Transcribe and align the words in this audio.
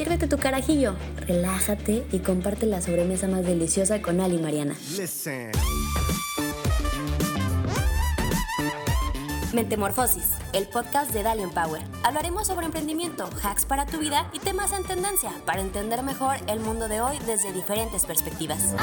Sírvete 0.00 0.26
tu 0.28 0.38
carajillo, 0.38 0.94
relájate 1.26 2.06
y 2.10 2.20
comparte 2.20 2.64
la 2.64 2.80
sobremesa 2.80 3.28
más 3.28 3.44
deliciosa 3.44 4.00
con 4.00 4.22
Ali 4.22 4.36
y 4.36 4.38
Mariana. 4.38 4.74
Mentemorfosis, 9.52 10.38
el 10.54 10.66
podcast 10.68 11.12
de 11.12 11.22
Dalian 11.22 11.50
Power. 11.50 11.82
Hablaremos 12.02 12.46
sobre 12.46 12.64
emprendimiento, 12.64 13.28
hacks 13.42 13.66
para 13.66 13.84
tu 13.84 13.98
vida 13.98 14.30
y 14.32 14.38
temas 14.38 14.72
en 14.72 14.84
tendencia 14.84 15.32
para 15.44 15.60
entender 15.60 16.02
mejor 16.02 16.36
el 16.46 16.60
mundo 16.60 16.88
de 16.88 17.02
hoy 17.02 17.18
desde 17.26 17.52
diferentes 17.52 18.06
perspectivas. 18.06 18.74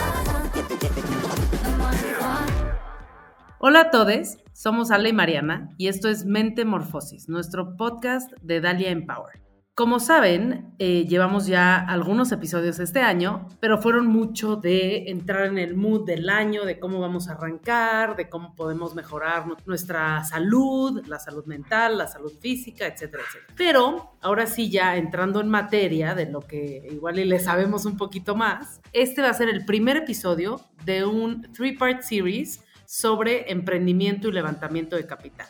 Hola 3.57 3.79
a 3.79 3.89
todos, 3.89 4.37
somos 4.53 4.91
Ale 4.91 5.09
y 5.09 5.13
Mariana 5.13 5.71
y 5.79 5.87
esto 5.87 6.09
es 6.09 6.25
Mentemorfosis, 6.25 7.27
nuestro 7.27 7.75
podcast 7.75 8.31
de 8.43 8.61
Dalia 8.61 8.91
Empower. 8.91 9.46
Como 9.77 9.99
saben, 9.99 10.73
eh, 10.79 11.05
llevamos 11.07 11.45
ya 11.45 11.75
algunos 11.75 12.31
episodios 12.31 12.79
este 12.79 13.01
año, 13.01 13.47
pero 13.59 13.79
fueron 13.79 14.07
mucho 14.07 14.55
de 14.55 15.11
entrar 15.11 15.45
en 15.45 15.59
el 15.59 15.75
mood 15.75 16.03
del 16.03 16.31
año, 16.31 16.65
de 16.65 16.79
cómo 16.79 16.99
vamos 16.99 17.29
a 17.29 17.33
arrancar, 17.33 18.15
de 18.15 18.27
cómo 18.27 18.55
podemos 18.55 18.95
mejorar 18.95 19.45
nuestra 19.67 20.23
salud, 20.23 21.05
la 21.05 21.19
salud 21.19 21.45
mental, 21.45 21.99
la 21.99 22.07
salud 22.07 22.33
física, 22.39 22.87
etcétera, 22.87 23.21
etcétera. 23.27 23.53
Pero 23.55 24.17
ahora 24.21 24.47
sí, 24.47 24.71
ya 24.71 24.97
entrando 24.97 25.41
en 25.41 25.49
materia 25.49 26.15
de 26.15 26.25
lo 26.25 26.41
que 26.41 26.87
igual 26.89 27.19
y 27.19 27.25
le 27.25 27.37
sabemos 27.37 27.85
un 27.85 27.97
poquito 27.97 28.35
más, 28.35 28.81
este 28.93 29.21
va 29.21 29.29
a 29.29 29.33
ser 29.35 29.47
el 29.47 29.63
primer 29.63 29.97
episodio 29.97 30.59
de 30.85 31.05
un 31.05 31.53
three-part 31.53 32.01
series 32.01 32.63
sobre 32.85 33.51
emprendimiento 33.51 34.27
y 34.27 34.31
levantamiento 34.31 34.95
de 34.95 35.05
capital. 35.05 35.49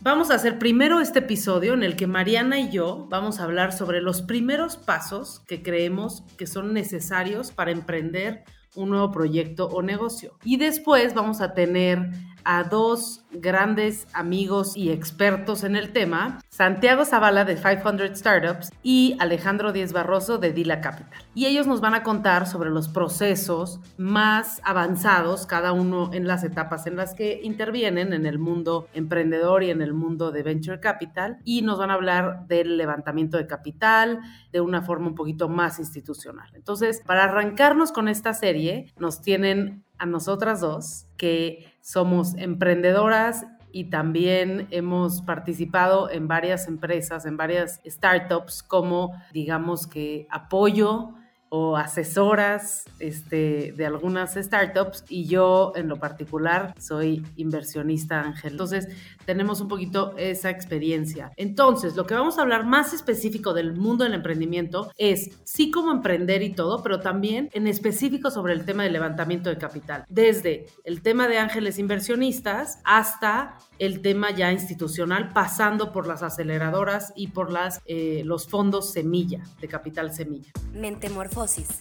Vamos 0.00 0.30
a 0.30 0.34
hacer 0.34 0.60
primero 0.60 1.00
este 1.00 1.18
episodio 1.18 1.74
en 1.74 1.82
el 1.82 1.96
que 1.96 2.06
Mariana 2.06 2.60
y 2.60 2.70
yo 2.70 3.08
vamos 3.10 3.40
a 3.40 3.44
hablar 3.44 3.72
sobre 3.72 4.00
los 4.00 4.22
primeros 4.22 4.76
pasos 4.76 5.40
que 5.48 5.60
creemos 5.60 6.22
que 6.36 6.46
son 6.46 6.72
necesarios 6.72 7.50
para 7.50 7.72
emprender 7.72 8.44
un 8.76 8.90
nuevo 8.90 9.10
proyecto 9.10 9.66
o 9.66 9.82
negocio. 9.82 10.38
Y 10.44 10.56
después 10.56 11.14
vamos 11.14 11.40
a 11.40 11.52
tener 11.52 12.12
a 12.48 12.64
dos 12.64 13.26
grandes 13.30 14.06
amigos 14.14 14.74
y 14.74 14.90
expertos 14.90 15.64
en 15.64 15.76
el 15.76 15.92
tema, 15.92 16.40
Santiago 16.48 17.04
Zavala 17.04 17.44
de 17.44 17.56
500 17.56 18.18
Startups 18.18 18.70
y 18.82 19.18
Alejandro 19.20 19.70
Díez 19.70 19.92
Barroso 19.92 20.38
de 20.38 20.54
Dila 20.54 20.80
Capital. 20.80 21.22
Y 21.34 21.44
ellos 21.44 21.66
nos 21.66 21.82
van 21.82 21.92
a 21.92 22.02
contar 22.02 22.46
sobre 22.46 22.70
los 22.70 22.88
procesos 22.88 23.80
más 23.98 24.62
avanzados, 24.64 25.44
cada 25.44 25.72
uno 25.72 26.10
en 26.14 26.26
las 26.26 26.42
etapas 26.42 26.86
en 26.86 26.96
las 26.96 27.14
que 27.14 27.38
intervienen 27.42 28.14
en 28.14 28.24
el 28.24 28.38
mundo 28.38 28.88
emprendedor 28.94 29.62
y 29.62 29.70
en 29.70 29.82
el 29.82 29.92
mundo 29.92 30.32
de 30.32 30.42
Venture 30.42 30.80
Capital. 30.80 31.36
Y 31.44 31.60
nos 31.60 31.78
van 31.78 31.90
a 31.90 31.94
hablar 31.94 32.46
del 32.46 32.78
levantamiento 32.78 33.36
de 33.36 33.46
capital 33.46 34.20
de 34.52 34.62
una 34.62 34.80
forma 34.80 35.08
un 35.08 35.14
poquito 35.14 35.50
más 35.50 35.78
institucional. 35.78 36.48
Entonces, 36.54 37.02
para 37.04 37.24
arrancarnos 37.24 37.92
con 37.92 38.08
esta 38.08 38.32
serie, 38.32 38.90
nos 38.98 39.20
tienen 39.20 39.84
a 39.98 40.06
nosotras 40.06 40.60
dos, 40.60 41.06
que 41.16 41.72
somos 41.80 42.34
emprendedoras 42.36 43.46
y 43.72 43.90
también 43.90 44.66
hemos 44.70 45.22
participado 45.22 46.10
en 46.10 46.28
varias 46.28 46.68
empresas, 46.68 47.26
en 47.26 47.36
varias 47.36 47.80
startups 47.86 48.62
como, 48.62 49.12
digamos 49.32 49.86
que, 49.86 50.26
apoyo 50.30 51.14
o 51.50 51.76
asesoras 51.76 52.84
este, 52.98 53.72
de 53.76 53.86
algunas 53.86 54.34
startups 54.34 55.04
y 55.08 55.26
yo 55.26 55.72
en 55.76 55.88
lo 55.88 55.96
particular 55.96 56.74
soy 56.78 57.24
inversionista 57.36 58.20
ángel. 58.20 58.52
Entonces 58.52 58.88
tenemos 59.24 59.60
un 59.60 59.68
poquito 59.68 60.14
esa 60.16 60.50
experiencia. 60.50 61.32
Entonces 61.36 61.96
lo 61.96 62.06
que 62.06 62.14
vamos 62.14 62.38
a 62.38 62.42
hablar 62.42 62.66
más 62.66 62.92
específico 62.92 63.54
del 63.54 63.74
mundo 63.74 64.04
del 64.04 64.14
emprendimiento 64.14 64.90
es 64.96 65.30
sí 65.44 65.70
cómo 65.70 65.90
emprender 65.90 66.42
y 66.42 66.54
todo, 66.54 66.82
pero 66.82 67.00
también 67.00 67.48
en 67.52 67.66
específico 67.66 68.30
sobre 68.30 68.52
el 68.52 68.64
tema 68.64 68.84
del 68.84 68.92
levantamiento 68.92 69.50
de 69.50 69.58
capital. 69.58 70.04
Desde 70.08 70.66
el 70.84 71.02
tema 71.02 71.28
de 71.28 71.38
ángeles 71.38 71.78
inversionistas 71.78 72.80
hasta 72.84 73.58
el 73.78 74.02
tema 74.02 74.30
ya 74.30 74.52
institucional, 74.52 75.32
pasando 75.32 75.92
por 75.92 76.06
las 76.06 76.22
aceleradoras 76.22 77.12
y 77.16 77.28
por 77.28 77.52
las, 77.52 77.80
eh, 77.86 78.22
los 78.24 78.48
fondos 78.48 78.92
semilla, 78.92 79.42
de 79.60 79.68
capital 79.68 80.12
semilla. 80.12 80.52
Mentemorfosis. 80.72 81.80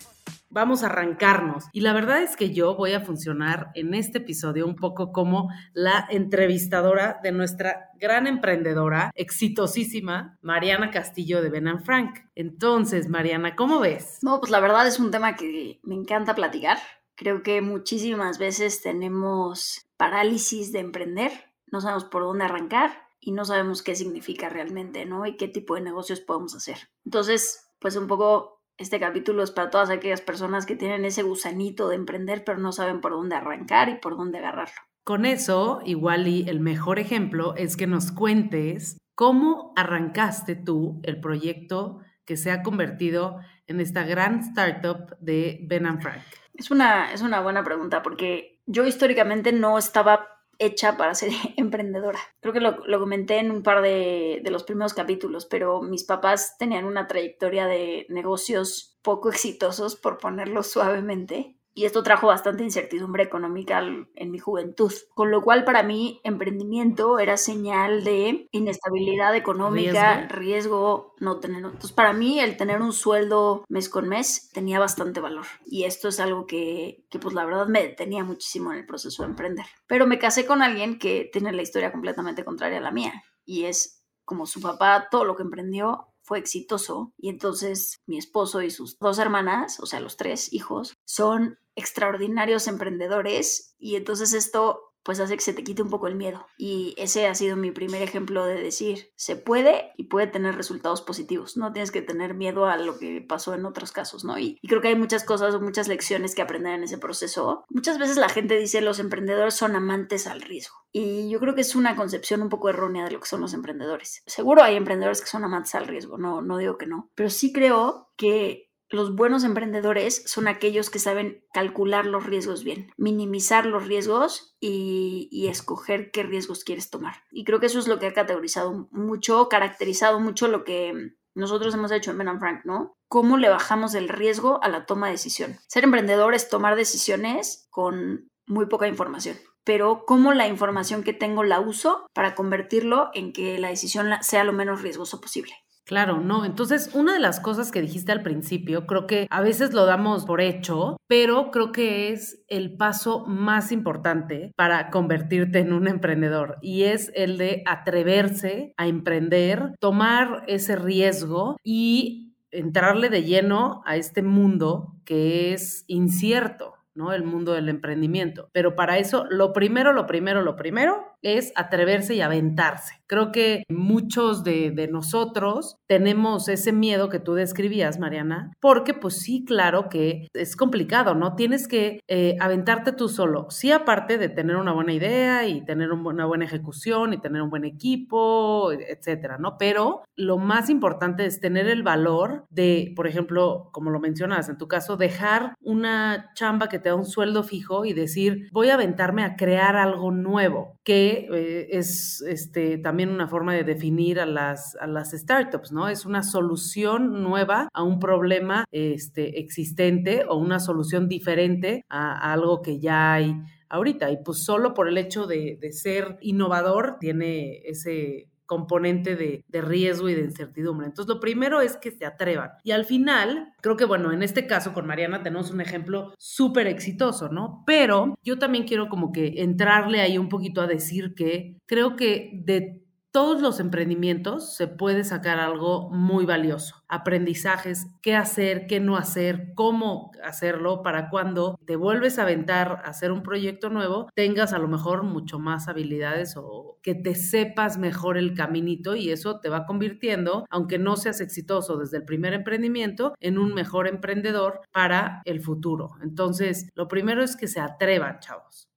Vamos 0.49 0.81
a 0.81 0.85
arrancarnos. 0.85 1.65
Y 1.73 1.81
la 1.81 1.91
verdad 1.91 2.23
es 2.23 2.37
que 2.37 2.53
yo 2.53 2.75
voy 2.75 2.93
a 2.93 3.01
funcionar 3.01 3.69
en 3.75 3.93
este 3.93 4.19
episodio 4.19 4.65
un 4.65 4.75
poco 4.75 5.11
como 5.11 5.49
la 5.73 6.07
entrevistadora 6.09 7.19
de 7.21 7.33
nuestra 7.33 7.89
gran 7.99 8.27
emprendedora, 8.27 9.11
exitosísima, 9.15 10.37
Mariana 10.41 10.89
Castillo 10.89 11.41
de 11.41 11.49
Ben 11.49 11.83
Frank. 11.83 12.19
Entonces, 12.33 13.09
Mariana, 13.09 13.55
¿cómo 13.55 13.81
ves? 13.81 14.19
No, 14.21 14.39
pues 14.39 14.49
la 14.49 14.61
verdad 14.61 14.87
es 14.87 14.99
un 14.99 15.11
tema 15.11 15.35
que 15.35 15.79
me 15.83 15.95
encanta 15.95 16.33
platicar. 16.33 16.77
Creo 17.15 17.43
que 17.43 17.61
muchísimas 17.61 18.37
veces 18.37 18.81
tenemos 18.81 19.85
parálisis 19.97 20.71
de 20.71 20.79
emprender 20.79 21.46
no 21.71 21.81
sabemos 21.81 22.05
por 22.05 22.23
dónde 22.23 22.45
arrancar 22.45 23.07
y 23.19 23.31
no 23.31 23.45
sabemos 23.45 23.81
qué 23.81 23.95
significa 23.95 24.49
realmente, 24.49 25.05
¿no? 25.05 25.25
Y 25.25 25.37
qué 25.37 25.47
tipo 25.47 25.75
de 25.75 25.81
negocios 25.81 26.21
podemos 26.21 26.55
hacer. 26.55 26.89
Entonces, 27.05 27.71
pues 27.79 27.95
un 27.95 28.07
poco 28.07 28.61
este 28.77 28.99
capítulo 28.99 29.43
es 29.43 29.51
para 29.51 29.69
todas 29.69 29.89
aquellas 29.89 30.21
personas 30.21 30.65
que 30.65 30.75
tienen 30.75 31.03
ese 31.03 31.23
gusanito 31.23 31.89
de 31.89 31.95
emprender, 31.95 32.43
pero 32.43 32.59
no 32.59 32.71
saben 32.71 33.01
por 33.01 33.11
dónde 33.11 33.35
arrancar 33.35 33.89
y 33.89 33.95
por 33.95 34.15
dónde 34.15 34.37
agarrarlo. 34.37 34.75
Con 35.03 35.25
eso, 35.25 35.79
igual 35.85 36.27
y 36.27 36.47
el 36.47 36.59
mejor 36.59 36.99
ejemplo 36.99 37.55
es 37.55 37.77
que 37.77 37.87
nos 37.87 38.11
cuentes 38.11 38.97
cómo 39.15 39.73
arrancaste 39.75 40.55
tú 40.55 40.99
el 41.03 41.19
proyecto 41.19 42.01
que 42.25 42.37
se 42.37 42.51
ha 42.51 42.61
convertido 42.61 43.39
en 43.65 43.79
esta 43.79 44.03
gran 44.03 44.41
startup 44.41 45.17
de 45.19 45.61
Ben 45.63 46.01
Frank. 46.01 46.21
Es 46.53 46.71
una, 46.71 47.11
es 47.13 47.21
una 47.21 47.39
buena 47.39 47.63
pregunta 47.63 48.03
porque 48.03 48.61
yo 48.65 48.85
históricamente 48.85 49.53
no 49.53 49.77
estaba 49.77 50.27
hecha 50.59 50.97
para 50.97 51.15
ser 51.15 51.31
emprendedora. 51.57 52.19
Creo 52.39 52.53
que 52.53 52.59
lo, 52.59 52.99
comenté 52.99 53.39
en 53.39 53.51
un 53.51 53.63
par 53.63 53.81
de, 53.81 54.41
los 54.49 54.63
primeros 54.63 54.93
capítulos, 54.93 55.45
pero 55.45 55.81
mis 55.81 56.03
papás 56.03 56.57
tenían 56.57 56.85
una 56.85 57.07
trayectoria 57.07 57.67
de 57.67 58.05
negocios 58.09 58.97
poco 59.01 59.29
exitosos, 59.29 59.95
por 59.95 60.17
ponerlo 60.17 60.63
suavemente 60.63 61.56
y 61.77 61.85
esto 61.85 62.01
trajo 62.01 62.25
bastante 62.25 62.63
incertidumbre 62.63 63.21
económica 63.21 63.83
en 64.15 64.31
mi 64.31 64.39
juventud, 64.39 64.91
con 65.13 65.29
lo 65.29 65.43
cual 65.43 65.63
para 65.63 65.83
mí 65.83 66.19
emprendimiento 66.23 67.19
era 67.19 67.37
señal 67.37 68.03
de 68.03 68.47
inestabilidad 68.51 69.35
económica, 69.35 70.27
riesgo, 70.27 71.13
no 71.19 71.39
tener. 71.39 71.63
Entonces 71.63 71.91
para 71.91 72.13
mí 72.13 72.39
el 72.39 72.57
tener 72.57 72.81
un 72.81 72.93
sueldo 72.93 73.63
mes 73.69 73.89
con 73.89 74.09
mes 74.09 74.49
tenía 74.53 74.79
bastante 74.79 75.19
valor 75.19 75.45
y 75.67 75.83
esto 75.83 76.07
es 76.07 76.19
algo 76.19 76.47
que, 76.47 77.05
que 77.11 77.19
pues 77.19 77.35
la 77.35 77.45
verdad 77.45 77.67
me 77.67 77.83
detenía 77.83 78.23
muchísimo 78.23 78.71
en 78.73 78.79
el 78.79 78.87
proceso 78.87 79.21
de 79.21 79.29
emprender. 79.29 79.67
Pero 79.85 80.07
me 80.07 80.17
casé 80.17 80.47
con 80.47 80.63
alguien 80.63 80.97
que 80.97 81.29
tiene 81.31 81.53
la 81.53 81.61
historia 81.61 81.91
completamente 81.91 82.43
contraria 82.43 82.79
a 82.79 82.81
la 82.81 82.91
mía 82.91 83.23
y 83.45 83.65
es 83.65 84.03
como 84.25 84.47
su 84.47 84.61
papá, 84.61 85.09
todo 85.11 85.25
lo 85.25 85.35
que 85.35 85.43
emprendió 85.43 86.07
fue 86.23 86.39
exitoso 86.39 87.13
y 87.17 87.29
entonces 87.29 88.01
mi 88.07 88.17
esposo 88.17 88.63
y 88.63 88.71
sus 88.71 88.97
dos 88.99 89.19
hermanas, 89.19 89.79
o 89.79 89.85
sea, 89.85 90.01
los 90.01 90.17
tres 90.17 90.51
hijos, 90.51 90.95
son 91.05 91.59
extraordinarios 91.77 92.67
emprendedores 92.67 93.75
y 93.79 93.95
entonces 93.95 94.33
esto 94.33 94.87
pues 95.07 95.21
hace 95.21 95.35
que 95.35 95.41
se 95.41 95.53
te 95.53 95.63
quite 95.63 95.81
un 95.81 95.89
poco 95.89 96.07
el 96.07 96.15
miedo. 96.15 96.45
Y 96.57 96.93
ese 96.97 97.27
ha 97.27 97.33
sido 97.33 97.55
mi 97.55 97.71
primer 97.71 98.01
ejemplo 98.01 98.45
de 98.45 98.61
decir, 98.61 99.13
se 99.15 99.37
puede 99.37 99.93
y 99.95 100.09
puede 100.09 100.27
tener 100.27 100.57
resultados 100.57 101.01
positivos. 101.01 101.55
No 101.55 101.71
tienes 101.71 101.91
que 101.91 102.01
tener 102.01 102.33
miedo 102.33 102.65
a 102.65 102.75
lo 102.75 102.99
que 102.99 103.21
pasó 103.21 103.53
en 103.53 103.65
otros 103.65 103.93
casos, 103.93 104.25
¿no? 104.25 104.37
Y, 104.37 104.59
creo 104.67 104.81
que 104.81 104.89
hay 104.89 104.97
muchas 104.97 105.23
cosas 105.23 105.55
o 105.55 105.61
muchas 105.61 105.87
lecciones 105.87 106.35
que 106.35 106.41
aprender 106.41 106.73
en 106.73 106.83
ese 106.83 106.97
proceso. 106.97 107.63
Muchas 107.69 107.99
veces 107.99 108.17
la 108.17 108.27
gente 108.27 108.57
dice, 108.57 108.81
los 108.81 108.99
emprendedores 108.99 109.53
son 109.53 109.77
amantes 109.77 110.27
al 110.27 110.41
riesgo. 110.41 110.75
Y 110.91 111.29
yo 111.29 111.39
creo 111.39 111.55
que 111.55 111.61
es 111.61 111.73
una 111.73 111.95
concepción 111.95 112.41
un 112.41 112.49
poco 112.49 112.67
errónea 112.67 113.05
de 113.05 113.11
lo 113.11 113.21
que 113.21 113.29
son 113.29 113.39
los 113.39 113.53
emprendedores. 113.53 114.23
Seguro 114.25 114.61
hay 114.61 114.75
emprendedores 114.75 115.21
que 115.21 115.27
son 115.27 115.45
amantes 115.45 115.73
al 115.75 115.87
riesgo, 115.87 116.17
no, 116.17 116.41
no 116.41 116.57
digo 116.57 116.77
que 116.77 116.85
no. 116.85 117.11
Pero 117.15 117.29
sí 117.29 117.53
creo 117.53 118.09
que 118.17 118.66
los 118.89 119.15
buenos 119.15 119.43
emprendedores 119.43 120.23
son 120.25 120.47
aquellos 120.47 120.89
que 120.89 120.99
saben 120.99 121.43
calcular 121.53 122.05
los 122.05 122.25
riesgos 122.25 122.63
bien, 122.63 122.91
minimizar 122.97 123.65
los 123.65 123.87
riesgos 123.87 124.55
y, 124.59 125.47
escoger 125.49 126.11
qué 126.11 126.23
riesgos 126.23 126.63
quieres 126.63 126.89
tomar. 126.89 127.23
Y 127.31 127.45
creo 127.45 127.59
que 127.59 127.67
eso 127.67 127.79
es 127.79 127.87
lo 127.87 127.99
que 127.99 128.07
ha 128.07 128.13
categorizado 128.13 128.89
mucho, 128.91 129.49
caracterizado 129.49 130.19
mucho 130.19 130.47
lo 130.47 130.63
que 130.63 131.15
nosotros 131.35 131.73
hemos 131.73 131.91
hecho 131.91 132.11
en 132.11 132.17
Ben 132.17 132.39
Frank, 132.39 132.65
¿no? 132.65 132.93
Cómo 133.07 133.37
le 133.37 133.49
bajamos 133.49 133.93
el 133.95 134.09
riesgo 134.09 134.61
a 134.63 134.69
la 134.69 134.85
toma 134.85 135.07
de 135.07 135.13
decisión. 135.13 135.57
Ser 135.67 135.83
emprendedor 135.83 136.33
es 136.33 136.49
tomar 136.49 136.75
decisiones 136.75 137.67
con 137.69 138.29
muy 138.45 138.65
poca 138.65 138.87
información 138.87 139.37
pero 139.67 140.05
cómo 140.05 140.31
la 140.31 140.47
información 140.47 141.03
que 141.03 141.11
tengo 141.11 141.43
la 141.43 141.59
uso 141.59 142.07
para 142.13 142.35
convertirlo 142.35 143.09
en 143.13 143.33
que 143.33 143.59
la 143.59 143.67
decisión 143.67 144.07
sea 144.21 144.45
lo 144.45 144.53
menos 144.53 144.81
riesgoso 144.81 145.19
posible. 145.19 145.55
Claro, 145.87 146.19
no. 146.19 146.43
Entonces, 146.43 146.89
una 146.93 147.13
de 147.13 147.19
las 147.19 147.39
cosas 147.39 147.71
que 147.71 147.79
dijiste 147.79 148.11
al 148.11 148.21
principio, 148.21 148.85
creo 148.85 149.07
que 149.07 149.25
a 149.29 149.41
veces 149.41 149.73
lo 149.73 149.85
damos 149.85 150.25
por 150.25 150.41
hecho, 150.41 150.97
pero 151.07 151.49
creo 151.49 151.71
que 151.71 152.11
es 152.11 152.43
el 152.49 152.75
paso 152.75 153.25
más 153.25 153.71
importante 153.71 154.51
para 154.57 154.89
convertirte 154.89 155.59
en 155.59 155.71
un 155.71 155.87
emprendedor 155.87 156.57
y 156.61 156.83
es 156.83 157.09
el 157.15 157.37
de 157.37 157.63
atreverse 157.65 158.73
a 158.75 158.87
emprender, 158.87 159.75
tomar 159.79 160.43
ese 160.47 160.75
riesgo 160.75 161.55
y 161.63 162.33
entrarle 162.51 163.07
de 163.07 163.23
lleno 163.23 163.81
a 163.85 163.95
este 163.95 164.23
mundo 164.23 164.93
que 165.05 165.53
es 165.53 165.85
incierto. 165.87 166.73
¿no? 166.97 167.13
El 167.13 167.23
mundo 167.23 167.53
del 167.53 167.69
emprendimiento. 167.69 168.49
Pero 168.51 168.75
para 168.75 168.97
eso, 168.97 169.25
lo 169.29 169.53
primero, 169.53 169.93
lo 169.93 170.07
primero, 170.07 170.41
lo 170.41 170.55
primero 170.55 171.15
es 171.21 171.51
atreverse 171.55 172.15
y 172.15 172.21
aventarse. 172.21 172.95
Creo 173.07 173.31
que 173.31 173.63
muchos 173.69 174.43
de, 174.43 174.89
nosotros 174.91 175.77
tenemos 175.87 176.49
ese 176.49 176.73
miedo 176.73 177.09
que 177.09 177.19
tú 177.19 177.33
describías, 177.33 177.99
Mariana, 177.99 178.51
porque 178.59 178.93
pues 178.93 179.17
sí, 179.17 179.45
claro 179.45 179.87
que 179.89 180.27
es 180.33 180.55
complicado, 180.55 181.15
¿no? 181.15 181.35
Tienes 181.35 181.67
que 181.67 182.01
eh, 182.07 182.35
aventarte 182.39 182.91
tú 182.91 183.07
solo. 183.07 183.47
Sí, 183.49 183.71
aparte 183.71 184.17
de 184.17 184.29
tener 184.29 184.57
una 184.57 184.73
buena 184.73 184.93
idea 184.93 185.47
y 185.47 185.63
tener 185.63 185.91
una 185.91 186.25
buena 186.25 186.45
ejecución 186.45 187.13
y 187.13 187.21
tener 187.21 187.41
un 187.41 187.49
buen 187.49 187.63
equipo, 187.63 188.71
etcétera, 188.71 189.37
¿no? 189.37 189.57
Pero 189.57 190.03
lo 190.15 190.37
más 190.37 190.69
importante 190.69 191.25
es 191.25 191.39
tener 191.39 191.67
el 191.67 191.83
valor 191.83 192.45
de, 192.49 192.93
por 192.95 193.07
ejemplo, 193.07 193.69
como 193.71 193.89
lo 193.89 193.99
mencionas, 193.99 194.49
en 194.49 194.57
tu 194.57 194.67
caso, 194.67 194.97
dejar 194.97 195.55
una 195.61 196.31
chamba 196.35 196.67
que 196.67 196.79
te 196.79 196.89
da 196.89 196.95
un 196.95 197.05
sueldo 197.05 197.43
fijo 197.43 197.85
y 197.85 197.93
decir, 197.93 198.49
voy 198.51 198.69
a 198.69 198.73
aventarme 198.73 199.23
a 199.23 199.35
crear 199.35 199.77
algo 199.77 200.11
nuevo, 200.11 200.75
que 200.83 201.06
eh, 201.09 201.67
es 201.71 202.21
este, 202.21 202.77
también 202.77 203.09
una 203.09 203.27
forma 203.27 203.53
de 203.53 203.63
definir 203.63 204.19
a 204.19 204.25
las, 204.25 204.75
a 204.79 204.87
las 204.87 205.11
startups, 205.11 205.71
¿no? 205.71 205.89
Es 205.89 206.05
una 206.05 206.23
solución 206.23 207.23
nueva 207.23 207.69
a 207.73 207.83
un 207.83 207.99
problema 207.99 208.65
este, 208.71 209.39
existente 209.39 210.25
o 210.27 210.37
una 210.37 210.59
solución 210.59 211.07
diferente 211.07 211.83
a, 211.89 212.31
algo 212.31 212.61
que 212.61 212.79
ya 212.79 213.13
hay 213.13 213.35
ahorita. 213.69 214.11
Y 214.11 214.17
pues 214.23 214.43
solo 214.43 214.73
por 214.73 214.87
el 214.87 214.97
hecho 214.97 215.27
de, 215.27 215.57
de 215.59 215.71
ser 215.71 216.17
innovador 216.21 216.97
tiene 216.99 217.61
ese 217.65 218.29
componente 218.47 219.15
de, 219.15 219.43
riesgo 219.61 220.09
y 220.09 220.15
de 220.15 220.21
incertidumbre. 220.21 220.87
Entonces, 220.87 221.13
lo 221.13 221.19
primero 221.19 221.61
es 221.61 221.77
que 221.77 221.91
se 221.91 222.05
atrevan. 222.05 222.51
Y 222.63 222.71
al 222.71 222.85
final, 222.85 223.53
creo 223.61 223.77
que, 223.77 223.85
bueno, 223.85 224.11
en 224.11 224.23
este 224.23 224.47
caso 224.47 224.73
con 224.73 224.87
Mariana 224.87 225.21
tenemos 225.21 225.51
un 225.51 225.61
ejemplo 225.61 226.13
súper 226.17 226.67
exitoso, 226.67 227.29
¿no? 227.29 227.63
Pero 227.67 228.17
yo 228.23 228.39
también 228.39 228.65
quiero 228.65 228.89
como 228.89 229.11
que 229.11 229.33
entrarle 229.37 230.01
ahí 230.01 230.17
un 230.17 230.29
poquito 230.29 230.61
a 230.61 230.67
decir 230.67 231.13
que 231.15 231.57
creo 231.65 231.95
que 231.95 232.31
de 232.33 232.86
todos 233.17 233.41
los 233.41 233.59
emprendimientos 233.59 234.55
se 234.55 234.67
puede 234.67 235.03
sacar 235.03 235.39
algo 235.39 235.89
muy 235.89 236.27
valioso. 236.27 236.83
Aprendizajes, 236.87 237.87
qué 238.03 238.15
hacer, 238.15 238.67
qué 238.67 238.79
no 238.79 238.95
hacer, 238.95 239.53
cómo 239.55 240.11
hacerlo 240.23 240.83
para 240.83 241.09
cuando 241.09 241.57
te 241.65 241.77
vuelves 241.77 242.19
a 242.19 242.21
aventar 242.21 242.83
a 242.85 242.89
hacer 242.89 243.11
un 243.11 243.23
proyecto 243.23 243.71
nuevo, 243.71 244.07
tengas 244.13 244.53
a 244.53 244.59
lo 244.59 244.67
mejor 244.67 245.01
mucho 245.01 245.39
más 245.39 245.67
habilidades 245.67 246.35
o 246.37 246.77
que 246.83 246.93
te 246.93 247.15
sepas 247.15 247.79
mejor 247.79 248.19
el 248.19 248.35
caminito 248.35 248.95
y 248.95 249.09
eso 249.09 249.39
te 249.39 249.49
va 249.49 249.65
convirtiendo, 249.65 250.45
aunque 250.51 250.77
no 250.77 250.95
seas 250.95 251.19
exitoso 251.19 251.77
desde 251.77 251.97
el 251.97 252.05
primer 252.05 252.33
emprendimiento, 252.33 253.15
en 253.19 253.39
un 253.39 253.55
mejor 253.55 253.87
emprendedor 253.87 254.61
para 254.71 255.23
el 255.25 255.41
futuro. 255.41 255.95
Entonces, 256.03 256.69
lo 256.75 256.87
primero 256.87 257.23
es 257.23 257.35
que 257.35 257.47
se 257.47 257.61
atrevan, 257.61 258.19
chavos. 258.19 258.67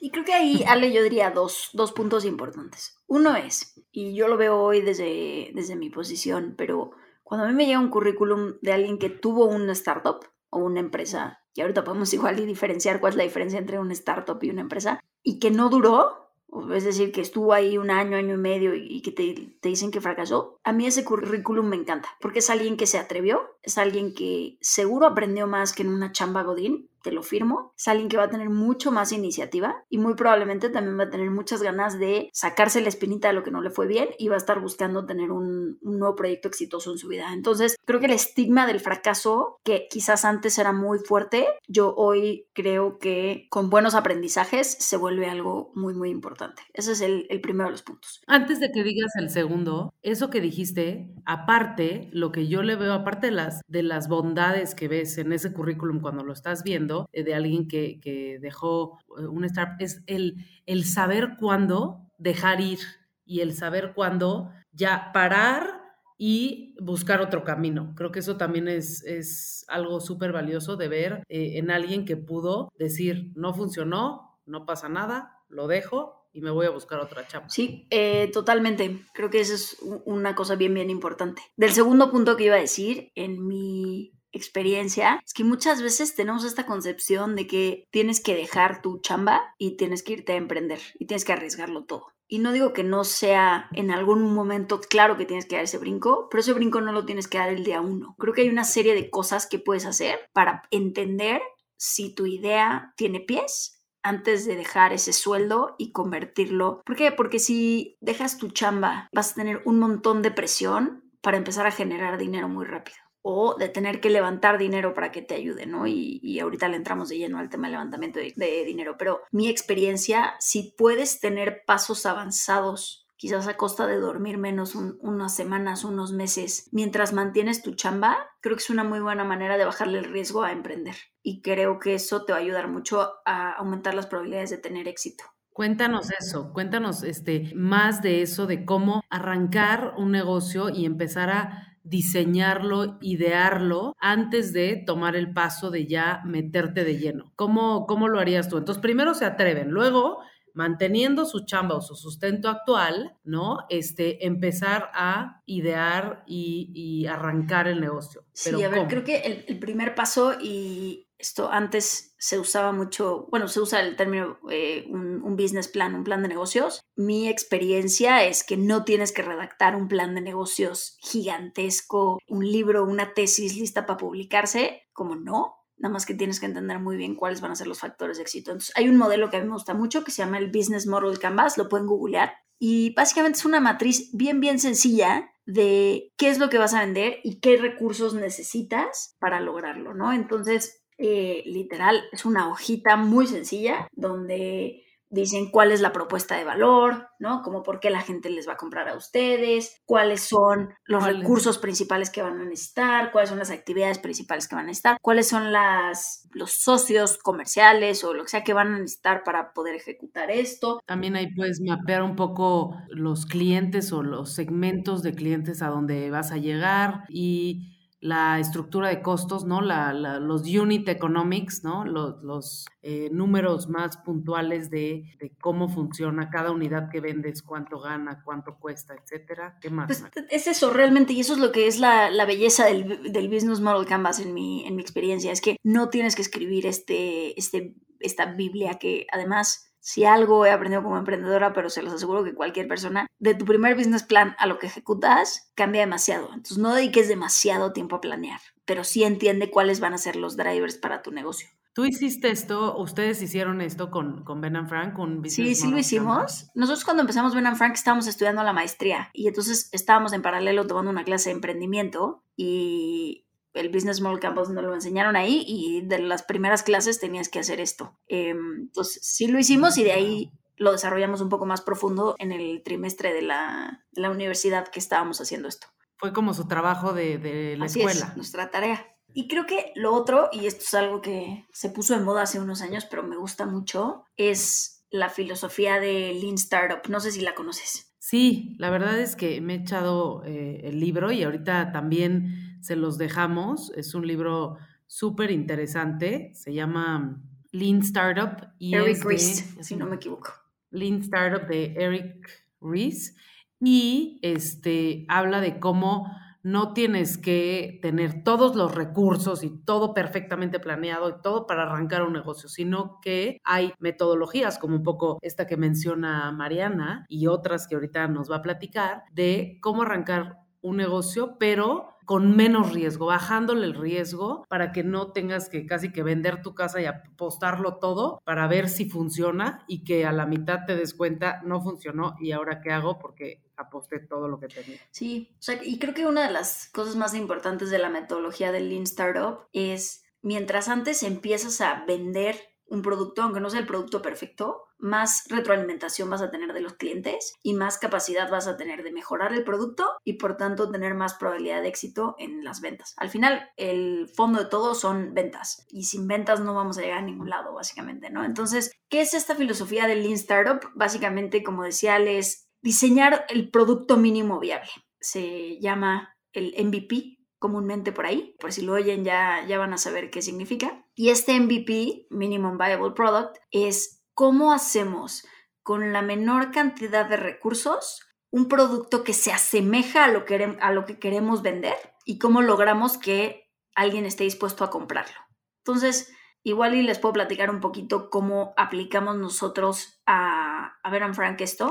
Y 0.00 0.10
creo 0.10 0.24
que 0.24 0.34
ahí, 0.34 0.62
Ale, 0.66 0.92
yo 0.92 1.02
diría 1.02 1.30
dos, 1.30 1.70
dos 1.72 1.92
puntos 1.92 2.24
importantes. 2.24 2.98
Uno 3.06 3.36
es, 3.36 3.75
y 3.96 4.14
yo 4.14 4.28
lo 4.28 4.36
veo 4.36 4.60
hoy 4.60 4.82
desde, 4.82 5.52
desde 5.54 5.74
mi 5.74 5.88
posición, 5.88 6.52
pero 6.58 6.90
cuando 7.22 7.46
a 7.46 7.48
mí 7.48 7.54
me 7.54 7.64
llega 7.64 7.80
un 7.80 7.88
currículum 7.88 8.56
de 8.60 8.74
alguien 8.74 8.98
que 8.98 9.08
tuvo 9.08 9.46
una 9.46 9.72
startup 9.72 10.18
o 10.50 10.58
una 10.58 10.80
empresa, 10.80 11.40
y 11.54 11.62
ahorita 11.62 11.82
podemos 11.82 12.12
igual 12.12 12.36
diferenciar 12.44 13.00
cuál 13.00 13.14
es 13.14 13.16
la 13.16 13.22
diferencia 13.22 13.58
entre 13.58 13.78
una 13.78 13.94
startup 13.94 14.38
y 14.42 14.50
una 14.50 14.60
empresa, 14.60 15.00
y 15.22 15.38
que 15.38 15.50
no 15.50 15.70
duró, 15.70 16.30
es 16.74 16.84
decir, 16.84 17.10
que 17.10 17.22
estuvo 17.22 17.54
ahí 17.54 17.78
un 17.78 17.90
año, 17.90 18.18
año 18.18 18.34
y 18.34 18.38
medio 18.38 18.74
y 18.74 19.00
que 19.00 19.12
te, 19.12 19.56
te, 19.62 19.70
dicen 19.70 19.90
que 19.90 20.02
fracasó, 20.02 20.60
a 20.62 20.74
mí 20.74 20.86
ese 20.86 21.02
currículum 21.02 21.66
me 21.66 21.76
encanta, 21.76 22.10
porque 22.20 22.40
es 22.40 22.50
alguien 22.50 22.76
que 22.76 22.86
se 22.86 22.98
atrevió, 22.98 23.56
es 23.62 23.78
alguien 23.78 24.12
que 24.12 24.58
seguro 24.60 25.06
aprendió 25.06 25.46
más 25.46 25.72
que 25.72 25.84
en 25.84 25.88
una 25.88 26.12
chamba 26.12 26.42
godín, 26.42 26.90
te 27.06 27.12
lo 27.12 27.22
firmo, 27.22 27.72
es 27.78 27.86
alguien 27.86 28.08
que 28.08 28.16
va 28.16 28.24
a 28.24 28.30
tener 28.30 28.50
mucho 28.50 28.90
más 28.90 29.12
iniciativa 29.12 29.84
y 29.88 29.98
muy 29.98 30.14
probablemente 30.14 30.70
también 30.70 30.98
va 30.98 31.04
a 31.04 31.08
tener 31.08 31.30
muchas 31.30 31.62
ganas 31.62 32.00
de 32.00 32.28
sacarse 32.32 32.80
la 32.80 32.88
espinita 32.88 33.28
de 33.28 33.34
lo 33.34 33.44
que 33.44 33.52
no 33.52 33.62
le 33.62 33.70
fue 33.70 33.86
bien 33.86 34.08
y 34.18 34.26
va 34.26 34.34
a 34.34 34.38
estar 34.38 34.58
buscando 34.58 35.06
tener 35.06 35.30
un, 35.30 35.78
nuevo 35.82 36.16
proyecto 36.16 36.48
exitoso 36.48 36.90
en 36.90 36.98
su 36.98 37.06
vida. 37.06 37.32
Entonces, 37.32 37.76
creo 37.84 38.00
que 38.00 38.06
el 38.06 38.12
estigma 38.12 38.66
del 38.66 38.80
fracaso, 38.80 39.60
que 39.62 39.86
quizás 39.88 40.24
antes 40.24 40.58
era 40.58 40.72
muy 40.72 40.98
fuerte, 40.98 41.46
yo 41.68 41.94
hoy 41.94 42.48
creo 42.54 42.98
que 42.98 43.46
con 43.50 43.70
buenos 43.70 43.94
aprendizajes 43.94 44.66
se 44.66 44.96
vuelve 44.96 45.26
algo 45.26 45.70
muy, 45.76 45.94
muy 45.94 46.10
importante. 46.10 46.62
Ese 46.74 46.90
es 46.90 47.02
el, 47.02 47.28
el 47.30 47.40
primero 47.40 47.68
de 47.68 47.72
los 47.72 47.82
puntos. 47.82 48.20
Antes 48.26 48.58
de 48.58 48.72
que 48.72 48.82
digas 48.82 49.12
el 49.14 49.30
segundo, 49.30 49.94
eso 50.02 50.28
que 50.28 50.40
dijiste, 50.40 51.14
aparte, 51.24 52.10
lo 52.12 52.32
que 52.32 52.48
yo 52.48 52.64
le 52.64 52.74
veo, 52.74 52.92
aparte 52.92 53.28
de 53.28 53.32
las, 53.32 53.60
de 53.68 53.84
las 53.84 54.08
bondades 54.08 54.74
que 54.74 54.88
ves 54.88 55.18
en 55.18 55.32
ese 55.32 55.52
currículum 55.52 56.00
cuando 56.00 56.24
lo 56.24 56.32
estás 56.32 56.64
viendo, 56.64 56.95
eh, 57.12 57.22
de 57.22 57.34
alguien 57.34 57.68
que, 57.68 58.38
dejó 58.40 58.98
eh, 59.18 59.26
un 59.26 59.44
startup, 59.44 59.76
es 59.80 60.02
el, 60.06 60.36
el 60.66 60.84
saber 60.84 61.36
cuándo 61.38 62.10
dejar 62.18 62.60
ir 62.60 62.78
y 63.24 63.40
el 63.40 63.54
saber 63.54 63.92
cuándo 63.94 64.50
ya 64.72 65.10
parar 65.12 65.82
y 66.18 66.74
buscar 66.80 67.20
otro 67.20 67.44
camino. 67.44 67.92
Creo 67.96 68.10
que 68.10 68.20
eso 68.20 68.36
también 68.36 68.68
es, 68.68 69.04
es 69.04 69.64
algo 69.68 70.00
súper 70.00 70.32
valioso 70.32 70.76
de 70.76 70.88
ver 70.88 71.22
eh, 71.28 71.58
en 71.58 71.70
alguien 71.70 72.04
que 72.04 72.16
pudo 72.16 72.72
decir, 72.78 73.32
no 73.34 73.52
funcionó, 73.52 74.38
no 74.46 74.64
pasa 74.64 74.88
nada, 74.88 75.42
lo 75.48 75.66
dejo 75.66 76.28
y 76.32 76.40
me 76.40 76.50
voy 76.50 76.66
a 76.66 76.70
buscar 76.70 77.00
otra 77.00 77.26
chamba. 77.26 77.48
Sí, 77.48 77.88
totalmente. 78.32 79.02
Creo 79.14 79.30
que 79.30 79.40
esa 79.40 79.54
es 79.54 79.78
una 80.04 80.34
cosa 80.34 80.54
bien, 80.54 80.74
bien 80.74 80.90
importante. 80.90 81.42
Del 81.56 81.72
segundo 81.72 82.10
punto 82.10 82.36
que 82.36 82.44
iba 82.44 82.56
a 82.56 82.60
decir, 82.60 83.10
en 83.14 83.46
mi 83.46 84.15
experiencia 84.36 85.20
es 85.24 85.32
que 85.32 85.44
muchas 85.44 85.82
veces 85.82 86.14
tenemos 86.14 86.44
esta 86.44 86.66
concepción 86.66 87.36
de 87.36 87.46
que 87.46 87.88
tienes 87.90 88.20
que 88.20 88.34
dejar 88.34 88.82
tu 88.82 89.00
chamba 89.00 89.54
y 89.58 89.76
tienes 89.76 90.02
que 90.02 90.14
irte 90.14 90.32
a 90.32 90.36
emprender 90.36 90.80
y 90.98 91.06
tienes 91.06 91.24
que 91.24 91.32
arriesgarlo 91.32 91.84
todo. 91.84 92.12
Y 92.28 92.40
no 92.40 92.52
digo 92.52 92.72
que 92.72 92.82
no 92.82 93.04
sea 93.04 93.68
en 93.72 93.90
algún 93.90 94.34
momento 94.34 94.80
claro 94.80 95.16
que 95.16 95.26
tienes 95.26 95.46
que 95.46 95.56
dar 95.56 95.64
ese 95.64 95.78
brinco, 95.78 96.28
pero 96.28 96.40
ese 96.40 96.52
brinco 96.52 96.80
no 96.80 96.92
lo 96.92 97.04
tienes 97.04 97.28
que 97.28 97.38
dar 97.38 97.50
el 97.50 97.64
día 97.64 97.80
uno. 97.80 98.16
Creo 98.18 98.34
que 98.34 98.42
hay 98.42 98.48
una 98.48 98.64
serie 98.64 98.94
de 98.94 99.10
cosas 99.10 99.46
que 99.46 99.60
puedes 99.60 99.86
hacer 99.86 100.18
para 100.32 100.62
entender 100.70 101.40
si 101.76 102.14
tu 102.14 102.26
idea 102.26 102.92
tiene 102.96 103.20
pies 103.20 103.84
antes 104.02 104.44
de 104.44 104.56
dejar 104.56 104.92
ese 104.92 105.12
sueldo 105.12 105.76
y 105.78 105.92
convertirlo. 105.92 106.82
¿Por 106.84 106.96
qué? 106.96 107.12
Porque 107.12 107.38
si 107.38 107.96
dejas 108.00 108.38
tu 108.38 108.48
chamba 108.48 109.08
vas 109.12 109.32
a 109.32 109.34
tener 109.34 109.62
un 109.64 109.78
montón 109.78 110.22
de 110.22 110.30
presión 110.30 111.04
para 111.20 111.36
empezar 111.36 111.66
a 111.66 111.72
generar 111.72 112.18
dinero 112.18 112.48
muy 112.48 112.64
rápido 112.64 113.05
o 113.28 113.56
de 113.58 113.68
tener 113.68 114.00
que 114.00 114.08
levantar 114.08 114.56
dinero 114.56 114.94
para 114.94 115.10
que 115.10 115.20
te 115.20 115.34
ayude, 115.34 115.66
¿no? 115.66 115.88
Y, 115.88 116.38
ahorita 116.38 116.68
le 116.68 116.76
entramos 116.76 117.08
de 117.08 117.18
lleno 117.18 117.38
al 117.38 117.48
tema 117.48 117.66
del 117.66 117.72
levantamiento 117.72 118.20
de, 118.20 118.64
dinero, 118.64 118.94
pero 118.96 119.22
mi 119.32 119.48
experiencia, 119.48 120.36
si 120.38 120.74
puedes 120.78 121.18
tener 121.18 121.64
pasos 121.66 122.06
avanzados 122.06 123.08
quizás 123.16 123.48
a 123.48 123.56
costa 123.56 123.88
de 123.88 123.98
dormir 123.98 124.38
menos 124.38 124.76
unas 124.76 125.34
semanas, 125.34 125.82
unos 125.82 126.12
meses, 126.12 126.68
mientras 126.70 127.12
mantienes 127.12 127.62
tu 127.62 127.74
chamba, 127.74 128.16
creo 128.40 128.54
que 128.54 128.62
es 128.62 128.70
una 128.70 128.84
muy 128.84 129.00
buena 129.00 129.24
manera 129.24 129.58
de 129.58 129.64
bajarle 129.64 129.98
el 129.98 130.04
riesgo 130.04 130.44
a 130.44 130.52
emprender. 130.52 130.94
Y 131.20 131.42
creo 131.42 131.80
que 131.80 131.94
eso 131.94 132.24
te 132.24 132.32
va 132.32 132.38
a 132.38 132.42
ayudar 132.42 132.68
mucho 132.68 133.10
a 133.24 133.54
aumentar 133.54 133.94
las 133.94 134.06
probabilidades 134.06 134.50
de 134.50 134.58
tener 134.58 134.86
éxito. 134.86 135.24
Cuéntanos 135.50 136.10
eso, 136.20 136.52
cuéntanos 136.52 137.02
este, 137.02 137.50
más 137.56 138.02
de 138.02 138.22
eso, 138.22 138.46
de 138.46 138.64
cómo 138.64 139.02
arrancar 139.10 139.94
un 139.96 140.12
negocio 140.12 140.68
y 140.68 140.84
empezar 140.84 141.30
a 141.30 141.75
diseñarlo, 141.88 142.98
idearlo 143.00 143.94
antes 143.98 144.52
de 144.52 144.82
tomar 144.86 145.16
el 145.16 145.32
paso 145.32 145.70
de 145.70 145.86
ya 145.86 146.22
meterte 146.24 146.84
de 146.84 146.98
lleno. 146.98 147.32
¿Cómo, 147.36 147.86
cómo 147.86 148.08
lo 148.08 148.20
harías 148.20 148.48
tú? 148.48 148.58
Entonces, 148.58 148.82
primero 148.82 149.14
se 149.14 149.24
atreven, 149.24 149.70
luego 149.70 150.18
manteniendo 150.56 151.26
su 151.26 151.44
chamba 151.44 151.76
o 151.76 151.82
su 151.82 151.94
sustento 151.94 152.48
actual, 152.48 153.14
¿no? 153.24 153.58
Este, 153.68 154.26
empezar 154.26 154.90
a 154.94 155.42
idear 155.44 156.24
y, 156.26 157.06
arrancar 157.06 157.68
el 157.68 157.78
negocio. 157.78 158.24
sí, 158.32 158.62
a 158.62 158.68
ver, 158.70 158.88
creo 158.88 159.04
que 159.04 159.18
el, 159.18 159.44
el, 159.48 159.58
primer 159.58 159.94
paso, 159.94 160.32
y 160.40 161.05
esto 161.18 161.50
antes 161.50 162.14
se 162.18 162.38
usaba 162.38 162.72
mucho, 162.72 163.26
bueno, 163.30 163.48
se 163.48 163.60
usa 163.60 163.80
el 163.80 163.96
término 163.96 164.38
eh, 164.50 164.86
un, 164.90 165.36
business 165.36 165.68
plan, 165.68 165.94
un 165.94 166.04
plan 166.04 166.22
de 166.22 166.28
negocios. 166.28 166.80
Mi 166.94 167.28
experiencia 167.28 168.24
es 168.24 168.42
que 168.42 168.56
no 168.56 168.84
tienes 168.84 169.12
que 169.12 169.22
redactar 169.22 169.76
un 169.76 169.88
plan 169.88 170.14
de 170.14 170.20
negocios 170.20 170.96
gigantesco, 171.00 172.18
un 172.28 172.50
libro, 172.50 172.84
una 172.84 173.14
tesis 173.14 173.56
lista 173.56 173.86
para 173.86 173.98
publicarse, 173.98 174.82
como 174.92 175.16
no. 175.16 175.56
Nada 175.78 175.92
más 175.92 176.06
que 176.06 176.14
tienes 176.14 176.40
que 176.40 176.46
entender 176.46 176.78
muy 176.78 176.96
bien 176.96 177.16
cuáles 177.16 177.42
van 177.42 177.50
a 177.50 177.56
ser 177.56 177.66
los 177.66 177.80
factores 177.80 178.16
de 178.16 178.22
éxito. 178.22 178.50
Entonces, 178.50 178.74
hay 178.76 178.88
un 178.88 178.96
modelo 178.96 179.28
que 179.28 179.36
a 179.36 179.40
mí 179.40 179.46
me 179.46 179.52
gusta 179.52 179.74
mucho 179.74 180.04
que 180.04 180.10
se 180.10 180.22
llama 180.22 180.38
el 180.38 180.50
Business 180.50 180.86
Model 180.86 181.18
Canvas, 181.18 181.58
lo 181.58 181.68
pueden 181.68 181.86
googlear. 181.86 182.32
Y 182.58 182.94
básicamente 182.94 183.38
es 183.38 183.44
una 183.44 183.60
matriz 183.60 184.10
bien, 184.14 184.40
bien 184.40 184.58
sencilla 184.58 185.30
de 185.44 186.12
qué 186.16 186.28
es 186.28 186.38
lo 186.38 186.48
que 186.48 186.58
vas 186.58 186.72
a 186.72 186.80
vender 186.80 187.18
y 187.22 187.40
qué 187.40 187.58
recursos 187.58 188.14
necesitas 188.14 189.16
para 189.18 189.40
lograrlo, 189.40 189.92
¿no? 189.92 190.12
Entonces, 190.12 190.85
eh, 190.98 191.42
literal, 191.46 192.04
es 192.12 192.24
una 192.24 192.48
hojita 192.48 192.96
muy 192.96 193.26
sencilla 193.26 193.88
donde 193.92 194.86
dicen 195.08 195.50
cuál 195.50 195.70
es 195.70 195.80
la 195.80 195.92
propuesta 195.92 196.36
de 196.36 196.44
valor, 196.44 197.08
¿no? 197.18 197.42
Como 197.42 197.62
por 197.62 197.80
qué 197.80 197.90
la 197.90 198.00
gente 198.00 198.28
les 198.28 198.48
va 198.48 198.54
a 198.54 198.56
comprar 198.56 198.88
a 198.88 198.96
ustedes, 198.96 199.80
cuáles 199.84 200.20
son 200.20 200.74
los 200.84 201.04
recursos 201.04 201.58
principales 201.58 202.10
que 202.10 202.22
van 202.22 202.40
a 202.40 202.44
necesitar, 202.44 203.12
cuáles 203.12 203.30
son 203.30 203.38
las 203.38 203.50
actividades 203.50 203.98
principales 203.98 204.48
que 204.48 204.56
van 204.56 204.64
a 204.64 204.68
necesitar, 204.68 204.98
cuáles 205.00 205.28
son 205.28 205.52
las, 205.52 206.28
los 206.32 206.52
socios 206.52 207.18
comerciales 207.18 208.02
o 208.04 208.14
lo 208.14 208.24
que 208.24 208.30
sea 208.30 208.44
que 208.44 208.52
van 208.52 208.74
a 208.74 208.78
necesitar 208.78 209.22
para 209.22 209.52
poder 209.52 209.76
ejecutar 209.76 210.30
esto. 210.30 210.80
También 210.86 211.16
ahí 211.16 211.32
puedes 211.34 211.60
mapear 211.60 212.02
un 212.02 212.16
poco 212.16 212.76
los 212.88 213.26
clientes 213.26 213.92
o 213.92 214.02
los 214.02 214.34
segmentos 214.34 215.02
de 215.02 215.14
clientes 215.14 215.62
a 215.62 215.68
donde 215.68 216.10
vas 216.10 216.32
a 216.32 216.36
llegar 216.36 217.04
y 217.08 217.75
la 218.00 218.38
estructura 218.38 218.88
de 218.88 219.00
costos, 219.00 219.44
¿no? 219.44 219.62
La, 219.62 219.92
los 219.92 220.42
unit 220.42 220.88
economics, 220.88 221.64
¿no? 221.64 221.84
Los, 221.84 222.66
eh, 222.82 223.08
números 223.10 223.68
más 223.68 223.96
puntuales 223.96 224.70
de, 224.70 225.04
cómo 225.40 225.68
funciona 225.68 226.30
cada 226.30 226.52
unidad 226.52 226.90
que 226.90 227.00
vendes, 227.00 227.42
cuánto 227.42 227.80
gana, 227.80 228.22
cuánto 228.24 228.58
cuesta, 228.58 228.94
etcétera. 228.94 229.58
¿Qué 229.60 229.70
más? 229.70 229.86
Pues, 229.86 230.26
es 230.30 230.46
eso 230.46 230.70
realmente, 230.70 231.14
y 231.14 231.20
eso 231.20 231.32
es 231.32 231.38
lo 231.38 231.52
que 231.52 231.66
es 231.66 231.78
la, 231.78 232.10
belleza 232.26 232.66
del, 232.66 233.12
del, 233.12 233.28
Business 233.28 233.60
Model 233.60 233.86
Canvas 233.86 234.20
en 234.20 234.34
mi, 234.34 234.66
en 234.66 234.76
mi 234.76 234.82
experiencia, 234.82 235.32
es 235.32 235.40
que 235.40 235.56
no 235.62 235.88
tienes 235.88 236.14
que 236.14 236.22
escribir 236.22 236.66
este, 236.66 237.38
este, 237.38 237.74
esta 238.00 238.26
Biblia 238.26 238.74
que 238.78 239.06
además 239.10 239.65
si 239.86 240.04
algo 240.04 240.44
he 240.44 240.50
aprendido 240.50 240.82
como 240.82 240.98
emprendedora, 240.98 241.52
pero 241.52 241.70
se 241.70 241.80
los 241.80 241.94
aseguro 241.94 242.24
que 242.24 242.34
cualquier 242.34 242.66
persona, 242.66 243.06
de 243.20 243.36
tu 243.36 243.44
primer 243.44 243.76
business 243.76 244.02
plan 244.02 244.34
a 244.40 244.46
lo 244.48 244.58
que 244.58 244.66
ejecutas, 244.66 245.52
cambia 245.54 245.82
demasiado. 245.82 246.26
Entonces 246.30 246.58
no 246.58 246.74
dediques 246.74 247.06
demasiado 247.06 247.72
tiempo 247.72 247.94
a 247.94 248.00
planear, 248.00 248.40
pero 248.64 248.82
sí 248.82 249.04
entiende 249.04 249.48
cuáles 249.48 249.78
van 249.78 249.94
a 249.94 249.98
ser 249.98 250.16
los 250.16 250.36
drivers 250.36 250.76
para 250.76 251.02
tu 251.02 251.12
negocio. 251.12 251.48
¿Tú 251.72 251.84
hiciste 251.84 252.30
esto? 252.30 252.76
¿Ustedes 252.76 253.22
hicieron 253.22 253.60
esto 253.60 253.92
con, 253.92 254.24
con 254.24 254.40
Ben 254.40 254.56
and 254.56 254.68
Frank? 254.68 254.94
Con 254.94 255.22
sí, 255.30 255.54
sí 255.54 255.70
lo 255.70 255.78
hicimos. 255.78 256.50
Nosotros 256.54 256.84
cuando 256.84 257.02
empezamos 257.02 257.32
Ben 257.32 257.46
and 257.46 257.56
Frank 257.56 257.74
estábamos 257.74 258.08
estudiando 258.08 258.42
la 258.42 258.52
maestría 258.52 259.10
y 259.12 259.28
entonces 259.28 259.68
estábamos 259.70 260.12
en 260.14 260.22
paralelo 260.22 260.66
tomando 260.66 260.90
una 260.90 261.04
clase 261.04 261.28
de 261.28 261.36
emprendimiento 261.36 262.24
y 262.34 263.25
el 263.56 263.70
Business 263.70 264.00
Model 264.00 264.20
Campus 264.20 264.50
nos 264.50 264.64
lo 264.64 264.74
enseñaron 264.74 265.16
ahí 265.16 265.44
y 265.46 265.82
de 265.82 265.98
las 265.98 266.22
primeras 266.22 266.62
clases 266.62 267.00
tenías 267.00 267.28
que 267.28 267.38
hacer 267.38 267.60
esto. 267.60 267.98
Em, 268.08 268.60
entonces, 268.60 269.00
sí 269.02 269.26
lo 269.26 269.38
hicimos 269.38 269.78
y 269.78 269.84
de 269.84 269.92
ahí 269.92 270.32
lo 270.56 270.72
desarrollamos 270.72 271.20
un 271.20 271.28
poco 271.28 271.46
más 271.46 271.60
profundo 271.60 272.14
en 272.18 272.32
el 272.32 272.62
trimestre 272.62 273.12
de 273.12 273.22
la, 273.22 273.84
universidad 273.96 274.68
que 274.68 274.78
estábamos 274.78 275.20
haciendo 275.20 275.48
esto. 275.48 275.66
Fue 275.96 276.12
como 276.12 276.34
su 276.34 276.46
trabajo 276.46 276.92
de, 276.92 277.56
la 277.58 277.66
escuela. 277.66 278.06
Es, 278.10 278.16
nuestra 278.16 278.50
tarea. 278.50 278.86
Y 279.12 279.28
creo 279.28 279.46
que 279.46 279.72
lo 279.74 279.94
otro, 279.94 280.28
y 280.32 280.46
esto 280.46 280.62
es 280.64 280.74
algo 280.74 281.00
que 281.00 281.46
se 281.52 281.70
puso 281.70 281.94
de 281.94 282.04
moda 282.04 282.22
hace 282.22 282.38
unos 282.38 282.60
años, 282.60 282.86
pero 282.88 283.02
me 283.02 283.16
gusta 283.16 283.46
mucho, 283.46 284.04
es 284.16 284.84
la 284.90 285.08
filosofía 285.08 285.80
de 285.80 286.12
Lean 286.20 286.34
Startup. 286.34 286.80
No 286.88 287.00
sé 287.00 287.12
si 287.12 287.22
la 287.22 287.34
conoces. 287.34 287.94
Sí, 287.98 288.54
la 288.58 288.70
verdad 288.70 289.00
es 289.00 289.16
que 289.16 289.40
me 289.40 289.54
he 289.54 289.56
echado 289.58 290.22
eh, 290.24 290.60
el 290.64 290.78
libro 290.78 291.10
y 291.10 291.24
ahorita 291.24 291.72
también 291.72 292.45
se 292.66 292.76
los 292.76 292.98
dejamos. 292.98 293.72
Es 293.76 293.94
un 293.94 294.06
libro 294.06 294.56
súper 294.86 295.30
interesante. 295.30 296.32
Se 296.34 296.52
llama 296.52 297.22
Lean 297.52 297.78
Startup. 297.78 298.48
Y 298.58 298.74
Eric 298.74 299.04
Ries, 299.04 299.56
si 299.60 299.76
no 299.76 299.86
me 299.86 299.96
equivoco. 299.96 300.32
Lean 300.70 301.00
Startup 301.00 301.46
de 301.46 301.74
Eric 301.76 302.28
Ries. 302.60 303.16
Y 303.60 304.18
este, 304.22 305.06
habla 305.08 305.40
de 305.40 305.60
cómo 305.60 306.10
no 306.42 306.74
tienes 306.74 307.18
que 307.18 307.80
tener 307.82 308.22
todos 308.22 308.54
los 308.54 308.72
recursos 308.74 309.42
y 309.42 309.50
todo 309.64 309.94
perfectamente 309.94 310.60
planeado 310.60 311.08
y 311.08 311.20
todo 311.20 311.46
para 311.46 311.64
arrancar 311.64 312.02
un 312.02 312.12
negocio, 312.12 312.48
sino 312.48 313.00
que 313.00 313.40
hay 313.42 313.72
metodologías 313.80 314.58
como 314.58 314.76
un 314.76 314.84
poco 314.84 315.18
esta 315.22 315.48
que 315.48 315.56
menciona 315.56 316.30
Mariana 316.30 317.04
y 317.08 317.26
otras 317.26 317.66
que 317.66 317.74
ahorita 317.74 318.06
nos 318.06 318.30
va 318.30 318.36
a 318.36 318.42
platicar 318.42 319.02
de 319.10 319.58
cómo 319.60 319.82
arrancar 319.82 320.46
un 320.60 320.76
negocio, 320.76 321.36
pero 321.38 321.95
con 322.06 322.36
menos 322.36 322.72
riesgo, 322.72 323.06
bajándole 323.06 323.66
el 323.66 323.74
riesgo 323.74 324.46
para 324.48 324.72
que 324.72 324.84
no 324.84 325.12
tengas 325.12 325.48
que 325.48 325.66
casi 325.66 325.92
que 325.92 326.02
vender 326.02 326.40
tu 326.40 326.54
casa 326.54 326.80
y 326.80 326.86
apostarlo 326.86 327.78
todo 327.78 328.22
para 328.24 328.46
ver 328.46 328.68
si 328.68 328.88
funciona 328.88 329.64
y 329.66 329.84
que 329.84 330.06
a 330.06 330.12
la 330.12 330.24
mitad 330.24 330.60
te 330.66 330.76
des 330.76 330.94
cuenta 330.94 331.42
no 331.44 331.60
funcionó 331.60 332.14
y 332.20 332.30
ahora 332.30 332.60
qué 332.60 332.70
hago 332.70 332.98
porque 332.98 333.42
aposté 333.56 333.98
todo 333.98 334.28
lo 334.28 334.38
que 334.38 334.48
tenía. 334.48 334.78
Sí, 334.90 335.34
o 335.38 335.42
sea, 335.42 335.60
y 335.62 335.78
creo 335.78 335.94
que 335.94 336.06
una 336.06 336.26
de 336.26 336.32
las 336.32 336.70
cosas 336.72 336.94
más 336.94 337.14
importantes 337.14 337.70
de 337.70 337.78
la 337.78 337.90
metodología 337.90 338.52
del 338.52 338.68
Lean 338.68 338.84
Startup 338.84 339.40
es 339.52 340.04
mientras 340.22 340.68
antes 340.68 341.02
empiezas 341.02 341.60
a 341.60 341.84
vender 341.86 342.36
un 342.68 342.82
producto, 342.82 343.22
aunque 343.22 343.40
no 343.40 343.50
sea 343.50 343.60
el 343.60 343.66
producto 343.66 344.02
perfecto, 344.02 344.65
más 344.78 345.24
retroalimentación 345.28 346.10
vas 346.10 346.22
a 346.22 346.30
tener 346.30 346.52
de 346.52 346.60
los 346.60 346.74
clientes 346.74 347.34
y 347.42 347.54
más 347.54 347.78
capacidad 347.78 348.30
vas 348.30 348.46
a 348.46 348.56
tener 348.56 348.82
de 348.82 348.92
mejorar 348.92 349.32
el 349.32 349.44
producto 349.44 349.84
y 350.04 350.14
por 350.14 350.36
tanto 350.36 350.70
tener 350.70 350.94
más 350.94 351.14
probabilidad 351.14 351.62
de 351.62 351.68
éxito 351.68 352.14
en 352.18 352.44
las 352.44 352.60
ventas. 352.60 352.94
Al 352.96 353.10
final, 353.10 353.50
el 353.56 354.08
fondo 354.08 354.38
de 354.38 354.50
todo 354.50 354.74
son 354.74 355.14
ventas 355.14 355.66
y 355.68 355.84
sin 355.84 356.06
ventas 356.06 356.40
no 356.40 356.54
vamos 356.54 356.78
a 356.78 356.82
llegar 356.82 356.98
a 356.98 357.02
ningún 357.02 357.30
lado, 357.30 357.54
básicamente, 357.54 358.10
¿no? 358.10 358.24
Entonces, 358.24 358.72
¿qué 358.88 359.00
es 359.00 359.14
esta 359.14 359.34
filosofía 359.34 359.86
del 359.86 360.02
Lean 360.02 360.14
Startup? 360.14 360.60
Básicamente, 360.74 361.42
como 361.42 361.64
decía, 361.64 361.96
es 361.98 362.48
diseñar 362.62 363.24
el 363.28 363.50
producto 363.50 363.96
mínimo 363.96 364.38
viable. 364.38 364.70
Se 365.00 365.58
llama 365.60 366.16
el 366.32 366.54
MVP, 366.66 367.18
comúnmente 367.38 367.92
por 367.92 368.06
ahí, 368.06 368.34
por 368.40 368.52
si 368.52 368.62
lo 368.62 368.72
oyen 368.72 369.04
ya, 369.04 369.44
ya 369.46 369.58
van 369.58 369.72
a 369.72 369.78
saber 369.78 370.10
qué 370.10 370.22
significa. 370.22 370.84
Y 370.94 371.10
este 371.10 371.38
MVP, 371.38 372.06
Minimum 372.10 372.58
Viable 372.58 372.92
Product, 372.92 373.36
es 373.50 373.95
cómo 374.16 374.54
hacemos 374.54 375.26
con 375.62 375.92
la 375.92 376.00
menor 376.00 376.50
cantidad 376.50 377.06
de 377.06 377.18
recursos 377.18 378.00
un 378.30 378.48
producto 378.48 379.04
que 379.04 379.12
se 379.12 379.30
asemeja 379.30 380.04
a 380.04 380.08
lo 380.08 380.24
que, 380.24 380.56
a 380.58 380.72
lo 380.72 380.86
que 380.86 380.98
queremos 380.98 381.42
vender 381.42 381.76
y 382.06 382.18
cómo 382.18 382.40
logramos 382.40 382.96
que 382.96 383.52
alguien 383.74 384.06
esté 384.06 384.24
dispuesto 384.24 384.64
a 384.64 384.70
comprarlo. 384.70 385.14
Entonces, 385.58 386.10
igual 386.42 386.74
y 386.74 386.82
les 386.82 386.98
puedo 386.98 387.12
platicar 387.12 387.50
un 387.50 387.60
poquito 387.60 388.08
cómo 388.08 388.54
aplicamos 388.56 389.16
nosotros 389.16 390.00
a, 390.06 390.78
a 390.82 390.90
Ver 390.90 391.14
Frank 391.14 391.42
esto. 391.42 391.70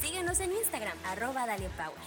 Síguenos 0.00 0.38
en 0.38 0.52
Instagram, 0.52 0.96
arroba 1.06 1.44
Power. 1.76 1.98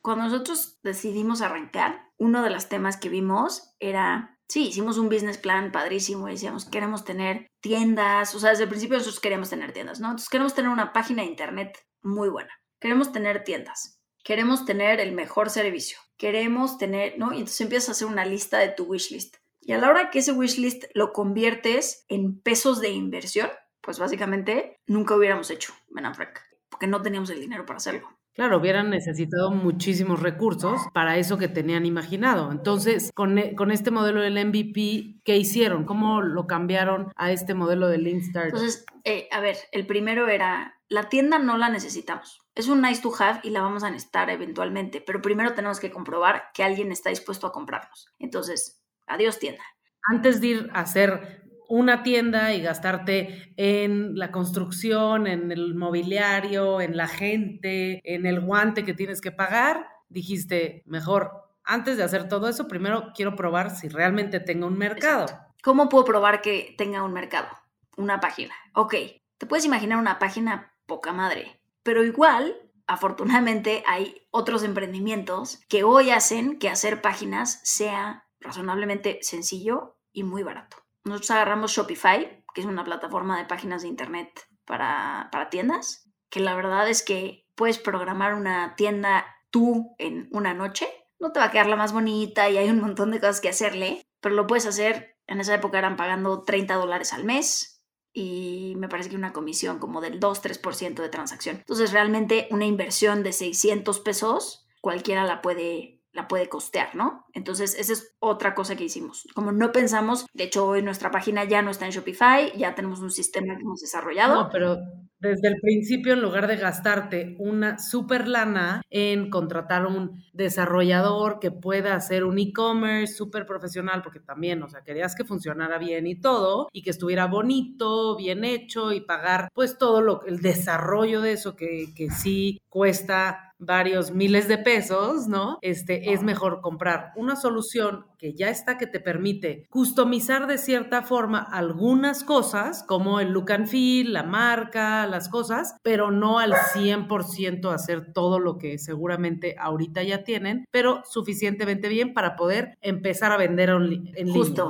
Cuando 0.00 0.24
nosotros 0.24 0.78
decidimos 0.82 1.42
arrancar, 1.42 2.10
uno 2.16 2.42
de 2.42 2.48
los 2.48 2.70
temas 2.70 2.96
que 2.96 3.10
vimos 3.10 3.74
era, 3.78 4.35
sí, 4.48 4.68
hicimos 4.68 4.98
un 4.98 5.08
business 5.08 5.38
plan 5.38 5.72
padrísimo 5.72 6.28
y 6.28 6.32
decíamos, 6.32 6.64
queremos 6.64 7.04
tener 7.04 7.48
tiendas, 7.60 8.34
o 8.34 8.40
sea, 8.40 8.50
desde 8.50 8.64
el 8.64 8.68
principio 8.68 8.96
nosotros 8.96 9.20
queríamos 9.20 9.50
tener 9.50 9.72
tiendas, 9.72 10.00
¿no? 10.00 10.08
Entonces 10.08 10.28
queremos 10.28 10.54
tener 10.54 10.70
una 10.70 10.92
página 10.92 11.22
de 11.22 11.28
internet 11.28 11.78
muy 12.02 12.28
buena, 12.28 12.50
queremos 12.80 13.12
tener 13.12 13.44
tiendas, 13.44 14.00
queremos 14.22 14.64
tener 14.64 15.00
el 15.00 15.12
mejor 15.12 15.50
servicio, 15.50 15.98
queremos 16.16 16.78
tener, 16.78 17.18
¿no? 17.18 17.32
Y 17.32 17.38
entonces 17.38 17.60
empiezas 17.60 17.88
a 17.88 17.92
hacer 17.92 18.08
una 18.08 18.24
lista 18.24 18.58
de 18.58 18.68
tu 18.68 18.84
wish 18.84 19.10
list. 19.10 19.36
Y 19.60 19.72
a 19.72 19.78
la 19.78 19.90
hora 19.90 20.10
que 20.10 20.20
ese 20.20 20.32
wish 20.32 20.58
list 20.58 20.84
lo 20.94 21.12
conviertes 21.12 22.04
en 22.08 22.40
pesos 22.40 22.80
de 22.80 22.90
inversión, 22.90 23.50
pues 23.80 23.98
básicamente 23.98 24.80
nunca 24.86 25.16
hubiéramos 25.16 25.50
hecho 25.50 25.74
Ben 25.88 26.14
Frank, 26.14 26.38
porque 26.68 26.86
no 26.86 27.02
teníamos 27.02 27.30
el 27.30 27.40
dinero 27.40 27.66
para 27.66 27.78
hacerlo. 27.78 28.15
Claro, 28.36 28.58
hubieran 28.58 28.90
necesitado 28.90 29.50
muchísimos 29.50 30.20
recursos 30.20 30.82
para 30.92 31.16
eso 31.16 31.38
que 31.38 31.48
tenían 31.48 31.86
imaginado. 31.86 32.52
Entonces, 32.52 33.10
con, 33.14 33.38
e, 33.38 33.54
con, 33.54 33.70
este 33.70 33.90
modelo 33.90 34.20
del 34.20 34.34
MVP, 34.34 35.22
¿qué 35.24 35.38
hicieron? 35.38 35.86
¿Cómo 35.86 36.20
lo 36.20 36.46
cambiaron 36.46 37.12
a 37.16 37.32
este 37.32 37.54
modelo 37.54 37.88
del 37.88 38.04
Lean 38.04 38.18
Startup? 38.18 38.54
Entonces, 38.54 38.84
eh, 39.04 39.26
a 39.32 39.40
ver, 39.40 39.56
el 39.72 39.86
primero 39.86 40.28
era, 40.28 40.78
la 40.90 41.08
tienda 41.08 41.38
no 41.38 41.56
la 41.56 41.70
necesitamos. 41.70 42.42
Es 42.54 42.68
un 42.68 42.82
nice 42.82 43.00
to 43.00 43.10
have 43.18 43.40
y 43.42 43.48
la 43.48 43.62
vamos 43.62 43.84
a 43.84 43.90
necesitar 43.90 44.28
eventualmente, 44.28 45.00
pero 45.00 45.22
primero 45.22 45.54
tenemos 45.54 45.80
que 45.80 45.90
comprobar 45.90 46.50
que 46.52 46.62
alguien 46.62 46.92
está 46.92 47.08
dispuesto 47.08 47.46
a 47.46 47.52
comprarnos. 47.52 48.12
Entonces, 48.18 48.82
adiós 49.06 49.38
tienda. 49.38 49.64
Antes 50.10 50.42
de 50.42 50.46
ir 50.46 50.70
a 50.74 50.80
hacer 50.80 51.45
una 51.68 52.02
tienda 52.02 52.54
y 52.54 52.60
gastarte 52.60 53.52
en 53.56 54.18
la 54.18 54.30
construcción, 54.30 55.26
en 55.26 55.52
el 55.52 55.74
mobiliario, 55.74 56.80
en 56.80 56.96
la 56.96 57.08
gente, 57.08 58.00
en 58.04 58.26
el 58.26 58.40
guante 58.40 58.84
que 58.84 58.94
tienes 58.94 59.20
que 59.20 59.32
pagar, 59.32 59.86
dijiste, 60.08 60.82
mejor, 60.86 61.32
antes 61.64 61.96
de 61.96 62.04
hacer 62.04 62.28
todo 62.28 62.48
eso, 62.48 62.68
primero 62.68 63.12
quiero 63.14 63.34
probar 63.34 63.74
si 63.74 63.88
realmente 63.88 64.40
tengo 64.40 64.66
un 64.66 64.78
mercado. 64.78 65.26
¿Cómo 65.62 65.88
puedo 65.88 66.04
probar 66.04 66.42
que 66.42 66.74
tenga 66.78 67.02
un 67.02 67.12
mercado? 67.12 67.48
Una 67.96 68.20
página. 68.20 68.54
Ok, 68.72 68.94
te 69.38 69.46
puedes 69.46 69.64
imaginar 69.64 69.98
una 69.98 70.18
página 70.18 70.72
poca 70.86 71.12
madre, 71.12 71.60
pero 71.82 72.04
igual, 72.04 72.56
afortunadamente, 72.86 73.82
hay 73.86 74.26
otros 74.30 74.62
emprendimientos 74.62 75.60
que 75.68 75.82
hoy 75.82 76.10
hacen 76.10 76.58
que 76.58 76.68
hacer 76.68 77.02
páginas 77.02 77.60
sea 77.64 78.26
razonablemente 78.40 79.18
sencillo 79.22 79.96
y 80.12 80.22
muy 80.22 80.44
barato. 80.44 80.85
Nosotros 81.06 81.30
agarramos 81.30 81.70
Shopify, 81.70 82.44
que 82.52 82.60
es 82.60 82.66
una 82.66 82.82
plataforma 82.82 83.38
de 83.38 83.44
páginas 83.44 83.82
de 83.82 83.88
internet 83.88 84.48
para, 84.64 85.30
tiendas, 85.52 86.10
que 86.28 86.40
la 86.40 86.56
verdad 86.56 86.88
es 86.88 87.04
que 87.04 87.46
puedes 87.54 87.78
programar 87.78 88.34
una 88.34 88.74
tienda 88.74 89.24
tú 89.50 89.94
en 89.98 90.28
una 90.32 90.52
noche. 90.52 90.88
No 91.20 91.30
te 91.30 91.38
va 91.38 91.46
a 91.46 91.50
quedar 91.52 91.68
la 91.68 91.76
más 91.76 91.92
bonita 91.92 92.50
y 92.50 92.56
hay 92.56 92.68
un 92.68 92.80
montón 92.80 93.12
de 93.12 93.20
cosas 93.20 93.40
que 93.40 93.48
hacerle, 93.48 94.04
pero 94.20 94.34
lo 94.34 94.48
puedes 94.48 94.66
hacer. 94.66 95.16
En 95.28 95.38
esa 95.38 95.54
época 95.54 95.78
eran 95.78 95.96
pagando 95.96 96.42
30 96.42 96.74
dólares 96.74 97.12
al 97.12 97.22
mes 97.22 97.84
y 98.12 98.74
me 98.76 98.88
parece 98.88 99.08
que 99.08 99.16
una 99.16 99.32
comisión 99.32 99.78
como 99.78 100.00
del 100.00 100.18
2-3% 100.18 100.94
de 100.94 101.08
transacción. 101.08 101.58
Entonces 101.58 101.92
realmente 101.92 102.48
una 102.50 102.64
inversión 102.64 103.22
de 103.22 103.32
600 103.32 104.00
pesos 104.00 104.66
cualquiera 104.80 105.24
la 105.24 105.40
puede 105.40 105.95
la 106.16 106.26
puede 106.26 106.48
costear, 106.48 106.94
¿no? 106.96 107.26
Entonces, 107.32 107.76
esa 107.78 107.92
es 107.92 108.16
otra 108.18 108.54
cosa 108.54 108.74
que 108.74 108.84
hicimos. 108.84 109.28
Como 109.34 109.52
no 109.52 109.70
pensamos, 109.70 110.26
de 110.32 110.44
hecho, 110.44 110.66
hoy 110.66 110.82
nuestra 110.82 111.10
página 111.10 111.44
ya 111.44 111.62
no 111.62 111.70
está 111.70 111.84
en 111.84 111.92
Shopify, 111.92 112.56
ya 112.56 112.74
tenemos 112.74 113.00
un 113.00 113.10
sistema 113.10 113.54
que 113.54 113.62
hemos 113.62 113.80
desarrollado. 113.80 114.34
No, 114.44 114.48
pero 114.50 114.78
desde 115.18 115.48
el 115.48 115.60
principio, 115.60 116.12
en 116.12 116.22
lugar 116.22 116.46
de 116.46 116.56
gastarte 116.56 117.36
una 117.38 117.78
super 117.78 118.28
lana 118.28 118.82
en 118.90 119.30
contratar 119.30 119.86
un 119.86 120.22
desarrollador 120.32 121.38
que 121.38 121.50
pueda 121.50 121.94
hacer 121.94 122.24
un 122.24 122.38
e-commerce 122.38 123.14
súper 123.14 123.46
profesional, 123.46 124.02
porque 124.02 124.20
también, 124.20 124.62
o 124.62 124.68
sea, 124.68 124.82
querías 124.82 125.14
que 125.14 125.24
funcionara 125.24 125.78
bien 125.78 126.06
y 126.06 126.20
todo, 126.20 126.68
y 126.72 126.82
que 126.82 126.90
estuviera 126.90 127.26
bonito, 127.26 128.16
bien 128.16 128.44
hecho, 128.44 128.92
y 128.92 129.00
pagar 129.00 129.48
pues 129.54 129.78
todo 129.78 130.02
lo 130.02 130.24
el 130.26 130.40
desarrollo 130.40 131.20
de 131.20 131.32
eso 131.32 131.56
que, 131.56 131.94
que 131.94 132.10
sí 132.10 132.60
cuesta 132.68 133.54
varios 133.58 134.10
miles 134.10 134.48
de 134.48 134.58
pesos, 134.58 135.28
¿no? 135.28 135.58
Este, 135.62 136.12
es 136.12 136.22
mejor 136.22 136.60
comprar 136.60 137.12
una 137.16 137.36
solución 137.36 138.04
que 138.18 138.34
ya 138.34 138.48
está, 138.48 138.78
que 138.78 138.86
te 138.86 139.00
permite 139.00 139.66
customizar 139.70 140.46
de 140.46 140.58
cierta 140.58 141.02
forma 141.02 141.38
algunas 141.38 142.24
cosas, 142.24 142.82
como 142.82 143.20
el 143.20 143.30
look 143.30 143.52
and 143.52 143.66
feel, 143.66 144.12
la 144.12 144.22
marca, 144.22 145.06
las 145.06 145.28
cosas, 145.28 145.76
pero 145.82 146.10
no 146.10 146.38
al 146.38 146.52
100% 146.52 147.72
hacer 147.72 148.12
todo 148.12 148.38
lo 148.38 148.58
que 148.58 148.78
seguramente 148.78 149.56
ahorita 149.58 150.02
ya 150.02 150.24
tienen, 150.24 150.64
pero 150.70 151.02
suficientemente 151.04 151.88
bien 151.88 152.14
para 152.14 152.36
poder 152.36 152.76
empezar 152.80 153.32
a 153.32 153.36
vender 153.36 153.70
en 153.70 153.88
línea, 153.88 154.14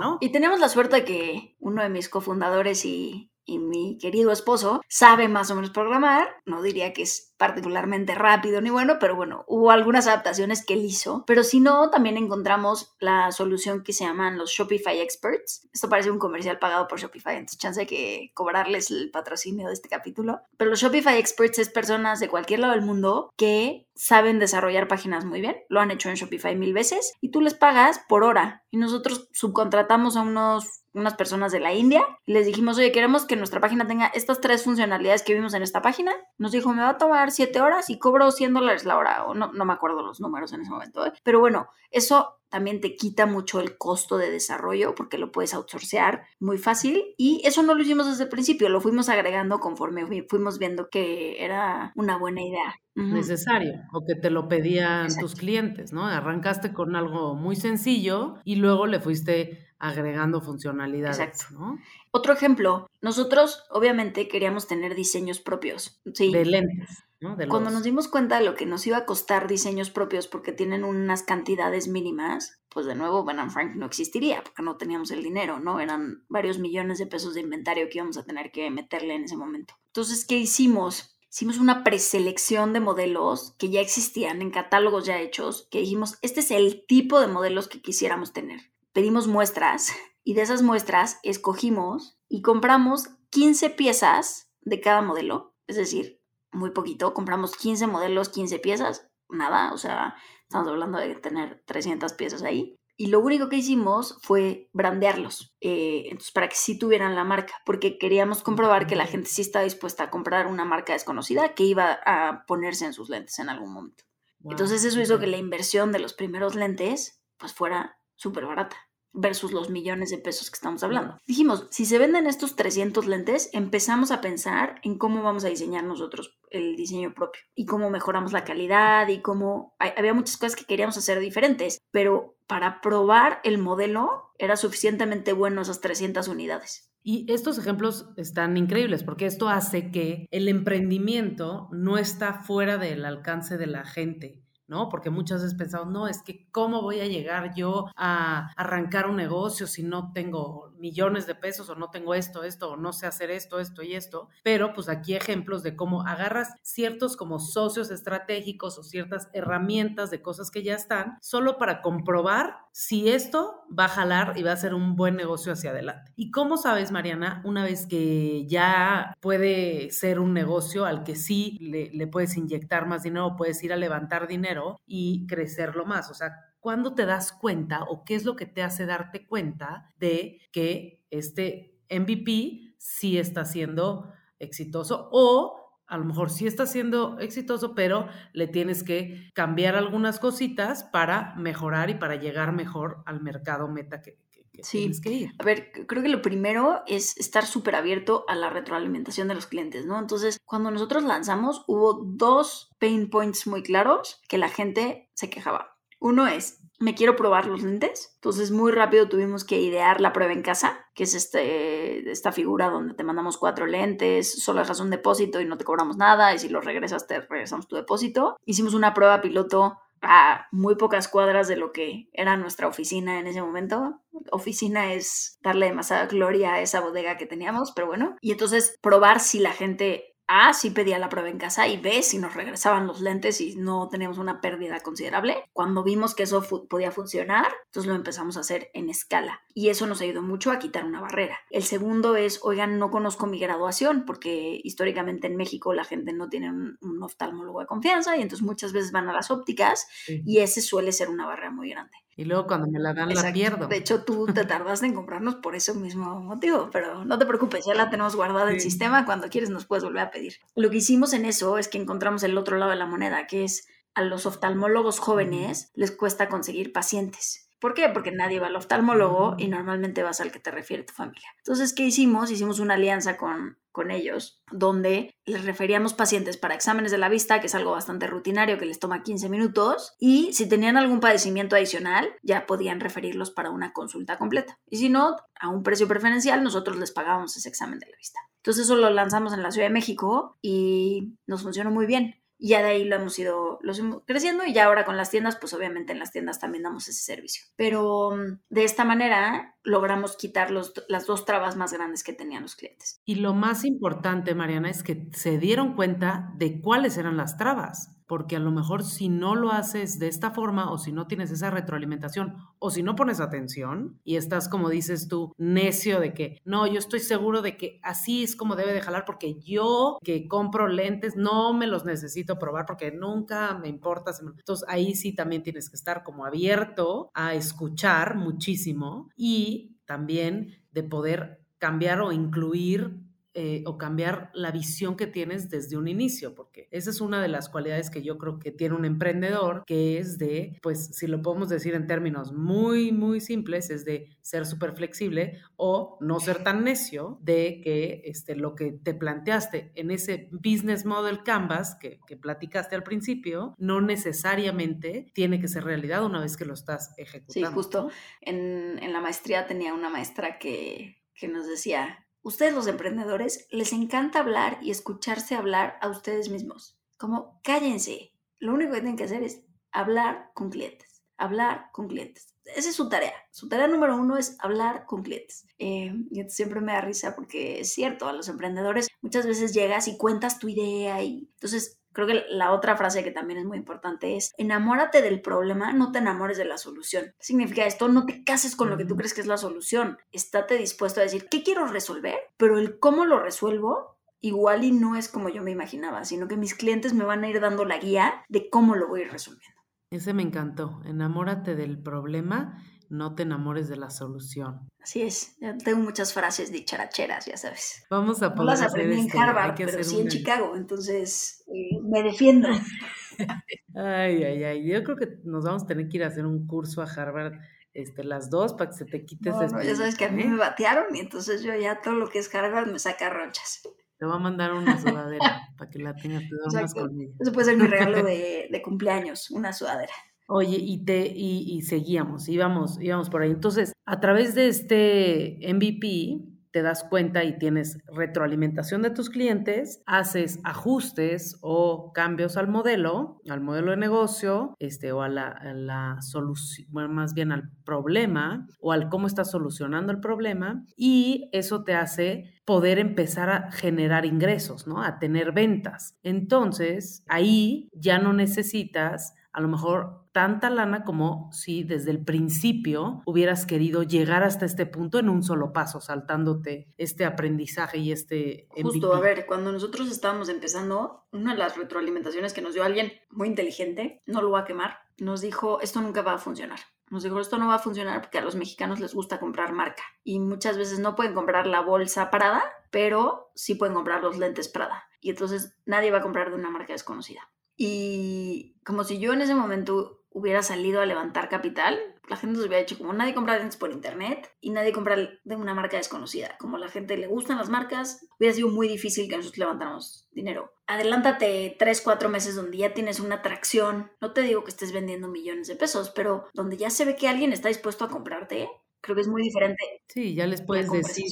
¿no? 0.00 0.19
Y 0.21 0.31
tenemos 0.31 0.61
la 0.61 0.69
suerte 0.69 0.97
de 0.97 1.05
que 1.05 1.57
uno 1.61 1.83
de 1.83 1.88
mis 1.88 2.09
cofundadores 2.09 2.85
y 2.85 3.31
y 3.47 3.59
mi 3.59 3.97
querido 3.99 4.33
esposo 4.33 4.83
sabe 4.88 5.29
más 5.29 5.50
o 5.50 5.55
menos 5.55 5.71
programar, 5.71 6.29
no 6.45 6.61
diría 6.61 6.93
que 6.93 7.03
es 7.03 7.33
particularmente 7.37 8.15
rápido 8.15 8.61
ni 8.61 8.71
bueno, 8.71 8.97
pero 8.99 9.15
bueno, 9.15 9.45
hubo 9.47 9.71
algunas 9.71 10.07
adaptaciones 10.07 10.65
que 10.65 10.75
él 10.75 10.85
hizo, 10.85 11.25
pero 11.26 11.45
si 11.45 11.61
no, 11.61 11.91
también 11.91 12.17
encontramos 12.17 12.95
la 12.99 13.31
solución 13.31 13.83
que 13.83 13.93
se 13.93 14.05
llaman 14.05 14.38
los 14.38 14.50
Shopify 14.50 15.00
Experts. 15.00 15.69
Esto 15.73 15.88
parece 15.88 16.11
un 16.11 16.19
comercial 16.19 16.59
pagado 16.59 16.88
por 16.88 16.99
Shopify, 16.99 17.37
entonces 17.37 17.59
chance 17.59 17.81
de 17.81 17.87
que 17.87 18.31
cobrarles 18.35 18.91
el 18.91 19.11
patrocinio 19.11 19.69
de 19.69 19.75
este 19.75 19.88
capítulo, 19.88 20.41
pero 20.57 20.71
los 20.71 20.81
Shopify 20.81 21.19
Experts 21.19 21.59
es 21.59 21.69
personas 21.69 22.21
de 22.21 22.29
cualquier 22.29 22.61
lado 22.61 22.73
del 22.73 22.83
mundo 22.83 23.33
que 23.37 23.86
saben 23.97 24.38
desarrollar 24.38 24.88
páginas 24.88 25.25
muy 25.25 25.41
bien, 25.41 25.57
lo 25.69 25.81
han 25.81 25.91
hecho 25.91 26.09
en 26.09 26.15
Shopify 26.15 26.55
mil 26.55 26.73
veces 26.73 27.15
y 27.21 27.31
tú 27.31 27.41
les 27.41 27.55
pagas 27.55 28.00
por 28.09 28.23
hora 28.23 28.65
y 28.71 28.76
nosotros 28.76 29.29
subcontratamos 29.33 30.17
a 30.17 30.23
unos 30.23 30.85
unas 30.97 31.15
personas 31.15 31.53
de 31.53 31.61
la 31.61 31.75
India 31.75 32.03
y 32.25 32.33
les 32.33 32.47
dijimos, 32.47 32.79
oye, 32.79 32.91
queremos 32.91 33.26
que 33.26 33.37
nuestra 33.37 33.61
página 33.61 33.87
tenga 33.87 34.07
estas 34.07 34.41
tres 34.41 34.65
funcionalidades 34.65 35.23
que 35.23 35.35
vimos 35.35 35.53
en 35.53 35.62
esta 35.62 35.83
página. 35.83 36.12
Nos 36.38 36.53
dijo, 36.53 36.73
me 36.73 36.81
va 36.81 36.91
a 36.91 36.99
tomar 36.99 37.31
siete 37.33 37.61
horas 37.61 37.91
y 37.91 37.99
cobro 37.99 38.31
100 38.31 38.55
dólares 38.55 38.87
la 38.87 38.97
hora, 38.97 39.25
o 39.26 39.35
no, 39.35 39.53
no 39.53 39.65
me 39.67 39.75
acuerdo 39.75 40.03
los 40.03 40.21
números 40.21 40.55
en 40.55 40.62
ese 40.62 40.71
momento. 40.71 41.05
¿eh? 41.05 41.12
Pero 41.23 41.38
bueno, 41.38 41.69
eso 41.91 42.41
también 42.49 42.81
te 42.81 42.97
quita 42.97 43.26
mucho 43.26 43.61
el 43.61 43.76
costo 43.76 44.19
de 44.19 44.31
desarrollo 44.31 44.95
porque 44.95 45.19
lo 45.19 45.33
puedes 45.33 45.55
outsourcear 45.55 46.26
muy 46.38 46.59
fácil 46.59 47.03
y 47.17 47.43
eso 47.45 47.62
no 47.62 47.75
lo 47.75 47.83
hicimos 47.83 48.07
desde 48.07 48.25
el 48.25 48.29
principio, 48.29 48.69
lo 48.69 48.81
fuimos 48.81 49.09
agregando 49.09 49.59
conforme 49.59 50.07
fuimos 50.29 50.59
viendo 50.59 50.88
que 50.88 51.45
era 51.45 51.93
una 51.97 52.19
buena 52.19 52.43
idea. 52.43 52.81
Necesario 52.95 53.75
o 53.93 54.05
que 54.07 54.15
te 54.15 54.31
lo 54.31 54.49
pedían 54.49 55.09
tus 55.21 55.35
clientes, 55.35 55.93
¿no? 55.93 56.07
Arrancaste 56.07 56.73
con 56.73 56.97
algo 56.97 57.35
muy 57.35 57.57
sencillo 57.57 58.37
y 58.45 58.57
luego 58.57 58.87
le 58.87 59.00
fuiste 59.00 59.67
agregando 59.79 60.41
funcionalidades, 60.41 61.19
Exacto. 61.19 61.59
¿no? 61.59 61.79
Otro 62.11 62.33
ejemplo, 62.33 62.88
nosotros 63.03 63.65
obviamente 63.71 64.29
queríamos 64.29 64.67
tener 64.67 64.95
diseños 64.95 65.41
propios. 65.41 66.00
Sí. 66.15 66.33
De 66.33 66.47
lentes. 66.47 67.05
Cuando 67.49 67.71
nos 67.71 67.83
dimos 67.83 68.09
cuenta 68.09 68.38
de 68.38 68.45
lo 68.45 68.54
que 68.54 68.66
nos 68.66 68.87
iba 68.87 68.99
a 68.99 69.06
costar 69.06 69.49
diseños 69.49 69.90
propios 69.90 70.28
porque 70.28 70.52
tienen 70.52 70.85
unas 70.85 71.23
cantidades 71.23 71.88
mínimas, 71.88 72.61
pues 72.68 72.87
de 72.87 72.95
nuevo 72.95 73.25
Ben 73.25 73.50
Frank 73.50 73.75
no 73.75 73.87
existiría 73.87 74.42
porque 74.45 74.62
no 74.62 74.76
teníamos 74.76 75.11
el 75.11 75.23
dinero, 75.23 75.59
¿no? 75.59 75.80
Eran 75.80 76.25
varios 76.28 76.59
millones 76.59 76.98
de 76.98 77.07
pesos 77.07 77.35
de 77.35 77.40
inventario 77.40 77.88
que 77.88 77.98
íbamos 77.98 78.18
a 78.18 78.24
tener 78.24 78.53
que 78.53 78.70
meterle 78.70 79.14
en 79.14 79.24
ese 79.24 79.37
momento. 79.37 79.74
Entonces, 79.87 80.24
¿qué 80.24 80.37
hicimos? 80.37 81.16
Hicimos 81.31 81.59
una 81.59 81.85
preselección 81.85 82.72
de 82.72 82.81
modelos 82.81 83.55
que 83.59 83.70
ya 83.70 83.81
existían 83.81 84.40
en 84.42 84.51
catálogos 84.51 85.05
ya 85.05 85.20
hechos, 85.20 85.68
que 85.70 85.81
dijimos, 85.81 86.18
este 86.22 86.40
es 86.40 86.51
el 86.51 86.85
tipo 86.87 87.20
de 87.20 87.27
modelos 87.27 87.68
que 87.68 87.83
quisiéramos 87.83 88.33
tener. 88.33 88.61
Pedimos 88.92 89.27
muestras 89.27 89.92
y 90.24 90.35
de 90.35 90.42
esas 90.42 90.62
muestras 90.62 91.18
escogimos 91.22 92.18
y 92.29 92.42
compramos 92.42 93.09
15 93.31 93.70
piezas 93.70 94.51
de 94.62 94.81
cada 94.81 95.03
modelo, 95.03 95.55
es 95.66 95.77
decir, 95.77 96.15
muy 96.57 96.71
poquito, 96.71 97.14
compramos 97.14 97.57
15 97.57 97.87
modelos, 97.87 98.29
15 98.29 98.59
piezas, 98.59 99.09
nada, 99.29 99.73
o 99.73 99.79
sea, 99.79 100.14
estamos 100.42 100.69
hablando 100.69 100.99
de 100.99 101.14
tener 101.16 101.62
300 101.66 102.12
piezas 102.14 102.42
ahí. 102.42 102.77
Y 102.99 103.09
lo 103.09 103.21
único 103.21 103.51
que 103.51 103.57
hicimos 103.57 104.19
fue 104.23 104.71
brandearlos, 104.73 105.55
eh, 105.61 106.05
entonces 106.07 106.33
para 106.33 106.49
que 106.49 106.57
sí 106.57 106.79
tuvieran 106.79 107.14
la 107.14 107.25
marca, 107.25 107.55
porque 107.66 107.99
queríamos 107.99 108.42
comprobar 108.42 108.87
que 108.87 108.97
la 108.97 109.07
gente 109.07 109.29
sí 109.29 109.42
está 109.42 109.61
dispuesta 109.61 110.05
a 110.05 110.11
comprar 110.11 110.47
una 110.47 110.64
marca 110.64 110.95
desconocida 110.95 111.55
que 111.55 111.64
iba 111.64 111.99
a 112.07 112.47
ponerse 112.47 112.87
en 112.87 112.95
sus 112.95 113.11
lentes 113.11 113.38
en 113.38 113.51
algún 113.51 113.73
momento. 113.73 114.05
entonces 114.45 114.85
eso 114.85 115.01
hizo 115.01 115.19
que 115.19 115.27
la 115.27 115.37
inversión 115.37 115.92
de 115.92 115.99
los 115.99 116.14
primeros 116.14 116.55
lentes 116.55 117.21
pues 117.37 117.53
fuera 117.53 117.99
súper 118.14 118.47
barata 118.47 118.77
versus 119.16 119.52
los 119.52 119.70
millones 119.70 120.11
de 120.11 120.18
pesos 120.18 120.50
que 120.50 120.57
estamos 120.57 120.85
hablando. 120.85 121.18
Dijimos, 121.26 121.66
si 121.70 121.87
se 121.87 121.98
venden 121.98 122.26
estos 122.26 122.55
300 122.55 123.07
lentes, 123.07 123.50
empezamos 123.52 124.11
a 124.11 124.20
pensar 124.20 124.81
en 124.85 124.98
cómo 124.98 125.22
vamos 125.22 125.44
a 125.44 125.48
diseñar 125.48 125.85
nosotros 125.85 126.38
el 126.50 126.76
diseño 126.76 127.14
propio 127.14 127.42
y 127.55 127.66
cómo 127.66 127.90
mejoramos 127.90 128.33
la 128.33 128.44
calidad 128.44 129.09
y 129.09 129.20
cómo 129.22 129.74
había 129.79 130.14
muchas 130.14 130.37
cosas 130.37 130.55
que 130.55 130.66
queríamos 130.66 130.96
hacer 130.96 131.18
diferentes, 131.18 131.79
pero 131.90 132.37
para 132.46 132.81
probar 132.81 133.40
el 133.42 133.59
modelo 133.59 134.33
era 134.38 134.57
suficientemente 134.57 135.33
bueno 135.33 135.62
esas 135.62 135.81
300 135.81 136.29
unidades. 136.29 136.92
Y 137.02 137.24
estos 137.33 137.57
ejemplos 137.57 138.09
están 138.16 138.57
increíbles 138.57 139.05
porque 139.05 139.26
esto 139.26 139.48
hace 139.48 139.90
que 139.90 140.26
el 140.31 140.48
emprendimiento 140.48 141.68
no 141.70 141.98
está 141.98 142.42
fuera 142.42 142.79
del 142.79 143.05
alcance 143.05 143.57
de 143.57 143.66
la 143.66 143.85
gente 143.85 144.45
¿no? 144.68 144.88
Porque 144.88 145.11
muchas 145.11 145.42
veces 145.42 145.57
pensamos, 145.57 145.92
no, 145.92 146.09
es 146.09 146.22
que 146.22 146.48
cómo 146.50 146.83
voy 146.83 147.00
a 147.00 147.07
llegar 147.07 147.55
yo 147.55 147.87
a 147.96 148.50
arrancar 148.57 149.09
un 149.09 149.16
negocio 149.16 149.66
si 149.66 149.83
no 149.83 150.12
tengo 150.12 150.72
millones 150.79 151.26
de 151.26 151.35
pesos 151.35 151.68
o 151.70 151.74
no 151.74 151.90
tengo 151.90 152.14
esto, 152.14 152.44
esto, 152.44 152.72
o 152.72 152.76
no 152.76 152.92
sé 152.92 153.07
hacer 153.07 153.31
esto, 153.31 153.61
esto 153.61 153.83
y 153.83 153.94
esto. 153.94 154.29
Pero 154.42 154.72
pues 154.72 154.88
aquí 154.88 155.14
ejemplos 155.14 155.62
de 155.62 155.76
cómo 155.76 156.02
agarras 156.02 156.55
ciertos 156.62 157.16
como 157.16 157.38
socios 157.38 157.90
estratégicos 157.90 158.79
o 158.79 158.83
ciertas 158.83 159.29
herramientas 159.33 160.11
de 160.11 160.22
cosas 160.22 160.50
que 160.50 160.62
ya 160.62 160.74
están, 160.74 161.18
solo 161.20 161.59
para 161.59 161.83
comprobar 161.83 162.66
si 162.72 163.09
esto 163.09 163.64
va 163.76 163.87
a 163.87 163.88
jalar 163.88 164.35
y 164.37 164.42
va 164.42 164.52
a 164.52 164.57
ser 164.57 164.74
un 164.74 164.96
buen 164.96 165.16
negocio 165.16 165.52
hacia 165.52 165.70
adelante. 165.70 166.12
¿Y 166.14 166.31
cómo 166.31 166.57
sabes, 166.59 166.92
Mariana, 166.92 167.40
una 167.44 167.64
vez 167.64 167.87
que 167.87 168.46
ya 168.46 169.14
puede 169.20 169.90
ser 169.90 170.20
un 170.20 170.35
negocio 170.35 170.85
al 170.85 171.02
que 171.02 171.16
sí 171.16 171.57
le, 171.61 172.07
puedes 172.07 172.37
inyectar 172.37 172.87
más 172.87 173.02
dinero, 173.02 173.35
puedes 173.37 173.62
ir 173.64 173.72
a 173.72 173.76
levantar 173.76 174.29
dinero 174.29 174.56
y 174.87 175.27
crecerlo 175.27 175.85
más? 175.85 176.11
O 176.11 176.14
sea, 176.14 176.33
¿cuándo 176.61 176.95
te 176.95 177.07
das 177.07 177.33
cuenta 177.33 177.85
o 177.85 178.05
qué 178.05 178.14
es 178.14 178.25
lo 178.25 178.37
que 178.37 178.47
te 178.47 178.62
hace 178.62 178.87
darte 178.87 179.27
cuenta 179.27 179.92
de 179.99 180.40
que 180.53 181.05
este 181.11 181.81
MVP 181.90 182.75
sí 182.79 183.19
está 183.19 183.45
siendo 183.45 184.12
exitoso 184.38 185.09
o 185.12 185.66
a 185.87 185.99
lo 185.99 186.05
mejor 186.05 186.31
sí 186.31 186.47
está 186.47 186.66
siendo 186.66 187.19
exitoso, 187.21 187.75
pero 187.75 188.09
le 188.33 188.49
tienes 188.49 188.83
que 188.83 189.31
cambiar 189.35 189.77
algunas 189.77 190.19
cositas 190.19 190.85
para 190.85 191.35
mejorar 191.37 191.90
y 191.90 191.95
para 191.95 192.16
llegar 192.16 192.53
mejor 192.53 193.03
al 193.07 193.23
mercado 193.23 193.69
meta 193.69 194.03
que, 194.03 194.19
tienes 194.62 195.01
que 195.01 195.11
ir. 195.11 195.31
A 195.38 195.45
ver, 195.45 195.73
creo 195.87 196.03
que 196.03 196.09
lo 196.09 196.23
primero 196.23 196.83
es 196.87 197.16
estar 197.16 197.47
súper 197.47 197.75
abierto 197.75 198.25
a 198.29 198.35
la 198.35 198.51
retroalimentación 198.51 199.29
de 199.29 199.35
los 199.35 199.47
clientes, 199.47 199.87
¿no? 199.87 199.99
Entonces, 199.99 200.38
cuando 200.45 200.71
nosotros 200.71 201.05
lanzamos, 201.05 201.64
hubo 201.66 201.95
dos 201.95 202.71
pain 202.79 203.11
points 203.11 203.47
muy 203.47 203.62
claros 203.62 204.21
que 204.29 204.38
la 204.38 204.49
gente 204.49 205.11
se 205.14 205.31
quejaba. 205.31 205.77
Uno 205.99 206.27
es, 206.27 206.61
me 206.79 206.95
quiero 206.95 207.16
probar 207.16 207.47
los 207.47 207.62
lentes. 207.62 208.12
Entonces 208.16 208.51
muy 208.51 208.73
rápido 208.73 209.09
tuvimos 209.09 209.45
que 209.45 209.61
idear 209.61 210.01
la 210.01 210.12
prueba 210.12 210.33
en 210.33 210.42
casa, 210.42 210.87
que 210.95 211.05
es 211.05 211.14
este, 211.14 212.11
esta 212.11 212.33
figura 212.33 212.71
donde 212.71 212.95
te 212.95 213.05
mandamos 213.05 213.38
cuatro 213.38 213.66
lentes, 213.66 214.42
solo 214.42 214.61
dejas 214.61 214.81
un 214.81 214.90
depósito 214.90 215.40
y 215.40 215.47
no 215.47 215.59
te 215.59 215.64
cobramos 215.64 215.97
nada, 215.97 216.35
y 216.35 216.38
si 216.38 216.49
lo 216.49 216.61
regresas 216.61 217.07
te 217.07 217.21
regresamos 217.21 217.69
tu 217.69 217.77
depósito. 217.77 218.37
Hicimos 218.45 218.75
una 218.75 218.95
prueba 218.95 219.21
piloto 219.21 219.79
a 220.07 220.47
muy 220.51 220.77
pocas 220.77 221.09
cuadras 221.09 221.49
de 221.49 221.57
lo 221.57 221.73
que 221.73 222.09
era 222.12 222.37
nuestra 222.37 222.69
oficina 222.69 223.19
en 223.19 223.27
ese 223.27 223.42
momento. 223.42 224.01
Oficina 224.31 224.92
es 224.92 225.38
darle 225.42 225.66
demasiada 225.66 226.07
gloria 226.07 226.55
a 226.55 226.61
esa 226.61 226.81
bodega 226.81 227.16
que 227.16 227.27
teníamos, 227.27 227.73
pero 227.73 227.87
bueno. 227.87 228.16
Y 228.21 228.33
entonces 228.33 228.77
probar 228.81 229.21
si 229.21 229.38
la 229.38 229.53
gente 229.53 230.15
A, 230.29 230.53
sí 230.53 230.71
pedía 230.71 230.99
la 230.99 231.09
prueba 231.09 231.29
en 231.29 231.39
casa 231.39 231.69
y 231.69 231.77
B, 231.77 232.03
si 232.03 232.19
nos 232.19 232.35
regresaban 232.35 232.87
los 232.87 233.01
lentes 233.01 233.41
y 233.41 233.57
no 233.57 233.89
teníamos 233.89 234.19
una 234.19 234.41
pérdida 234.41 234.81
considerable. 234.81 235.45
Cuando 235.53 235.83
vimos 235.83 236.15
que 236.15 236.25
eso 236.25 236.43
podía 236.69 236.91
funcionar, 236.91 237.53
entonces 237.67 237.89
lo 237.89 237.95
empezamos 237.95 238.37
a 238.37 238.41
hacer 238.41 238.71
en 238.75 238.89
escala 238.89 239.43
y 239.55 239.69
eso 239.69 239.87
nos 239.87 240.01
ayudó 240.01 240.23
mucho 240.23 240.51
a 240.51 240.59
quitar 240.59 240.85
una 240.85 241.01
barrera. 241.01 241.39
El 241.51 241.62
segundo 241.62 242.17
es, 242.17 242.41
oigan, 242.43 242.79
no 242.79 242.91
conozco 242.91 243.27
mi 243.27 243.39
graduación 243.39 244.05
porque 244.05 244.61
históricamente 244.62 245.27
en 245.27 245.37
México 245.37 245.73
la 245.75 245.85
gente 245.85 246.12
no 246.12 246.29
tiene 246.29 246.51
un, 246.51 246.77
oftalmólogo 247.03 247.61
de 247.61 247.67
confianza 247.67 248.17
y 248.17 248.23
entonces 248.23 248.45
muchas 248.45 248.73
veces 248.73 248.91
van 248.91 249.09
a 249.09 249.12
las 249.12 249.31
ópticas 249.31 249.87
y 250.09 250.39
ese 250.39 250.61
suele 250.61 250.93
ser 250.93 251.09
una 251.09 251.27
barrera 251.27 251.51
muy 251.51 251.71
grande. 251.71 251.97
Y 252.16 252.24
luego 252.24 252.46
cuando 252.46 252.66
me 252.66 252.79
la 252.79 252.94
dan 252.94 253.11
la 253.14 253.33
pierdo. 253.33 253.68
De 253.68 253.76
hecho, 253.76 254.02
tú 254.02 254.26
te 254.26 254.44
tardaste 254.44 254.87
en 254.87 254.94
comprarnos 254.94 255.37
por 255.37 255.55
ese 255.55 255.74
mismo 255.74 256.18
motivo, 256.20 256.70
pero 256.72 257.05
no 257.05 257.18
te 257.18 257.26
preocupes, 257.26 257.66
ya 257.66 257.74
la 257.74 257.90
tenemos 257.90 258.16
guardada 258.16 258.48
en 258.48 258.55
el 258.55 258.61
sistema. 258.61 259.05
Cuando 259.05 259.29
quieres 259.29 259.50
nos 259.50 259.66
puedes 259.66 259.85
volver 259.85 260.02
a 260.02 260.11
pedir. 260.11 260.37
Lo 260.55 260.70
que 260.70 260.79
hicimos 260.79 261.12
en 261.12 261.26
eso 261.26 261.59
es 261.59 261.68
que 261.68 261.79
encontramos 261.79 262.22
el 262.22 262.38
otro 262.38 262.57
lado 262.57 262.70
de 262.70 262.79
la 262.79 262.87
moneda, 262.87 263.26
que 263.26 263.44
es 263.44 263.68
a 263.94 264.02
los 264.02 264.24
oftalmólogos 264.24 264.98
jóvenes 264.98 265.70
les 265.74 265.90
cuesta 265.90 266.29
conseguir 266.29 266.72
pacientes. 266.72 267.46
¿Por 267.59 267.74
qué? 267.74 267.88
Porque 267.88 268.12
nadie 268.12 268.40
va 268.40 268.48
al 268.48 268.57
oftalmólogo 268.57 269.35
y 269.38 269.48
normalmente 269.48 270.02
vas 270.02 270.20
al 270.20 270.31
que 270.31 270.38
te 270.38 270.50
refiere 270.50 270.83
tu 270.83 270.92
familia. 270.92 271.29
Entonces, 271.38 271.72
¿qué 271.72 271.85
hicimos? 271.85 272.31
Hicimos 272.31 272.61
una 272.61 272.74
alianza 272.74 273.16
con, 273.16 273.59
con 273.77 273.91
ellos, 273.91 274.41
donde 274.51 275.15
les 275.27 275.45
referíamos 275.45 275.93
pacientes 275.93 276.39
para 276.39 276.55
exámenes 276.55 276.91
de 276.91 276.97
la 276.97 277.11
vista, 277.11 277.43
que 277.43 277.47
es 277.49 277.55
algo 277.55 277.73
bastante 277.73 278.07
rutinario, 278.07 278.57
que 278.57 278.65
les 278.65 278.79
toma 278.79 279.03
15 279.03 279.29
minutos, 279.29 279.93
y 279.99 280.33
si 280.33 280.49
tenían 280.49 280.79
algún 280.79 280.99
padecimiento 280.99 281.57
adicional, 281.57 282.09
ya 282.23 282.47
podían 282.47 282.81
referirlos 282.81 283.31
para 283.31 283.51
una 283.51 283.75
consulta 283.75 284.17
completa. 284.17 284.59
Y 284.67 284.79
si 284.79 284.89
no, 284.89 285.17
a 285.39 285.51
un 285.51 285.62
precio 285.62 285.87
preferencial, 285.87 286.43
nosotros 286.43 286.79
les 286.79 286.91
pagábamos 286.91 287.37
ese 287.37 287.51
examen 287.51 287.79
de 287.79 287.91
la 287.91 287.99
vista. 287.99 288.19
Entonces 288.39 288.65
eso 288.65 288.77
lo 288.77 288.89
lanzamos 288.89 289.35
en 289.35 289.43
la 289.43 289.51
Ciudad 289.51 289.69
de 289.69 289.75
México 289.75 290.39
y 290.41 291.12
nos 291.27 291.43
funcionó 291.43 291.71
muy 291.71 291.85
bien. 291.85 292.15
Y 292.38 292.51
ya 292.51 292.62
de 292.62 292.68
ahí 292.68 292.85
lo 292.85 292.96
hemos 292.96 293.18
ido 293.18 293.59
creciendo 294.07 294.44
y 294.44 294.53
ya 294.53 294.66
ahora 294.66 294.85
con 294.85 294.96
las 294.96 295.11
tiendas, 295.11 295.37
pues 295.37 295.55
obviamente 295.55 295.92
en 295.92 295.99
las 295.99 296.12
tiendas 296.12 296.38
también 296.38 296.64
damos 296.64 296.88
ese 296.88 297.03
servicio. 297.03 297.44
Pero 297.57 298.11
mm, 298.11 298.40
de 298.51 298.64
esta 298.64 298.85
manera 298.85 299.57
logramos 299.62 300.16
quitar 300.16 300.51
los, 300.51 300.75
las 300.88 301.07
dos 301.07 301.25
trabas 301.25 301.57
más 301.57 301.72
grandes 301.72 302.05
que 302.05 302.12
tenían 302.12 302.42
los 302.42 302.57
clientes. 302.57 303.01
Y 303.05 303.16
lo 303.16 303.35
más 303.35 303.64
importante, 303.64 304.35
Mariana, 304.35 304.70
es 304.70 304.83
que 304.83 305.09
se 305.12 305.38
dieron 305.38 305.75
cuenta 305.75 306.31
de 306.37 306.61
cuáles 306.61 306.99
eran 306.99 307.16
las 307.16 307.37
trabas 307.37 307.95
porque 308.07 308.37
a 308.37 308.40
lo 308.40 308.51
mejor 308.51 308.85
si 308.85 309.09
no 309.09 309.35
lo 309.35 309.51
haces 309.51 309.99
de 309.99 310.09
esta 310.09 310.31
forma 310.31 310.71
o 310.71 310.79
si 310.79 310.92
no 310.92 311.07
tienes 311.07 311.31
esa 311.31 311.51
retroalimentación 311.51 312.37
o 312.59 312.71
si 312.71 312.83
no 312.83 312.97
pones 312.97 313.21
atención 313.21 314.01
y 314.05 314.16
estás 314.16 314.49
como 314.49 314.69
dices 314.71 315.09
tú 315.09 315.33
necio 315.37 316.01
de 316.01 316.14
que 316.14 316.40
no, 316.45 316.66
yo 316.66 316.79
estoy 316.79 317.01
seguro 317.01 317.42
de 317.42 317.57
que 317.57 317.81
así 317.83 318.23
es 318.23 318.37
como 318.37 318.57
debe 318.57 318.73
de 318.73 318.81
jalar 318.81 319.05
porque 319.05 319.38
yo 319.40 319.99
que 320.03 320.29
compro 320.29 320.69
lentes 320.69 321.16
no 321.16 321.53
me 321.53 321.66
los 321.66 321.85
necesito 321.85 322.38
probar 322.38 322.66
porque 322.66 322.92
nunca 322.92 323.59
me 323.59 323.69
importa. 323.69 324.12
Entonces 324.21 324.66
ahí 324.69 324.95
sí 324.95 325.14
también 325.14 325.42
tienes 325.42 325.69
que 325.71 325.77
estar 325.77 326.03
como 326.03 326.25
abierto 326.25 327.11
a 327.14 327.35
escuchar 327.35 328.16
muchísimo 328.16 329.11
y 329.16 329.77
también 329.85 330.55
de 330.73 330.83
poder 330.83 331.40
cambiar 331.59 332.01
o 332.01 332.12
incluir 332.12 333.06
eh, 333.38 333.62
o 333.66 333.77
cambiar 333.77 334.31
la 334.33 334.51
visión 334.51 334.96
que 334.96 335.07
tienes 335.07 335.51
desde 335.51 335.77
un 335.77 335.88
inicio, 335.88 336.35
porque 336.35 336.68
esa 336.70 336.88
es 336.88 337.03
una 337.03 337.20
de 337.20 337.29
las 337.29 337.51
cualidades 337.51 337.90
que 337.90 338.03
yo 338.03 338.16
creo 338.16 338.38
que 338.38 338.51
tiene 338.51 338.75
un 338.75 338.87
emprendedor, 338.87 339.62
que 339.66 339.99
es 339.99 340.16
de, 340.16 340.59
pues 340.62 340.87
si 340.87 341.07
lo 341.07 341.20
podemos 341.20 341.51
decir 341.51 341.75
en 341.75 341.87
términos 341.87 342.33
muy, 342.33 342.92
muy 342.92 343.20
simples, 343.20 343.68
es 343.68 343.85
de 343.85 344.16
ser 344.22 344.46
súper 344.46 344.72
flexible 344.72 345.38
o 345.57 345.99
no 346.01 346.18
ser 346.18 346.44
tan 346.44 346.64
necio 346.64 347.18
de 347.20 347.61
que 347.62 348.01
este, 348.07 348.37
lo 348.37 348.55
que 348.55 348.72
te 348.72 348.94
planteaste 348.94 349.70
en 349.75 349.90
ese 349.90 350.31
business 350.33 350.87
model 350.87 351.22
canvas 351.22 351.77
que, 351.79 352.01
que 352.07 352.16
platicaste 352.16 352.75
al 352.75 352.85
principio, 352.85 353.55
no 353.59 353.83
necesariamente 353.83 355.11
tiene 355.12 355.42
que 355.42 355.49
ser 355.49 355.64
realidad 355.64 356.07
una 356.07 356.22
vez 356.22 356.38
que 356.38 356.46
lo 356.46 356.55
estás 356.55 356.94
ejecutando. 356.96 357.51
Sí, 357.51 357.55
justo. 357.55 357.90
En, 358.22 358.83
en 358.83 358.94
la 358.94 359.03
maestría 359.03 359.46
tenía 359.46 359.75
una 359.75 359.90
maestra 359.90 360.38
que, 360.38 361.03
que 361.14 361.29
nos 361.29 361.46
decía, 361.46 362.06
Ustedes 362.27 362.55
los 362.55 362.67
emprendedores 362.67 363.47
les 363.53 363.73
encanta 363.73 364.19
hablar 364.19 364.59
y 364.61 364.73
escucharse 364.73 365.37
hablar 365.37 365.79
a 365.81 365.89
ustedes 365.89 366.29
mismos. 366.29 366.77
Como 366.97 367.41
cállense. 367.45 368.11
Lo 368.41 368.53
único 368.53 368.73
que 368.73 368.81
tienen 368.81 368.97
que 368.97 369.05
hacer 369.05 369.23
es 369.23 369.45
hablar 369.71 370.33
con 370.35 370.51
clientes. 370.51 371.05
Hablar 371.19 371.71
con 371.71 371.87
clientes. 371.87 372.35
Esa 372.45 372.71
es 372.71 372.75
su 372.75 372.89
tarea. 372.89 373.15
Su 373.31 373.49
tarea 373.49 373.69
número 373.69 373.97
uno 373.97 374.17
es 374.17 374.37
hablar 374.41 374.87
con 374.87 375.05
clientes. 375.05 375.47
Eh, 375.61 375.95
y 376.11 376.29
siempre 376.29 376.61
me 376.61 376.73
da 376.73 376.81
risa 376.81 377.15
porque 377.15 377.61
es 377.61 377.73
cierto, 377.73 378.09
a 378.09 378.12
los 378.12 378.29
emprendedores 378.29 378.89
muchas 379.03 379.25
veces 379.25 379.55
llegas 379.55 379.87
y 379.87 379.97
cuentas 379.97 380.41
tu 380.41 380.49
idea 380.49 381.01
y 381.05 381.31
entonces 381.35 381.79
Creo 381.96 382.09
que 382.09 382.26
la 382.28 382.52
otra 382.52 382.76
frase 382.76 383.02
que 383.02 383.11
también 383.11 383.38
es 383.38 383.46
muy 383.46 383.56
importante 383.56 384.18
es, 384.18 384.35
enamórate 384.37 385.00
del 385.00 385.22
problema, 385.22 385.72
no 385.72 385.92
te 385.92 385.98
enamores 385.98 386.37
de 386.37 386.44
la 386.44 386.59
solución. 386.59 387.14
¿Qué 387.16 387.24
significa 387.24 387.64
esto? 387.64 387.88
No 387.88 388.04
te 388.04 388.22
cases 388.22 388.54
con 388.54 388.68
lo 388.68 388.76
que 388.76 388.85
tú 388.85 388.96
crees 388.98 389.14
que 389.14 389.22
es 389.22 389.26
la 389.26 389.38
solución. 389.38 389.96
Estate 390.12 390.59
dispuesto 390.59 391.00
a 391.00 391.04
decir, 391.04 391.26
¿qué 391.30 391.42
quiero 391.42 391.66
resolver? 391.66 392.18
Pero 392.37 392.59
el 392.59 392.78
cómo 392.78 393.06
lo 393.06 393.18
resuelvo 393.18 393.96
igual 394.20 394.62
y 394.64 394.72
no 394.72 394.94
es 394.94 395.09
como 395.09 395.30
yo 395.30 395.42
me 395.42 395.52
imaginaba, 395.52 396.04
sino 396.04 396.28
que 396.28 396.37
mis 396.37 396.52
clientes 396.52 396.92
me 396.92 397.06
van 397.06 397.24
a 397.24 397.30
ir 397.30 397.40
dando 397.40 397.64
la 397.64 397.78
guía 397.78 398.26
de 398.28 398.50
cómo 398.50 398.74
lo 398.74 398.88
voy 398.88 399.00
a 399.00 399.04
ir 399.04 399.12
resolviendo. 399.12 399.62
Ese 399.90 400.12
me 400.12 400.22
encantó. 400.22 400.82
Enamórate 400.85 401.56
del 401.56 401.82
problema 401.82 402.62
no 402.88 403.14
te 403.14 403.22
enamores 403.22 403.68
de 403.68 403.77
la 403.77 403.90
solución. 403.90 404.68
Así 404.81 405.03
es, 405.03 405.37
tengo 405.64 405.79
muchas 405.79 406.12
frases 406.12 406.53
dicharacheras, 406.53 407.27
ya 407.27 407.37
sabes. 407.37 407.85
Vamos 407.90 408.22
a 408.22 408.35
poder 408.35 408.38
No 408.38 408.44
las 408.44 408.62
aprendí 408.62 408.94
en 408.94 409.07
este, 409.07 409.18
Harvard, 409.18 409.55
pero 409.57 409.83
sí 409.83 410.01
en 410.01 410.09
Chicago, 410.09 410.57
entonces 410.57 411.44
eh, 411.49 411.81
me 411.83 412.03
defiendo. 412.03 412.49
ay, 413.75 414.22
ay, 414.22 414.44
ay, 414.44 414.66
yo 414.66 414.85
creo 414.85 414.96
que 414.96 415.18
nos 415.25 415.44
vamos 415.44 415.64
a 415.64 415.66
tener 415.66 415.88
que 415.88 415.96
ir 415.96 416.05
a 416.05 416.09
hacer 416.09 416.25
un 416.25 416.46
curso 416.46 416.83
a 416.83 416.85
Harvard 416.85 417.35
este, 417.77 418.05
las 418.05 418.31
dos 418.31 418.55
para 418.55 418.70
que 418.70 418.77
se 418.77 418.85
te 418.87 419.05
quite 419.05 419.29
no, 419.29 419.46
no, 419.46 419.62
ya 419.62 419.77
sabes 419.77 419.96
que 419.96 420.07
a 420.07 420.11
mí 420.11 420.22
¿eh? 420.22 420.29
me 420.29 420.38
batearon 420.38 420.96
y 420.96 421.01
entonces 421.01 421.42
yo 421.42 421.55
ya 421.55 421.83
todo 421.83 421.94
lo 421.94 422.09
que 422.09 422.20
es 422.20 422.35
Harvard 422.35 422.72
me 422.72 422.79
saca 422.79 423.11
ronchas. 423.11 423.61
Te 423.99 424.05
voy 424.07 424.16
a 424.16 424.18
mandar 424.18 424.53
una 424.53 424.81
sudadera 424.81 425.49
para 425.59 425.70
que 425.70 425.79
la 425.79 425.94
tengas, 425.94 426.22
te 426.22 426.59
más 426.59 426.75
conmigo. 426.75 427.12
Eso 427.18 427.33
puede 427.33 427.46
ser 427.46 427.57
mi 427.59 427.66
regalo 427.66 428.03
de, 428.05 428.49
de 428.51 428.62
cumpleaños, 428.62 429.31
una 429.31 429.53
sudadera. 429.53 429.92
Oye, 430.29 430.57
y, 430.59 430.85
te, 430.85 431.07
y, 431.07 431.62
seguíamos, 431.62 432.29
íbamos, 432.29 432.81
íbamos 432.81 433.11
por 433.11 433.23
ahí. 433.23 433.31
Entonces, 433.31 433.73
a 433.85 434.01
través 434.01 434.35
de 434.35 434.49
este 434.49 435.39
MVP, 435.43 436.37
te 436.57 436.62
das 436.62 436.85
cuenta 436.85 437.23
y 437.23 437.39
tienes 437.39 437.77
retroalimentación 437.87 438.81
de 438.81 438.89
tus 438.89 439.11
clientes, 439.11 439.83
haces 439.85 440.41
ajustes 440.43 441.37
o 441.43 441.93
cambios 441.93 442.39
al 442.39 442.49
modelo, 442.49 443.21
al 443.29 443.43
modelo 443.43 443.73
de 443.73 443.77
negocio, 443.77 444.55
este, 444.59 444.91
o 444.91 445.03
a 445.03 445.11
la, 445.11 445.99
solución, 446.01 446.67
bueno, 446.71 446.89
más 446.89 447.12
bien 447.12 447.31
al 447.31 447.51
problema 447.67 448.49
o 448.59 448.73
al 448.73 448.89
cómo 448.89 449.07
estás 449.07 449.31
solucionando 449.31 449.93
el 449.93 450.01
problema, 450.01 450.65
y 450.79 451.29
eso 451.33 451.62
te 451.62 451.75
hace 451.75 452.33
poder 452.47 452.79
empezar 452.79 453.29
a 453.29 453.53
generar 453.53 454.07
ingresos, 454.07 454.67
¿no? 454.67 454.83
A 454.83 454.99
tener 454.99 455.33
ventas. 455.33 455.99
Entonces, 456.03 457.05
ahí 457.07 457.69
ya 457.75 457.99
no 457.99 458.15
necesitas 458.15 459.12
a 459.37 459.42
lo 459.42 459.49
mejor 459.49 460.09
tanta 460.12 460.49
lana 460.49 460.83
como 460.83 461.31
si 461.31 461.62
desde 461.62 461.90
el 461.90 462.03
principio 462.03 463.03
hubieras 463.05 463.44
querido 463.44 463.83
llegar 463.83 464.22
hasta 464.22 464.46
este 464.46 464.64
punto 464.64 464.99
en 464.99 465.11
un 465.11 465.22
solo 465.22 465.53
paso, 465.53 465.83
saltándote 465.83 466.72
este 466.79 467.05
aprendizaje 467.05 467.77
y 467.77 467.92
este... 467.92 468.49
Justo, 468.62 468.94
a 468.94 469.01
ver, 469.01 469.27
cuando 469.27 469.53
nosotros 469.53 469.90
estábamos 469.90 470.31
empezando, 470.31 471.05
una 471.12 471.35
de 471.35 471.38
las 471.38 471.59
retroalimentaciones 471.59 472.33
que 472.33 472.40
nos 472.40 472.55
dio 472.55 472.64
alguien 472.64 472.94
muy 473.11 473.29
inteligente, 473.29 474.03
no 474.07 474.22
lo 474.22 474.31
va 474.31 474.40
a 474.40 474.44
quemar, 474.46 474.79
nos 474.96 475.20
dijo, 475.20 475.61
esto 475.61 475.83
nunca 475.83 476.01
va 476.01 476.14
a 476.14 476.18
funcionar. 476.18 476.61
Nos 476.88 477.03
dijo, 477.03 477.20
esto 477.20 477.37
no 477.37 477.49
va 477.49 477.57
a 477.57 477.59
funcionar 477.59 478.01
porque 478.01 478.16
a 478.16 478.22
los 478.22 478.37
mexicanos 478.37 478.81
les 478.81 478.94
gusta 478.94 479.20
comprar 479.20 479.53
marca 479.53 479.83
y 480.03 480.18
muchas 480.18 480.57
veces 480.57 480.79
no 480.79 480.96
pueden 480.96 481.12
comprar 481.12 481.46
la 481.46 481.61
bolsa 481.61 482.11
Prada, 482.11 482.42
pero 482.70 483.33
sí 483.35 483.55
pueden 483.55 483.75
comprar 483.75 484.03
los 484.03 484.16
lentes 484.16 484.49
Prada. 484.49 484.85
Y 485.03 485.11
entonces 485.11 485.59
nadie 485.66 485.90
va 485.90 485.99
a 485.99 486.03
comprar 486.03 486.31
de 486.31 486.37
una 486.37 486.49
marca 486.49 486.72
desconocida. 486.72 487.20
Y 487.57 488.57
como 488.64 488.85
si 488.85 488.99
yo 488.99 489.12
en 489.12 489.23
ese 489.23 489.35
momento 489.35 490.05
hubiera 490.11 490.42
salido 490.42 490.81
a 490.81 490.87
levantar 490.87 491.29
capital, 491.29 491.79
la 492.09 492.16
gente 492.16 492.37
nos 492.37 492.47
hubiera 492.47 492.62
dicho 492.62 492.79
como 492.79 492.92
nadie 492.92 493.14
compra 493.14 493.37
lentes 493.37 493.57
por 493.57 493.71
internet 493.71 494.31
y 494.40 494.51
nadie 494.51 494.73
compra 494.73 494.97
de 494.97 495.37
una 495.37 495.55
marca 495.55 495.77
desconocida. 495.77 496.37
Como 496.38 496.57
a 496.57 496.61
la 496.61 496.69
gente 496.69 496.97
le 496.97 497.07
gustan 497.07 497.37
las 497.37 497.51
marcas, 497.51 498.07
hubiera 498.19 498.35
sido 498.35 498.49
muy 498.49 498.66
difícil 498.69 499.09
que 499.09 499.16
nosotros 499.16 499.38
levantáramos 499.38 500.09
dinero. 500.12 500.53
Adelántate 500.66 501.55
3, 501.59 501.81
4 501.83 502.09
meses 502.09 502.35
donde 502.35 502.57
ya 502.57 502.73
tienes 502.73 502.99
una 503.01 503.16
atracción. 503.16 503.90
No 504.01 504.12
te 504.12 504.23
digo 504.23 504.42
que 504.42 504.51
estés 504.51 504.73
vendiendo 504.73 505.09
millones 505.09 505.49
de 505.49 505.57
pesos, 505.57 505.90
pero 505.90 506.27
donde 506.33 506.57
ya 506.57 506.71
se 506.71 506.85
ve 506.85 506.97
que 506.97 507.09
alguien 507.09 507.33
está 507.33 507.49
dispuesto 507.49 507.85
a 507.85 507.90
comprarte, 507.90 508.49
creo 508.81 508.95
que 508.95 509.03
es 509.03 509.09
muy 509.09 509.23
diferente. 509.23 509.64
Sí, 509.88 510.14
ya 510.14 510.27
les 510.27 510.40
puedes 510.40 510.71
decir, 510.71 511.05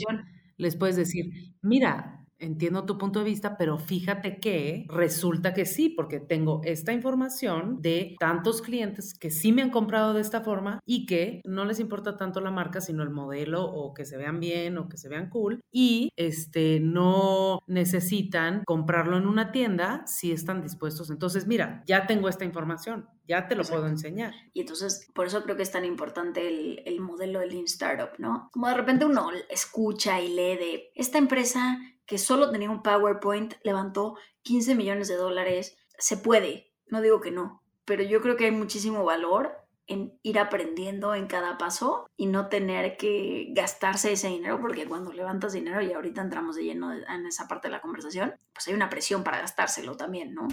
les 0.57 0.76
puedes 0.76 0.96
decir, 0.96 1.26
mira, 1.61 2.23
entiendo 2.44 2.85
tu 2.85 2.98
punto 2.98 3.20
de 3.20 3.24
vista, 3.24 3.57
pero 3.57 3.78
fíjate 3.78 4.38
que 4.38 4.87
resulta 4.88 5.54
que 5.54 5.66
sí, 5.66 5.88
porque 5.88 6.20
tengo 6.20 6.61
esta 6.64 6.92
información 6.92 7.80
de 7.80 8.16
tantos 8.18 8.62
clientes 8.62 9.14
que 9.14 9.30
sí 9.30 9.52
me 9.52 9.62
han 9.62 9.70
comprado 9.70 10.14
de 10.14 10.20
esta 10.20 10.42
forma 10.42 10.80
y 10.85 11.07
que 11.07 11.40
no 11.44 11.64
les 11.64 11.80
importa 11.80 12.16
tanto 12.16 12.40
la 12.40 12.50
marca, 12.50 12.80
sino 12.80 13.02
el 13.02 13.11
modelo 13.11 13.64
o 13.64 13.94
que 13.94 14.04
se 14.04 14.16
vean 14.16 14.40
bien 14.40 14.78
o 14.78 14.88
que 14.88 14.96
se 14.96 15.09
vean 15.09 15.30
cool 15.30 15.61
y 15.72 16.11
este 16.16 16.80
no 16.80 17.61
necesitan 17.66 18.62
comprarlo 18.64 19.16
en 19.16 19.26
una 19.26 19.52
tienda 19.52 20.02
si 20.07 20.33
están 20.33 20.62
dispuestos. 20.62 21.11
Entonces, 21.11 21.46
mira, 21.46 21.83
ya 21.87 22.07
tengo 22.07 22.28
esta 22.28 22.44
información, 22.44 23.09
ya 23.26 23.48
te 23.48 23.54
lo 23.54 23.64
puedo 23.64 23.87
enseñar. 23.87 24.34
Y 24.52 24.60
entonces, 24.60 25.10
por 25.14 25.26
eso 25.26 25.42
creo 25.42 25.56
que 25.56 25.62
es 25.62 25.72
tan 25.72 25.84
importante 25.84 26.46
el, 26.46 26.82
el 26.84 27.00
modelo 27.00 27.40
del 27.40 27.50
Lean 27.50 27.64
Startup, 27.64 28.10
¿no? 28.18 28.48
Como 28.52 28.68
de 28.68 28.74
repente 28.74 29.04
uno 29.04 29.30
escucha 29.48 30.20
y 30.20 30.28
lee 30.28 30.56
de 30.56 30.92
esta 30.94 31.18
empresa 31.18 31.78
que 32.06 32.18
solo 32.18 32.50
tenía 32.50 32.70
un 32.70 32.82
PowerPoint, 32.82 33.54
levantó 33.62 34.16
15 34.42 34.74
millones 34.74 35.08
de 35.08 35.16
dólares. 35.16 35.76
Se 35.98 36.16
puede, 36.16 36.72
no 36.87 37.00
digo 37.00 37.20
que 37.20 37.30
no, 37.30 37.62
pero 37.84 38.02
yo 38.02 38.20
creo 38.20 38.37
que 38.37 38.46
hay 38.46 38.50
muchísimo 38.50 39.04
valor 39.04 39.63
en 39.86 40.18
ir 40.22 40.38
aprendiendo 40.38 41.14
en 41.14 41.26
cada 41.26 41.58
paso 41.58 42.06
y 42.16 42.26
no 42.26 42.48
tener 42.48 42.96
que 42.96 43.48
gastarse 43.54 44.12
ese 44.12 44.28
dinero, 44.28 44.60
porque 44.60 44.86
cuando 44.86 45.12
levantas 45.12 45.52
dinero, 45.52 45.82
y 45.82 45.92
ahorita 45.92 46.22
entramos 46.22 46.56
de 46.56 46.64
lleno 46.64 46.92
en 46.92 47.26
esa 47.26 47.46
parte 47.48 47.68
de 47.68 47.72
la 47.72 47.80
conversación, 47.80 48.34
pues 48.52 48.68
hay 48.68 48.74
una 48.74 48.88
presión 48.88 49.24
para 49.24 49.38
gastárselo 49.38 49.96
también, 49.96 50.34
¿no? 50.34 50.48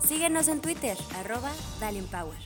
Síguenos 0.00 0.48
en 0.48 0.60
Twitter, 0.60 0.96
arroba 1.18 1.50
Power. 2.10 2.38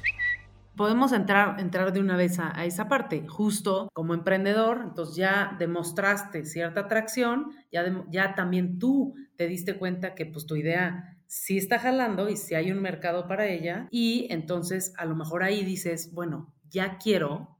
Podemos 0.77 1.13
entrar, 1.13 1.61
entrar 1.61 1.93
de 1.93 2.01
una 2.01 2.17
vez 2.17 2.41
a, 2.41 2.65
esa 2.65 2.89
parte, 2.89 3.29
justo 3.29 3.89
como 3.93 4.13
emprendedor, 4.13 4.81
entonces 4.83 5.15
ya 5.15 5.55
demostraste 5.57 6.45
cierta 6.45 6.81
atracción, 6.81 7.53
ya, 7.71 8.05
ya 8.11 8.35
también 8.35 8.81
tú 8.81 9.15
te 9.37 9.47
diste 9.47 9.79
cuenta 9.79 10.17
que 10.17 10.27
pues 10.27 10.47
tu 10.47 10.57
idea 10.57 11.14
si 11.37 11.59
está 11.59 11.81
jalando 11.81 12.29
y 12.29 12.37
si 12.37 12.55
hay 12.55 12.71
un 12.71 12.81
mercado 12.81 13.27
para 13.27 13.49
ella 13.49 13.89
y 13.91 14.29
entonces 14.31 14.95
a 14.97 15.05
lo 15.05 15.17
mejor 15.17 15.43
ahí 15.43 15.65
dices, 15.65 16.13
bueno, 16.13 16.55
ya 16.71 16.97
quiero 16.97 17.59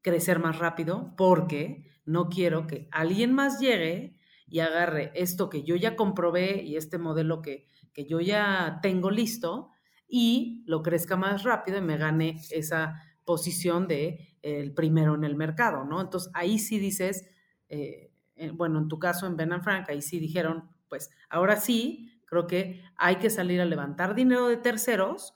crecer 0.00 0.38
más 0.38 0.58
rápido 0.58 1.12
porque 1.18 1.84
no 2.06 2.30
quiero 2.30 2.66
que 2.66 2.88
alguien 2.90 3.34
más 3.34 3.60
llegue 3.60 4.18
y 4.46 4.60
agarre 4.60 5.12
esto 5.14 5.50
que 5.50 5.62
yo 5.62 5.76
ya 5.76 5.94
comprobé 5.94 6.62
y 6.62 6.76
este 6.76 6.96
modelo 6.96 7.42
que, 7.42 7.66
que 7.92 8.06
yo 8.06 8.18
ya 8.20 8.78
tengo 8.80 9.10
listo 9.10 9.68
y 10.08 10.64
lo 10.66 10.82
crezca 10.82 11.14
más 11.14 11.42
rápido 11.42 11.76
y 11.76 11.82
me 11.82 11.98
gane 11.98 12.40
esa 12.50 12.94
posición 13.26 13.88
de 13.88 14.38
el 14.40 14.72
primero 14.72 15.14
en 15.14 15.24
el 15.24 15.36
mercado, 15.36 15.84
¿no? 15.84 16.00
Entonces 16.00 16.30
ahí 16.32 16.58
sí 16.58 16.78
dices, 16.78 17.28
eh, 17.68 18.10
bueno, 18.54 18.78
en 18.78 18.88
tu 18.88 18.98
caso 18.98 19.26
en 19.26 19.36
Ben 19.36 19.62
Frank, 19.62 19.90
ahí 19.90 20.00
sí 20.00 20.18
dijeron, 20.18 20.70
pues 20.88 21.10
ahora 21.28 21.56
sí, 21.56 22.11
Creo 22.32 22.46
que 22.46 22.82
hay 22.96 23.16
que 23.16 23.28
salir 23.28 23.60
a 23.60 23.66
levantar 23.66 24.14
dinero 24.14 24.48
de 24.48 24.56
terceros 24.56 25.34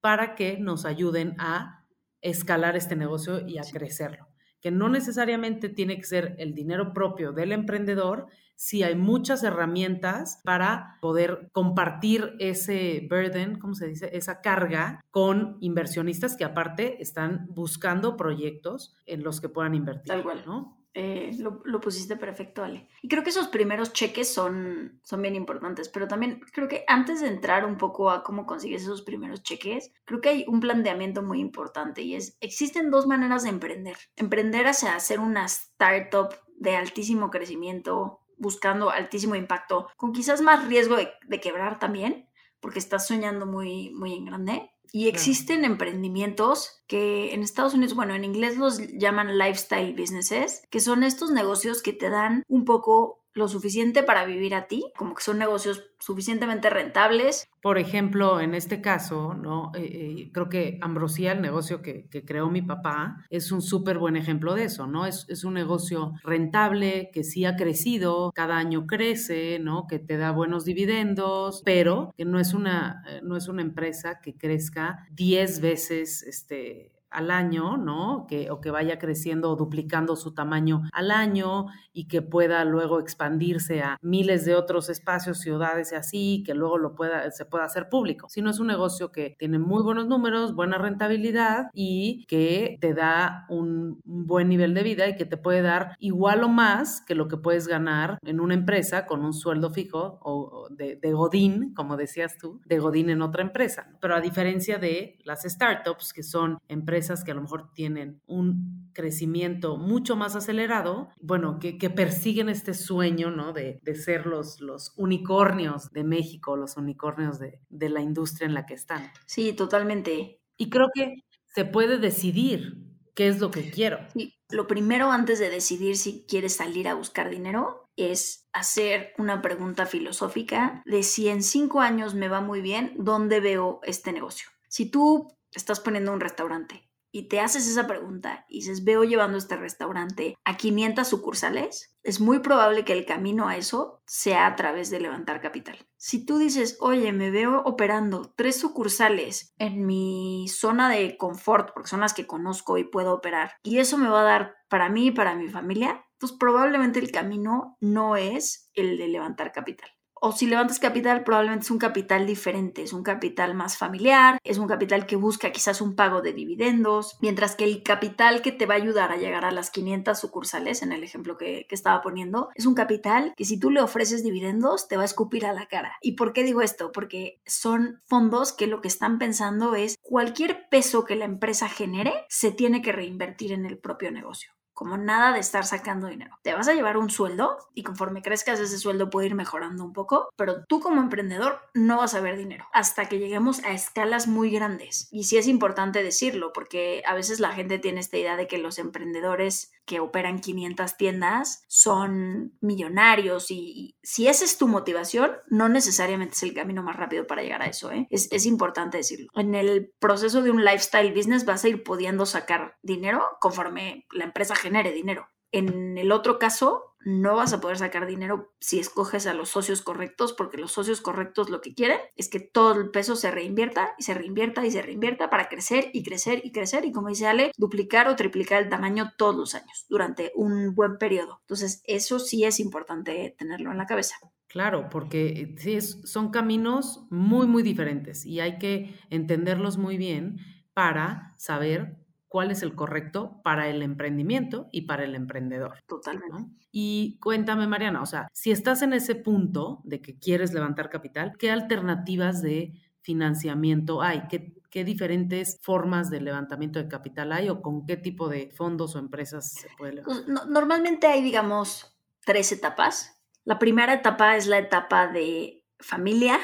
para 0.00 0.36
que 0.36 0.58
nos 0.58 0.84
ayuden 0.84 1.34
a 1.40 1.84
escalar 2.20 2.76
este 2.76 2.94
negocio 2.94 3.44
y 3.44 3.58
a 3.58 3.62
crecerlo. 3.62 4.28
Que 4.60 4.70
no 4.70 4.88
necesariamente 4.88 5.68
tiene 5.68 5.96
que 5.96 6.04
ser 6.04 6.36
el 6.38 6.54
dinero 6.54 6.92
propio 6.92 7.32
del 7.32 7.50
emprendedor, 7.50 8.28
si 8.54 8.84
hay 8.84 8.94
muchas 8.94 9.42
herramientas 9.42 10.40
para 10.44 10.98
poder 11.00 11.50
compartir 11.50 12.36
ese 12.38 13.08
burden, 13.10 13.58
¿cómo 13.58 13.74
se 13.74 13.88
dice? 13.88 14.16
Esa 14.16 14.40
carga 14.40 15.04
con 15.10 15.56
inversionistas 15.60 16.36
que 16.36 16.44
aparte 16.44 17.02
están 17.02 17.48
buscando 17.48 18.16
proyectos 18.16 18.94
en 19.04 19.24
los 19.24 19.40
que 19.40 19.48
puedan 19.48 19.74
invertir. 19.74 20.12
Tal 20.12 20.22
cual. 20.22 20.44
¿no? 20.46 20.78
Eh, 20.94 21.36
lo, 21.38 21.80
pusiste 21.80 22.16
perfecto, 22.16 22.64
Ale. 22.64 22.88
Y 23.02 23.08
creo 23.08 23.22
que 23.22 23.28
esos 23.28 23.48
primeros 23.48 23.92
cheques 23.92 24.32
son, 24.32 24.98
son 25.02 25.20
bien 25.20 25.34
importantes, 25.34 25.90
pero 25.90 26.08
también 26.08 26.40
creo 26.52 26.68
que 26.68 26.84
antes 26.86 27.20
de 27.20 27.28
entrar 27.28 27.66
un 27.66 27.76
poco 27.76 28.10
a 28.10 28.22
cómo 28.22 28.46
consigues 28.46 28.82
esos 28.82 29.02
primeros 29.02 29.42
cheques, 29.42 29.92
creo 30.06 30.22
que 30.22 30.30
hay 30.30 30.44
un 30.48 30.60
planteamiento 30.60 31.22
muy 31.22 31.40
importante 31.40 32.00
y 32.00 32.14
es, 32.14 32.38
existen 32.40 32.90
dos 32.90 33.06
maneras 33.06 33.42
de 33.42 33.50
emprender. 33.50 33.98
Emprender 34.16 34.66
hacia 34.66 34.94
hacer 34.94 35.20
una 35.20 35.44
startup 35.44 36.34
de 36.56 36.76
altísimo 36.76 37.30
crecimiento, 37.30 38.20
buscando 38.38 38.88
altísimo 38.88 39.34
impacto, 39.34 39.90
con 39.98 40.14
quizás 40.14 40.40
más 40.40 40.66
riesgo 40.66 40.96
de, 40.96 41.10
de 41.26 41.40
quebrar 41.40 41.78
también, 41.78 42.30
porque 42.58 42.78
estás 42.78 43.06
soñando 43.06 43.44
muy, 43.44 43.90
muy 43.90 44.14
en 44.14 44.24
grande 44.24 44.70
y 44.92 45.08
existen 45.08 45.64
emprendimientos 45.64 46.82
que 46.86 47.34
en 47.34 47.42
Estados 47.42 47.74
Unidos, 47.74 47.94
bueno, 47.94 48.14
en 48.14 48.24
inglés 48.24 48.56
los 48.56 48.78
llaman 48.98 49.38
lifestyle 49.38 49.94
businesses, 49.94 50.62
que 50.70 50.80
son 50.80 51.02
estos 51.02 51.30
negocios 51.30 51.82
que 51.82 51.92
te 51.92 52.10
dan 52.10 52.44
un 52.48 52.64
poco 52.64 53.25
lo 53.36 53.48
suficiente 53.48 54.02
para 54.02 54.24
vivir 54.24 54.54
a 54.54 54.66
ti, 54.66 54.90
como 54.96 55.14
que 55.14 55.22
son 55.22 55.38
negocios 55.38 55.84
suficientemente 55.98 56.70
rentables. 56.70 57.46
Por 57.60 57.78
ejemplo, 57.78 58.40
en 58.40 58.54
este 58.54 58.80
caso, 58.80 59.34
¿no? 59.34 59.72
Eh, 59.74 59.82
eh, 59.82 60.30
creo 60.32 60.48
que 60.48 60.78
Ambrosia, 60.80 61.32
el 61.32 61.42
negocio 61.42 61.82
que, 61.82 62.08
creó 62.24 62.48
mi 62.48 62.62
papá, 62.62 63.24
es 63.28 63.52
un 63.52 63.60
súper 63.60 63.98
buen 63.98 64.16
ejemplo 64.16 64.54
de 64.54 64.64
eso, 64.64 64.86
¿no? 64.86 65.04
Es, 65.04 65.26
es, 65.28 65.44
un 65.44 65.52
negocio 65.52 66.14
rentable, 66.24 67.10
que 67.12 67.24
sí 67.24 67.44
ha 67.44 67.56
crecido, 67.56 68.32
cada 68.34 68.56
año 68.56 68.86
crece, 68.86 69.58
¿no? 69.58 69.86
Que 69.86 69.98
te 69.98 70.16
da 70.16 70.32
buenos 70.32 70.64
dividendos, 70.64 71.60
pero 71.62 72.14
que 72.16 72.24
no 72.24 72.40
es 72.40 72.54
una, 72.54 73.02
eh, 73.06 73.20
no 73.22 73.36
es 73.36 73.48
una 73.48 73.60
empresa 73.60 74.20
que 74.22 74.34
crezca 74.34 75.06
10 75.10 75.60
veces, 75.60 76.22
este, 76.22 76.95
al 77.10 77.30
año, 77.30 77.76
¿no? 77.76 78.26
Que, 78.28 78.50
o 78.50 78.60
que 78.60 78.70
vaya 78.70 78.98
creciendo 78.98 79.50
o 79.50 79.56
duplicando 79.56 80.16
su 80.16 80.34
tamaño 80.34 80.82
al 80.92 81.10
año 81.10 81.66
y 81.92 82.08
que 82.08 82.22
pueda 82.22 82.64
luego 82.64 83.00
expandirse 83.00 83.82
a 83.82 83.96
miles 84.02 84.44
de 84.44 84.54
otros 84.54 84.88
espacios, 84.90 85.38
ciudades 85.38 85.92
y 85.92 85.94
así, 85.94 86.42
que 86.44 86.54
luego 86.54 86.78
lo 86.78 86.94
pueda, 86.94 87.30
se 87.30 87.44
pueda 87.44 87.64
hacer 87.64 87.88
público. 87.88 88.28
Sino 88.28 88.50
es 88.50 88.58
un 88.58 88.66
negocio 88.66 89.12
que 89.12 89.34
tiene 89.38 89.58
muy 89.58 89.82
buenos 89.82 90.06
números, 90.06 90.54
buena 90.54 90.78
rentabilidad 90.78 91.66
y 91.72 92.24
que 92.26 92.76
te 92.80 92.92
da 92.92 93.46
un, 93.48 94.00
buen 94.04 94.48
nivel 94.48 94.74
de 94.74 94.82
vida 94.82 95.08
y 95.08 95.16
que 95.16 95.24
te 95.24 95.36
puede 95.36 95.62
dar 95.62 95.96
igual 95.98 96.42
o 96.42 96.48
más 96.48 97.00
que 97.00 97.14
lo 97.14 97.28
que 97.28 97.36
puedes 97.36 97.68
ganar 97.68 98.18
en 98.24 98.40
una 98.40 98.54
empresa 98.54 99.06
con 99.06 99.24
un 99.24 99.32
sueldo 99.32 99.70
fijo 99.70 100.18
o 100.22 100.68
de, 100.70 100.96
de 100.96 101.12
Godín, 101.12 101.72
como 101.74 101.96
decías 101.96 102.36
tú, 102.38 102.60
de 102.66 102.78
Godín 102.78 103.10
en 103.10 103.22
otra 103.22 103.42
empresa. 103.42 103.88
Pero 104.00 104.14
a 104.14 104.20
diferencia 104.20 104.78
de 104.78 105.18
las 105.24 105.42
startups, 105.42 106.12
que 106.12 106.22
son 106.22 106.58
empresas 106.68 106.95
que 107.24 107.30
a 107.30 107.34
lo 107.34 107.42
mejor 107.42 107.72
tienen 107.74 108.20
un 108.26 108.90
crecimiento 108.92 109.76
mucho 109.76 110.16
más 110.16 110.34
acelerado, 110.36 111.10
bueno, 111.20 111.58
que, 111.58 111.74
persiguen 111.90 112.48
este 112.48 112.74
sueño, 112.74 113.30
¿no? 113.30 113.52
De, 113.52 113.80
ser 113.94 114.26
los, 114.26 114.60
los 114.60 114.92
unicornios 114.96 115.90
de 115.90 116.04
México, 116.04 116.56
los 116.56 116.76
unicornios 116.76 117.38
de, 117.38 117.60
de 117.68 117.88
la 117.88 118.00
industria 118.00 118.46
en 118.46 118.54
la 118.54 118.66
que 118.66 118.74
están. 118.74 119.10
Sí, 119.26 119.52
totalmente. 119.52 120.40
Y 120.56 120.70
creo 120.70 120.88
que 120.94 121.24
se 121.54 121.64
puede 121.64 121.98
decidir 121.98 122.78
qué 123.14 123.28
es 123.28 123.40
lo 123.40 123.50
que 123.50 123.70
quiero. 123.70 123.98
Sí. 124.12 124.34
Lo 124.48 124.66
primero 124.68 125.10
antes 125.10 125.40
de 125.40 125.50
decidir 125.50 125.96
si 125.96 126.24
quieres 126.28 126.54
salir 126.54 126.86
a 126.86 126.94
buscar 126.94 127.30
dinero 127.30 127.88
es 127.96 128.46
hacer 128.52 129.12
una 129.18 129.42
pregunta 129.42 129.86
filosófica 129.86 130.82
de 130.84 131.02
si 131.02 131.28
en 131.28 131.42
cinco 131.42 131.80
años 131.80 132.14
me 132.14 132.28
va 132.28 132.40
muy 132.40 132.60
bien, 132.60 132.92
¿dónde 132.96 133.40
veo 133.40 133.80
este 133.82 134.12
negocio? 134.12 134.48
Si 134.68 134.86
tú 134.86 135.28
estás 135.52 135.80
poniendo 135.80 136.12
un 136.12 136.20
restaurante 136.20 136.85
y 137.16 137.28
te 137.28 137.40
haces 137.40 137.66
esa 137.66 137.86
pregunta 137.86 138.44
y 138.46 138.56
dices, 138.56 138.84
veo 138.84 139.02
llevando 139.02 139.38
este 139.38 139.56
restaurante 139.56 140.36
a 140.44 140.58
500 140.58 141.08
sucursales, 141.08 141.96
es 142.02 142.20
muy 142.20 142.40
probable 142.40 142.84
que 142.84 142.92
el 142.92 143.06
camino 143.06 143.48
a 143.48 143.56
eso 143.56 144.02
sea 144.06 144.46
a 144.46 144.54
través 144.54 144.90
de 144.90 145.00
levantar 145.00 145.40
capital. 145.40 145.78
Si 145.96 146.26
tú 146.26 146.36
dices, 146.36 146.76
oye, 146.78 147.14
me 147.14 147.30
veo 147.30 147.62
operando 147.64 148.34
tres 148.36 148.60
sucursales 148.60 149.54
en 149.56 149.86
mi 149.86 150.46
zona 150.48 150.90
de 150.90 151.16
confort, 151.16 151.70
porque 151.72 151.88
son 151.88 152.00
las 152.00 152.12
que 152.12 152.26
conozco 152.26 152.76
y 152.76 152.84
puedo 152.84 153.14
operar, 153.14 153.52
y 153.62 153.78
eso 153.78 153.96
me 153.96 154.10
va 154.10 154.20
a 154.20 154.24
dar 154.24 154.56
para 154.68 154.90
mí 154.90 155.06
y 155.06 155.10
para 155.10 155.34
mi 155.36 155.48
familia, 155.48 156.04
pues 156.18 156.32
probablemente 156.32 156.98
el 156.98 157.10
camino 157.10 157.78
no 157.80 158.16
es 158.16 158.68
el 158.74 158.98
de 158.98 159.08
levantar 159.08 159.52
capital 159.52 159.88
o 160.20 160.32
si 160.32 160.46
levantas 160.46 160.78
capital, 160.78 161.24
probablemente 161.24 161.64
es 161.64 161.70
un 161.70 161.78
capital 161.78 162.26
diferente, 162.26 162.82
es 162.82 162.92
un 162.92 163.02
capital 163.02 163.54
más 163.54 163.76
familiar, 163.76 164.38
es 164.44 164.58
un 164.58 164.66
capital 164.66 165.06
que 165.06 165.16
busca 165.16 165.52
quizás 165.52 165.80
un 165.80 165.94
pago 165.94 166.22
de 166.22 166.32
dividendos, 166.32 167.18
mientras 167.20 167.54
que 167.54 167.64
el 167.64 167.82
capital 167.82 168.42
que 168.42 168.52
te 168.52 168.66
va 168.66 168.74
a 168.74 168.78
ayudar 168.78 169.12
a 169.12 169.16
llegar 169.16 169.44
a 169.44 169.50
las 169.50 169.70
500 169.70 170.18
sucursales, 170.18 170.82
en 170.82 170.92
el 170.92 171.04
ejemplo 171.04 171.36
que, 171.36 171.66
que 171.68 171.74
estaba 171.74 172.00
poniendo, 172.00 172.48
es 172.54 172.66
un 172.66 172.74
capital 172.74 173.34
que 173.36 173.44
si 173.44 173.58
tú 173.58 173.70
le 173.70 173.80
ofreces 173.80 174.22
dividendos, 174.22 174.88
te 174.88 174.96
va 174.96 175.02
a 175.02 175.06
escupir 175.06 175.46
a 175.46 175.52
la 175.52 175.66
cara. 175.66 175.96
¿Y 176.00 176.12
por 176.12 176.32
qué 176.32 176.44
digo 176.44 176.62
esto? 176.62 176.92
Porque 176.92 177.40
son 177.46 178.00
fondos 178.06 178.52
que 178.52 178.66
lo 178.66 178.80
que 178.80 178.88
están 178.88 179.18
pensando 179.18 179.74
es 179.74 179.96
cualquier 180.02 180.68
peso 180.68 181.04
que 181.04 181.16
la 181.16 181.24
empresa 181.24 181.68
genere, 181.68 182.12
se 182.28 182.50
tiene 182.50 182.82
que 182.82 182.92
reinvertir 182.92 183.52
en 183.52 183.66
el 183.66 183.78
propio 183.78 184.10
negocio. 184.10 184.55
Como 184.76 184.98
nada 184.98 185.32
de 185.32 185.40
estar 185.40 185.64
sacando 185.64 186.06
dinero. 186.06 186.38
Te 186.42 186.52
vas 186.52 186.68
a 186.68 186.74
llevar 186.74 186.98
un 186.98 187.08
sueldo 187.08 187.56
y 187.74 187.82
conforme 187.82 188.20
crezcas 188.20 188.60
ese 188.60 188.78
sueldo 188.78 189.08
puede 189.08 189.28
ir 189.28 189.34
mejorando 189.34 189.82
un 189.82 189.94
poco, 189.94 190.28
pero 190.36 190.66
tú 190.66 190.80
como 190.80 191.00
emprendedor 191.00 191.60
no 191.72 191.96
vas 191.96 192.14
a 192.14 192.20
ver 192.20 192.36
dinero 192.36 192.66
hasta 192.74 193.08
que 193.08 193.18
lleguemos 193.18 193.64
a 193.64 193.72
escalas 193.72 194.28
muy 194.28 194.50
grandes. 194.50 195.08
Y 195.10 195.24
sí 195.24 195.38
es 195.38 195.48
importante 195.48 196.02
decirlo 196.02 196.52
porque 196.52 197.02
a 197.06 197.14
veces 197.14 197.40
la 197.40 197.52
gente 197.52 197.78
tiene 197.78 198.00
esta 198.00 198.18
idea 198.18 198.36
de 198.36 198.46
que 198.46 198.58
los 198.58 198.78
emprendedores 198.78 199.72
que 199.86 200.00
operan 200.00 200.40
500 200.40 200.96
tiendas 200.96 201.64
son 201.68 202.52
millonarios 202.60 203.50
y, 203.50 203.96
si 204.02 204.26
esa 204.26 204.44
es 204.44 204.58
tu 204.58 204.68
motivación, 204.68 205.32
no 205.48 205.68
necesariamente 205.68 206.34
es 206.34 206.42
el 206.42 206.54
camino 206.54 206.82
más 206.82 206.96
rápido 206.96 207.26
para 207.26 207.42
llegar 207.42 207.62
a 207.62 207.66
eso. 207.66 207.90
¿eh? 207.92 208.06
Es, 208.10 208.28
es 208.32 208.46
importante 208.46 208.98
decirlo. 208.98 209.28
En 209.34 209.54
el 209.54 209.92
proceso 209.98 210.42
de 210.42 210.50
un 210.50 210.64
lifestyle 210.64 211.14
business 211.14 211.44
vas 211.44 211.64
a 211.64 211.68
ir 211.68 211.82
pudiendo 211.82 212.26
sacar 212.26 212.76
dinero 212.82 213.24
conforme 213.40 214.06
la 214.10 214.24
empresa 214.24 214.54
genere 214.66 214.92
dinero. 214.92 215.28
En 215.52 215.96
el 215.96 216.12
otro 216.12 216.38
caso, 216.38 216.96
no 217.06 217.36
vas 217.36 217.52
a 217.52 217.60
poder 217.60 217.78
sacar 217.78 218.04
dinero 218.04 218.52
si 218.58 218.80
escoges 218.80 219.28
a 219.28 219.34
los 219.34 219.50
socios 219.50 219.80
correctos, 219.80 220.32
porque 220.32 220.58
los 220.58 220.72
socios 220.72 221.00
correctos 221.00 221.50
lo 221.50 221.60
que 221.60 221.72
quieren 221.72 221.98
es 222.16 222.28
que 222.28 222.40
todo 222.40 222.80
el 222.80 222.90
peso 222.90 223.14
se 223.14 223.30
reinvierta 223.30 223.94
y 223.96 224.02
se 224.02 224.12
reinvierta 224.12 224.66
y 224.66 224.72
se 224.72 224.82
reinvierta 224.82 225.30
para 225.30 225.48
crecer 225.48 225.90
y 225.92 226.02
crecer 226.02 226.40
y 226.44 226.50
crecer 226.50 226.84
y 226.84 226.90
como 226.90 227.08
dice 227.08 227.28
Ale, 227.28 227.52
duplicar 227.56 228.08
o 228.08 228.16
triplicar 228.16 228.60
el 228.60 228.68
tamaño 228.68 229.12
todos 229.16 229.36
los 229.36 229.54
años 229.54 229.86
durante 229.88 230.32
un 230.34 230.74
buen 230.74 230.98
periodo. 230.98 231.38
Entonces, 231.42 231.80
eso 231.84 232.18
sí 232.18 232.42
es 232.42 232.58
importante 232.58 233.36
tenerlo 233.38 233.70
en 233.70 233.78
la 233.78 233.86
cabeza. 233.86 234.16
Claro, 234.48 234.88
porque 234.90 235.26
eh, 235.28 235.54
sí, 235.58 235.80
son 235.80 236.30
caminos 236.30 237.06
muy, 237.10 237.46
muy 237.46 237.62
diferentes 237.62 238.26
y 238.26 238.40
hay 238.40 238.58
que 238.58 238.98
entenderlos 239.10 239.78
muy 239.78 239.96
bien 239.96 240.38
para 240.74 241.34
saber 241.36 242.04
cuál 242.36 242.50
es 242.50 242.62
el 242.62 242.74
correcto 242.74 243.40
para 243.42 243.66
el 243.66 243.80
emprendimiento 243.80 244.68
y 244.70 244.82
para 244.82 245.04
el 245.04 245.14
emprendedor. 245.14 245.82
Totalmente. 245.86 246.50
Y 246.70 247.18
cuéntame, 247.18 247.66
Mariana, 247.66 248.02
o 248.02 248.04
sea, 248.04 248.28
si 248.34 248.50
estás 248.50 248.82
en 248.82 248.92
ese 248.92 249.14
punto 249.14 249.80
de 249.84 250.02
que 250.02 250.18
quieres 250.18 250.52
levantar 250.52 250.90
capital, 250.90 251.32
¿qué 251.38 251.50
alternativas 251.50 252.42
de 252.42 252.74
financiamiento 253.00 254.02
hay? 254.02 254.28
¿Qué, 254.28 254.52
qué 254.70 254.84
diferentes 254.84 255.58
formas 255.62 256.10
de 256.10 256.20
levantamiento 256.20 256.78
de 256.78 256.88
capital 256.88 257.32
hay 257.32 257.48
o 257.48 257.62
con 257.62 257.86
qué 257.86 257.96
tipo 257.96 258.28
de 258.28 258.50
fondos 258.54 258.96
o 258.96 258.98
empresas 258.98 259.54
se 259.54 259.68
puede 259.78 259.94
levantar? 259.94 260.46
Normalmente 260.46 261.06
hay, 261.06 261.22
digamos, 261.22 261.96
tres 262.26 262.52
etapas. 262.52 263.18
La 263.44 263.58
primera 263.58 263.94
etapa 263.94 264.36
es 264.36 264.46
la 264.46 264.58
etapa 264.58 265.08
de 265.08 265.64
familia, 265.80 266.38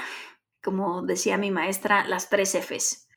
como 0.62 1.02
decía 1.02 1.36
mi 1.36 1.50
maestra, 1.50 2.08
las 2.08 2.30
tres 2.30 2.54
Fs. 2.54 3.08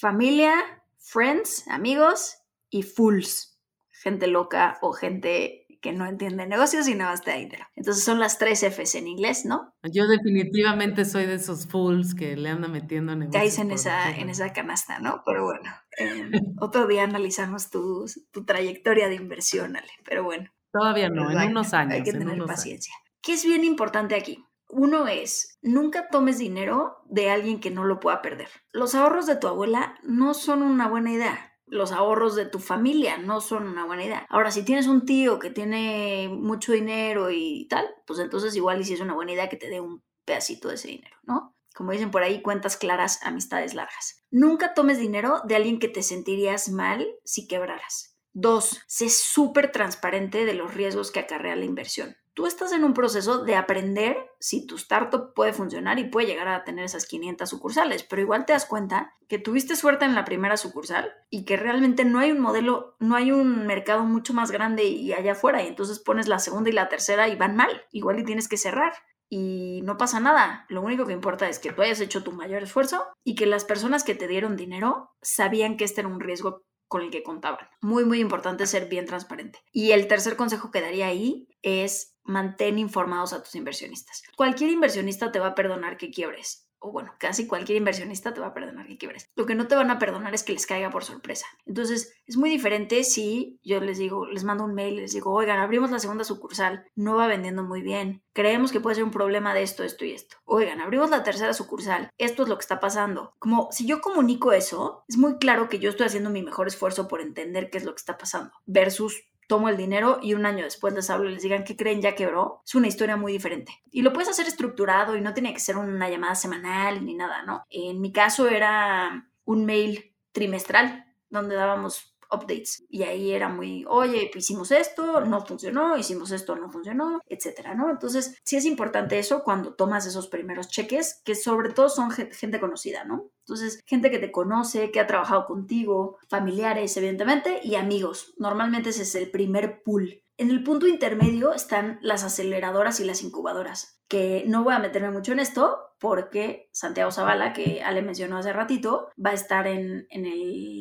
Familia, 0.00 0.79
friends, 1.10 1.66
amigos 1.68 2.38
y 2.70 2.82
fools, 2.82 3.58
gente 3.90 4.28
loca 4.28 4.78
o 4.80 4.92
gente 4.92 5.66
que 5.80 5.92
no 5.92 6.06
entiende 6.06 6.46
negocios 6.46 6.86
y 6.88 6.94
no 6.94 7.06
gasta 7.06 7.34
dinero. 7.34 7.64
Entonces 7.74 8.04
son 8.04 8.20
las 8.20 8.38
tres 8.38 8.62
Fs 8.62 8.96
en 8.96 9.08
inglés, 9.08 9.46
¿no? 9.46 9.74
Yo 9.82 10.06
definitivamente 10.06 11.04
soy 11.04 11.26
de 11.26 11.34
esos 11.34 11.66
fools 11.66 12.14
que 12.14 12.36
le 12.36 12.50
anda 12.50 12.68
metiendo 12.68 13.16
negocios. 13.16 13.42
Caes 13.42 13.58
en 13.58 13.70
esa, 13.70 14.10
en 14.16 14.28
esa 14.28 14.52
canasta, 14.52 14.98
¿no? 15.00 15.22
Pero 15.24 15.44
bueno, 15.44 15.70
em, 15.96 16.30
otro 16.60 16.86
día 16.86 17.04
analizamos 17.04 17.70
tu, 17.70 18.04
tu, 18.30 18.44
trayectoria 18.44 19.08
de 19.08 19.14
inversión, 19.14 19.76
Ale. 19.76 19.90
Pero 20.04 20.22
bueno. 20.22 20.50
Todavía 20.70 21.08
no, 21.08 21.30
en 21.30 21.50
unos 21.50 21.72
años. 21.72 21.94
Hay 21.94 22.02
que 22.02 22.12
tener 22.12 22.44
paciencia. 22.44 22.94
¿Qué 23.22 23.32
es 23.32 23.44
bien 23.44 23.64
importante 23.64 24.14
aquí? 24.14 24.44
Uno 24.72 25.08
es, 25.08 25.58
nunca 25.62 26.08
tomes 26.08 26.38
dinero 26.38 26.98
de 27.06 27.30
alguien 27.30 27.60
que 27.60 27.70
no 27.70 27.84
lo 27.84 27.98
pueda 27.98 28.22
perder. 28.22 28.48
Los 28.72 28.94
ahorros 28.94 29.26
de 29.26 29.36
tu 29.36 29.48
abuela 29.48 29.98
no 30.02 30.32
son 30.34 30.62
una 30.62 30.88
buena 30.88 31.12
idea. 31.12 31.58
Los 31.66 31.92
ahorros 31.92 32.34
de 32.36 32.46
tu 32.46 32.58
familia 32.58 33.18
no 33.18 33.40
son 33.40 33.66
una 33.66 33.84
buena 33.84 34.04
idea. 34.04 34.26
Ahora, 34.28 34.50
si 34.50 34.64
tienes 34.64 34.86
un 34.86 35.04
tío 35.04 35.38
que 35.38 35.50
tiene 35.50 36.28
mucho 36.28 36.72
dinero 36.72 37.30
y 37.30 37.66
tal, 37.68 37.88
pues 38.06 38.18
entonces 38.20 38.54
igual 38.56 38.80
y 38.80 38.84
si 38.84 38.94
es 38.94 39.00
una 39.00 39.14
buena 39.14 39.32
idea 39.32 39.48
que 39.48 39.56
te 39.56 39.68
dé 39.68 39.80
un 39.80 40.02
pedacito 40.24 40.68
de 40.68 40.74
ese 40.74 40.88
dinero, 40.88 41.16
¿no? 41.22 41.56
Como 41.74 41.92
dicen 41.92 42.10
por 42.10 42.22
ahí, 42.22 42.42
cuentas 42.42 42.76
claras, 42.76 43.20
amistades 43.22 43.74
largas. 43.74 44.24
Nunca 44.30 44.74
tomes 44.74 44.98
dinero 44.98 45.42
de 45.44 45.56
alguien 45.56 45.78
que 45.78 45.88
te 45.88 46.02
sentirías 46.02 46.68
mal 46.68 47.06
si 47.24 47.46
quebraras. 47.46 48.16
Dos, 48.32 48.82
sé 48.86 49.08
súper 49.08 49.72
transparente 49.72 50.44
de 50.44 50.54
los 50.54 50.74
riesgos 50.74 51.10
que 51.10 51.20
acarrea 51.20 51.56
la 51.56 51.64
inversión 51.64 52.16
tú 52.34 52.46
estás 52.46 52.72
en 52.72 52.84
un 52.84 52.94
proceso 52.94 53.44
de 53.44 53.56
aprender 53.56 54.16
si 54.38 54.66
tu 54.66 54.76
startup 54.76 55.34
puede 55.34 55.52
funcionar 55.52 55.98
y 55.98 56.08
puede 56.08 56.26
llegar 56.26 56.48
a 56.48 56.64
tener 56.64 56.84
esas 56.84 57.06
500 57.06 57.48
sucursales, 57.48 58.02
pero 58.02 58.22
igual 58.22 58.46
te 58.46 58.52
das 58.52 58.66
cuenta 58.66 59.14
que 59.28 59.38
tuviste 59.38 59.76
suerte 59.76 60.04
en 60.04 60.14
la 60.14 60.24
primera 60.24 60.56
sucursal 60.56 61.12
y 61.28 61.44
que 61.44 61.56
realmente 61.56 62.04
no 62.04 62.18
hay 62.18 62.32
un 62.32 62.40
modelo, 62.40 62.96
no 62.98 63.16
hay 63.16 63.32
un 63.32 63.66
mercado 63.66 64.04
mucho 64.04 64.34
más 64.34 64.50
grande 64.50 64.84
y 64.84 65.12
allá 65.12 65.32
afuera 65.32 65.62
y 65.62 65.68
entonces 65.68 65.98
pones 65.98 66.28
la 66.28 66.38
segunda 66.38 66.70
y 66.70 66.72
la 66.72 66.88
tercera 66.88 67.28
y 67.28 67.36
van 67.36 67.56
mal, 67.56 67.82
igual 67.92 68.18
y 68.18 68.24
tienes 68.24 68.48
que 68.48 68.56
cerrar. 68.56 68.92
Y 69.32 69.82
no 69.84 69.96
pasa 69.96 70.18
nada, 70.18 70.66
lo 70.68 70.82
único 70.82 71.06
que 71.06 71.12
importa 71.12 71.48
es 71.48 71.60
que 71.60 71.72
tú 71.72 71.82
hayas 71.82 72.00
hecho 72.00 72.24
tu 72.24 72.32
mayor 72.32 72.64
esfuerzo 72.64 73.06
y 73.22 73.36
que 73.36 73.46
las 73.46 73.64
personas 73.64 74.02
que 74.02 74.16
te 74.16 74.26
dieron 74.26 74.56
dinero 74.56 75.12
sabían 75.22 75.76
que 75.76 75.84
este 75.84 76.00
era 76.00 76.08
un 76.08 76.18
riesgo 76.18 76.64
con 76.90 77.02
el 77.02 77.10
que 77.10 77.22
contaban. 77.22 77.68
Muy, 77.80 78.04
muy 78.04 78.18
importante 78.18 78.66
ser 78.66 78.88
bien 78.88 79.06
transparente. 79.06 79.60
Y 79.72 79.92
el 79.92 80.08
tercer 80.08 80.34
consejo 80.34 80.72
que 80.72 80.80
daría 80.80 81.06
ahí 81.06 81.46
es 81.62 82.16
mantén 82.24 82.80
informados 82.80 83.32
a 83.32 83.42
tus 83.44 83.54
inversionistas. 83.54 84.24
Cualquier 84.36 84.70
inversionista 84.70 85.30
te 85.30 85.38
va 85.38 85.46
a 85.46 85.54
perdonar 85.54 85.96
que 85.96 86.10
quiebres 86.10 86.69
o 86.80 86.90
bueno, 86.90 87.14
casi 87.18 87.46
cualquier 87.46 87.78
inversionista 87.78 88.34
te 88.34 88.40
va 88.40 88.48
a 88.48 88.54
perdonar 88.54 88.86
que 88.86 88.98
quiebres. 88.98 89.30
Lo 89.36 89.46
que 89.46 89.54
no 89.54 89.68
te 89.68 89.74
van 89.74 89.90
a 89.90 89.98
perdonar 89.98 90.34
es 90.34 90.42
que 90.42 90.52
les 90.52 90.66
caiga 90.66 90.90
por 90.90 91.04
sorpresa. 91.04 91.46
Entonces, 91.66 92.14
es 92.26 92.36
muy 92.36 92.50
diferente 92.50 93.04
si 93.04 93.60
yo 93.62 93.80
les 93.80 93.98
digo, 93.98 94.26
les 94.26 94.44
mando 94.44 94.64
un 94.64 94.74
mail, 94.74 94.96
les 94.96 95.12
digo, 95.12 95.32
oigan, 95.32 95.58
abrimos 95.58 95.90
la 95.90 95.98
segunda 95.98 96.24
sucursal, 96.24 96.86
no 96.94 97.16
va 97.16 97.26
vendiendo 97.26 97.62
muy 97.62 97.82
bien, 97.82 98.22
creemos 98.32 98.72
que 98.72 98.80
puede 98.80 98.96
ser 98.96 99.04
un 99.04 99.10
problema 99.10 99.54
de 99.54 99.62
esto, 99.62 99.84
esto 99.84 100.04
y 100.04 100.12
esto. 100.12 100.36
Oigan, 100.44 100.80
abrimos 100.80 101.10
la 101.10 101.22
tercera 101.22 101.52
sucursal, 101.52 102.10
esto 102.18 102.42
es 102.42 102.48
lo 102.48 102.56
que 102.56 102.62
está 102.62 102.80
pasando. 102.80 103.34
Como 103.38 103.68
si 103.70 103.86
yo 103.86 104.00
comunico 104.00 104.52
eso, 104.52 105.04
es 105.08 105.16
muy 105.16 105.38
claro 105.38 105.68
que 105.68 105.78
yo 105.78 105.90
estoy 105.90 106.06
haciendo 106.06 106.30
mi 106.30 106.42
mejor 106.42 106.66
esfuerzo 106.66 107.08
por 107.08 107.20
entender 107.20 107.70
qué 107.70 107.78
es 107.78 107.84
lo 107.84 107.92
que 107.92 108.00
está 108.00 108.16
pasando, 108.16 108.52
versus 108.66 109.29
tomo 109.50 109.68
el 109.68 109.76
dinero 109.76 110.20
y 110.22 110.34
un 110.34 110.46
año 110.46 110.62
después 110.62 110.94
les 110.94 111.10
hablo 111.10 111.28
y 111.28 111.34
les 111.34 111.42
digan 111.42 111.64
que 111.64 111.76
creen 111.76 112.00
ya 112.00 112.14
quebró, 112.14 112.62
es 112.64 112.76
una 112.76 112.86
historia 112.86 113.16
muy 113.16 113.32
diferente. 113.32 113.72
Y 113.90 114.02
lo 114.02 114.12
puedes 114.12 114.28
hacer 114.28 114.46
estructurado 114.46 115.16
y 115.16 115.20
no 115.20 115.34
tiene 115.34 115.52
que 115.52 115.58
ser 115.58 115.76
una 115.76 116.08
llamada 116.08 116.36
semanal 116.36 117.04
ni 117.04 117.14
nada, 117.14 117.42
¿no? 117.42 117.64
En 117.68 118.00
mi 118.00 118.12
caso 118.12 118.48
era 118.48 119.28
un 119.44 119.66
mail 119.66 120.14
trimestral 120.30 121.04
donde 121.30 121.56
dábamos 121.56 122.09
updates. 122.32 122.84
Y 122.88 123.02
ahí 123.02 123.32
era 123.32 123.48
muy, 123.48 123.84
oye, 123.88 124.28
pues 124.32 124.44
hicimos 124.44 124.70
esto, 124.70 125.20
no 125.20 125.44
funcionó, 125.44 125.96
hicimos 125.96 126.30
esto, 126.30 126.56
no 126.56 126.70
funcionó, 126.70 127.20
etcétera, 127.26 127.74
¿no? 127.74 127.90
Entonces, 127.90 128.36
sí 128.44 128.56
es 128.56 128.64
importante 128.64 129.18
eso 129.18 129.42
cuando 129.42 129.74
tomas 129.74 130.06
esos 130.06 130.28
primeros 130.28 130.68
cheques, 130.68 131.20
que 131.24 131.34
sobre 131.34 131.72
todo 131.72 131.88
son 131.88 132.10
gente 132.10 132.60
conocida, 132.60 133.04
¿no? 133.04 133.30
Entonces, 133.46 133.80
gente 133.86 134.10
que 134.10 134.18
te 134.18 134.30
conoce, 134.32 134.90
que 134.90 135.00
ha 135.00 135.06
trabajado 135.06 135.46
contigo, 135.46 136.18
familiares, 136.28 136.96
evidentemente, 136.96 137.60
y 137.64 137.74
amigos. 137.74 138.34
Normalmente 138.38 138.90
ese 138.90 139.02
es 139.02 139.14
el 139.14 139.30
primer 139.30 139.82
pool. 139.82 140.22
En 140.40 140.50
el 140.50 140.62
punto 140.62 140.86
intermedio 140.86 141.52
están 141.52 141.98
las 142.00 142.24
aceleradoras 142.24 142.98
y 142.98 143.04
las 143.04 143.22
incubadoras, 143.22 144.00
que 144.08 144.42
no 144.46 144.64
voy 144.64 144.72
a 144.72 144.78
meterme 144.78 145.10
mucho 145.10 145.32
en 145.32 145.38
esto, 145.38 145.90
porque 145.98 146.70
Santiago 146.72 147.10
Zavala, 147.12 147.52
que 147.52 147.82
Ale 147.84 148.00
mencionó 148.00 148.38
hace 148.38 148.54
ratito, 148.54 149.10
va 149.22 149.32
a 149.32 149.34
estar 149.34 149.66
en, 149.66 150.06